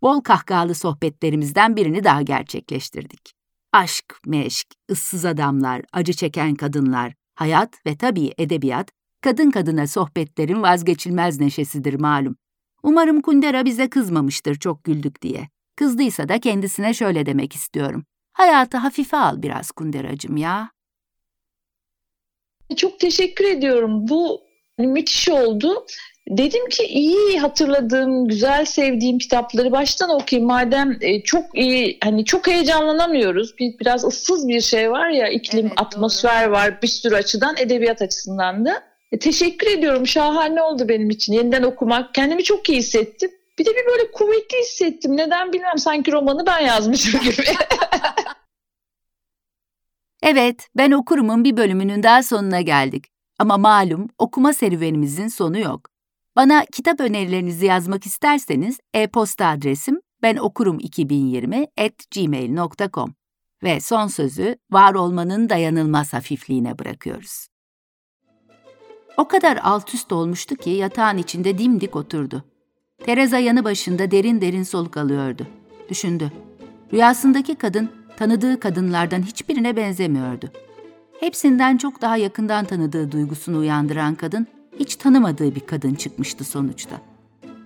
Bol 0.02 0.22
kahkahalı 0.22 0.76
sohbetlerimizden 0.76 1.76
birini 1.76 2.04
daha 2.04 2.22
gerçekleştirdik. 2.22 3.34
Aşk, 3.74 4.20
meşk, 4.26 4.68
ıssız 4.92 5.26
adamlar, 5.26 5.82
acı 5.94 6.14
çeken 6.14 6.56
kadınlar, 6.56 7.14
hayat 7.36 7.86
ve 7.86 7.98
tabii 7.98 8.32
edebiyat, 8.38 8.92
kadın 9.22 9.52
kadına 9.52 9.88
sohbetlerin 9.88 10.62
vazgeçilmez 10.62 11.40
neşesidir 11.40 11.94
malum. 11.94 12.36
Umarım 12.84 13.22
Kundera 13.22 13.66
bize 13.66 13.90
kızmamıştır 13.90 14.56
çok 14.56 14.84
güldük 14.84 15.22
diye. 15.22 15.50
Kızdıysa 15.76 16.30
da 16.30 16.40
kendisine 16.40 16.94
şöyle 16.94 17.26
demek 17.26 17.56
istiyorum. 17.56 18.04
Hayatı 18.36 18.78
hafife 18.78 19.18
al 19.18 19.42
biraz 19.42 19.72
Kunderacığım 19.72 20.38
ya. 20.38 20.70
Çok 22.78 23.00
teşekkür 23.00 23.46
ediyorum. 23.46 24.08
Bu 24.08 24.42
müthiş 24.78 25.30
oldu. 25.30 25.86
Dedim 26.30 26.70
ki 26.70 26.84
iyi 26.84 27.40
hatırladığım, 27.40 28.28
güzel 28.28 28.66
sevdiğim 28.66 29.18
kitapları 29.18 29.72
baştan 29.72 30.10
okuyayım. 30.10 30.48
Madem 30.48 30.98
e, 31.02 31.24
çok 31.24 31.46
iyi, 31.58 31.98
hani 32.04 32.26
çok 32.26 32.48
heyecanlanamıyoruz. 32.48 33.58
Bir, 33.60 33.80
biraz 33.80 34.04
ıssız 34.04 34.48
bir 34.48 34.62
şey 34.62 34.92
var 34.92 35.10
ya, 35.10 35.28
iklim, 35.28 35.66
evet, 35.66 35.74
atmosfer 35.78 36.46
doğru. 36.46 36.52
var 36.52 36.82
bir 36.82 36.88
sürü 36.88 37.16
açıdan, 37.16 37.56
edebiyat 37.58 38.02
açısından 38.02 38.66
da. 38.66 38.84
E, 39.12 39.20
teşekkür 39.20 39.68
ediyorum. 39.68 40.08
Şahane 40.08 40.62
oldu 40.62 40.90
benim 40.90 41.10
için. 41.10 41.34
Yeniden 41.34 41.64
okumak. 41.64 42.14
Kendimi 42.14 42.44
çok 42.44 42.70
iyi 42.70 42.78
hissettim. 42.78 43.32
Bir 43.60 43.66
de 43.66 43.70
bir 43.70 43.86
böyle 43.86 44.12
kuvvetli 44.12 44.58
hissettim. 44.58 45.18
Neden 45.18 45.54
bilmem. 45.54 45.78
Sanki 45.78 46.12
romanı 46.12 46.46
ben 46.46 46.60
yazmışım 46.60 47.22
gibi. 47.22 47.44
evet, 50.24 50.70
ben 50.78 50.92
okurumun 50.92 51.44
bir 51.44 51.58
bölümünün 51.58 52.04
daha 52.04 52.24
sonuna 52.24 52.62
geldik. 52.62 53.06
Ama 53.40 53.58
malum 53.58 54.08
okuma 54.18 54.54
serüvenimizin 54.54 55.28
sonu 55.28 55.60
yok. 55.60 55.90
Bana 56.36 56.66
kitap 56.66 57.00
önerilerinizi 57.00 57.66
yazmak 57.66 58.06
isterseniz 58.06 58.80
e-posta 58.94 59.48
adresim 59.48 60.02
benokurum2020 60.24 61.68
ve 63.64 63.80
son 63.80 64.08
sözü 64.08 64.56
var 64.72 64.94
olmanın 64.94 65.50
dayanılmaz 65.50 66.14
hafifliğine 66.14 66.80
bırakıyoruz. 66.80 67.48
O 69.18 69.28
kadar 69.28 69.60
alt 69.64 69.94
üst 69.94 70.12
olmuştu 70.12 70.56
ki 70.56 70.70
yatağın 70.70 71.18
içinde 71.18 71.58
dimdik 71.58 71.96
oturdu. 71.96 72.44
Teresa 73.06 73.40
yanı 73.40 73.64
başında 73.64 74.12
derin 74.12 74.42
derin 74.42 74.64
soluk 74.64 74.98
alıyordu. 74.98 75.48
Düşündü. 75.90 76.32
Rüyasındaki 76.94 77.56
kadın 77.56 77.90
tanıdığı 78.18 78.60
kadınlardan 78.60 79.22
hiçbirine 79.22 79.76
benzemiyordu. 79.76 80.52
Hepsinden 81.20 81.78
çok 81.78 82.02
daha 82.02 82.18
yakından 82.18 82.66
tanıdığı 82.66 83.12
duygusunu 83.12 83.58
uyandıran 83.58 84.16
kadın 84.16 84.48
hiç 84.80 84.96
tanımadığı 84.96 85.56
bir 85.56 85.60
kadın 85.60 85.96
çıkmıştı 85.96 86.44
sonuçta. 86.44 87.02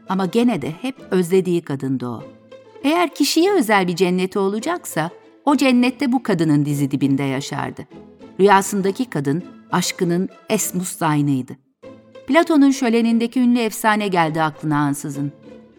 Ama 0.09 0.25
gene 0.25 0.61
de 0.61 0.71
hep 0.81 0.95
özlediği 1.11 1.61
kadındı 1.61 2.07
o. 2.07 2.23
Eğer 2.83 3.15
kişiye 3.15 3.53
özel 3.53 3.87
bir 3.87 3.95
cenneti 3.95 4.39
olacaksa, 4.39 5.09
o 5.45 5.55
cennette 5.55 6.11
bu 6.11 6.23
kadının 6.23 6.65
dizi 6.65 6.91
dibinde 6.91 7.23
yaşardı. 7.23 7.81
Rüyasındaki 8.39 9.05
kadın, 9.05 9.43
aşkının 9.71 10.29
Esmus 10.49 10.97
Zayn'ıydı. 10.97 11.68
Platon'un 12.29 12.71
şölenindeki 12.71 13.39
ünlü 13.39 13.59
efsane 13.59 14.07
geldi 14.07 14.41
aklına 14.41 14.77
ansızın. 14.77 15.31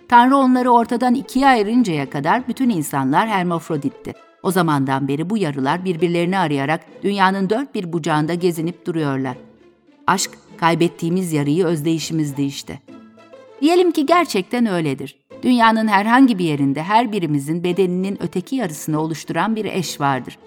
Tanrı 0.08 0.36
onları 0.36 0.70
ortadan 0.70 1.14
ikiye 1.14 1.46
ayırıncaya 1.46 2.10
kadar 2.10 2.48
bütün 2.48 2.70
insanlar 2.70 3.28
hermafroditti. 3.28 4.12
O 4.42 4.50
zamandan 4.50 5.08
beri 5.08 5.30
bu 5.30 5.36
yarılar 5.36 5.84
birbirlerini 5.84 6.38
arayarak 6.38 6.80
dünyanın 7.02 7.50
dört 7.50 7.74
bir 7.74 7.92
bucağında 7.92 8.34
gezinip 8.34 8.86
duruyorlar. 8.86 9.36
Aşk 10.06 10.30
kaybettiğimiz 10.56 11.32
yarıyı 11.32 11.64
özdeyişimizdi 11.64 12.42
işte. 12.42 12.78
Diyelim 13.60 13.90
ki 13.92 14.06
gerçekten 14.06 14.66
öyledir. 14.66 15.16
Dünyanın 15.42 15.88
herhangi 15.88 16.38
bir 16.38 16.44
yerinde 16.44 16.82
her 16.82 17.12
birimizin 17.12 17.64
bedeninin 17.64 18.22
öteki 18.22 18.56
yarısını 18.56 19.00
oluşturan 19.00 19.56
bir 19.56 19.64
eş 19.64 20.00
vardır. 20.00 20.38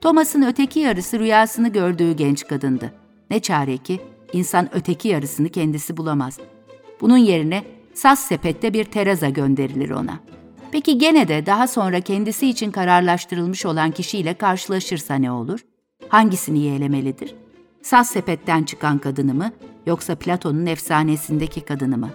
Thomas'ın 0.00 0.42
öteki 0.42 0.80
yarısı 0.80 1.18
rüyasını 1.18 1.68
gördüğü 1.68 2.12
genç 2.12 2.46
kadındı. 2.46 2.92
Ne 3.30 3.40
çare 3.40 3.76
ki 3.76 4.00
insan 4.32 4.68
öteki 4.74 5.08
yarısını 5.08 5.48
kendisi 5.48 5.96
bulamaz. 5.96 6.38
Bunun 7.00 7.16
yerine 7.16 7.64
saz 7.94 8.18
sepette 8.18 8.72
bir 8.72 8.84
teraza 8.84 9.28
gönderilir 9.28 9.90
ona. 9.90 10.20
Peki 10.72 10.98
gene 10.98 11.28
de 11.28 11.46
daha 11.46 11.66
sonra 11.66 12.00
kendisi 12.00 12.48
için 12.48 12.70
kararlaştırılmış 12.70 13.66
olan 13.66 13.90
kişiyle 13.90 14.34
karşılaşırsa 14.34 15.14
ne 15.14 15.30
olur? 15.30 15.60
Hangisini 16.08 16.58
yeğlemelidir? 16.58 17.34
Saz 17.82 18.10
sepetten 18.10 18.62
çıkan 18.62 18.98
kadını 18.98 19.34
mı 19.34 19.52
yoksa 19.86 20.14
Platon'un 20.14 20.66
efsanesindeki 20.66 21.60
kadını 21.60 21.98
mı? 21.98 22.10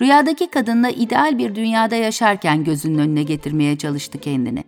Rüyadaki 0.00 0.50
kadınla 0.50 0.90
ideal 0.90 1.38
bir 1.38 1.54
dünyada 1.54 1.96
yaşarken 1.96 2.64
gözünün 2.64 2.98
önüne 2.98 3.22
getirmeye 3.22 3.78
çalıştı 3.78 4.18
kendini. 4.18 4.64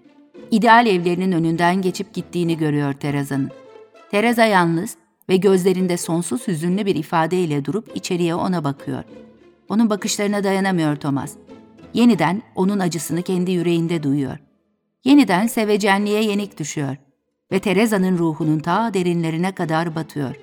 İdeal 0.51 0.87
evlerinin 0.87 1.32
önünden 1.32 1.82
geçip 1.82 2.14
gittiğini 2.14 2.57
görüyor 2.57 2.93
Teraza'nın. 2.93 3.51
Tereza 4.11 4.45
yalnız 4.45 4.97
ve 5.29 5.37
gözlerinde 5.37 5.97
sonsuz 5.97 6.49
hüzünlü 6.49 6.87
bir 6.87 6.95
ifadeyle 6.95 7.64
durup 7.64 7.97
içeriye 7.97 8.35
ona 8.35 8.64
bakıyor. 8.64 9.05
Onun 9.68 9.91
bakışlarına 9.91 10.45
dayanamıyor 10.45 10.97
Thomas. 10.97 11.33
Yeniden 11.95 12.43
onun 12.55 12.79
acısını 12.79 13.22
kendi 13.22 13.51
yüreğinde 13.51 14.03
duyuyor. 14.03 14.39
Yeniden 15.05 15.47
sevecenliğe 15.47 16.22
yenik 16.22 16.59
düşüyor 16.59 16.97
ve 17.53 17.59
Tereza'nın 17.59 18.18
ruhunun 18.18 18.59
ta 18.59 18.95
derinlerine 18.95 19.53
kadar 19.53 19.95
batıyor. 19.95 20.37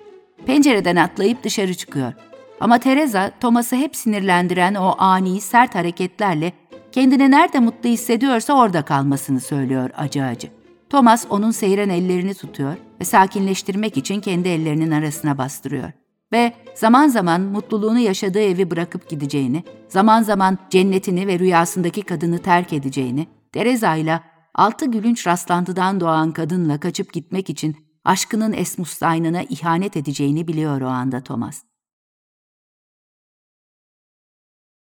Pencereden 0.45 0.95
atlayıp 0.95 1.43
dışarı 1.43 1.73
çıkıyor. 1.73 2.13
Ama 2.59 2.79
Teresa, 2.79 3.31
Thomas'ı 3.39 3.75
hep 3.75 3.95
sinirlendiren 3.95 4.75
o 4.75 4.95
ani, 4.97 5.41
sert 5.41 5.75
hareketlerle 5.75 6.53
kendini 6.91 7.31
nerede 7.31 7.59
mutlu 7.59 7.89
hissediyorsa 7.89 8.53
orada 8.53 8.81
kalmasını 8.81 9.39
söylüyor 9.39 9.89
acı 9.97 10.23
acı. 10.23 10.62
Thomas 10.93 11.25
onun 11.29 11.51
seyren 11.51 11.89
ellerini 11.89 12.33
tutuyor 12.33 12.77
ve 13.01 13.05
sakinleştirmek 13.05 13.97
için 13.97 14.21
kendi 14.21 14.49
ellerinin 14.49 14.91
arasına 14.91 15.37
bastırıyor. 15.37 15.91
Ve 16.33 16.53
zaman 16.75 17.07
zaman 17.07 17.41
mutluluğunu 17.41 17.99
yaşadığı 17.99 18.39
evi 18.39 18.71
bırakıp 18.71 19.09
gideceğini, 19.09 19.63
zaman 19.87 20.23
zaman 20.23 20.57
cennetini 20.69 21.27
ve 21.27 21.39
rüyasındaki 21.39 22.01
kadını 22.01 22.37
terk 22.37 22.73
edeceğini, 22.73 23.27
Teresa 23.51 23.95
ile 23.95 24.19
altı 24.55 24.85
gülünç 24.85 25.27
rastlantıdan 25.27 25.99
doğan 25.99 26.31
kadınla 26.31 26.79
kaçıp 26.79 27.13
gitmek 27.13 27.49
için 27.49 27.75
aşkının 28.05 28.53
Esmus 28.53 29.01
ihanet 29.49 29.97
edeceğini 29.97 30.47
biliyor 30.47 30.81
o 30.81 30.87
anda 30.87 31.23
Thomas. 31.23 31.63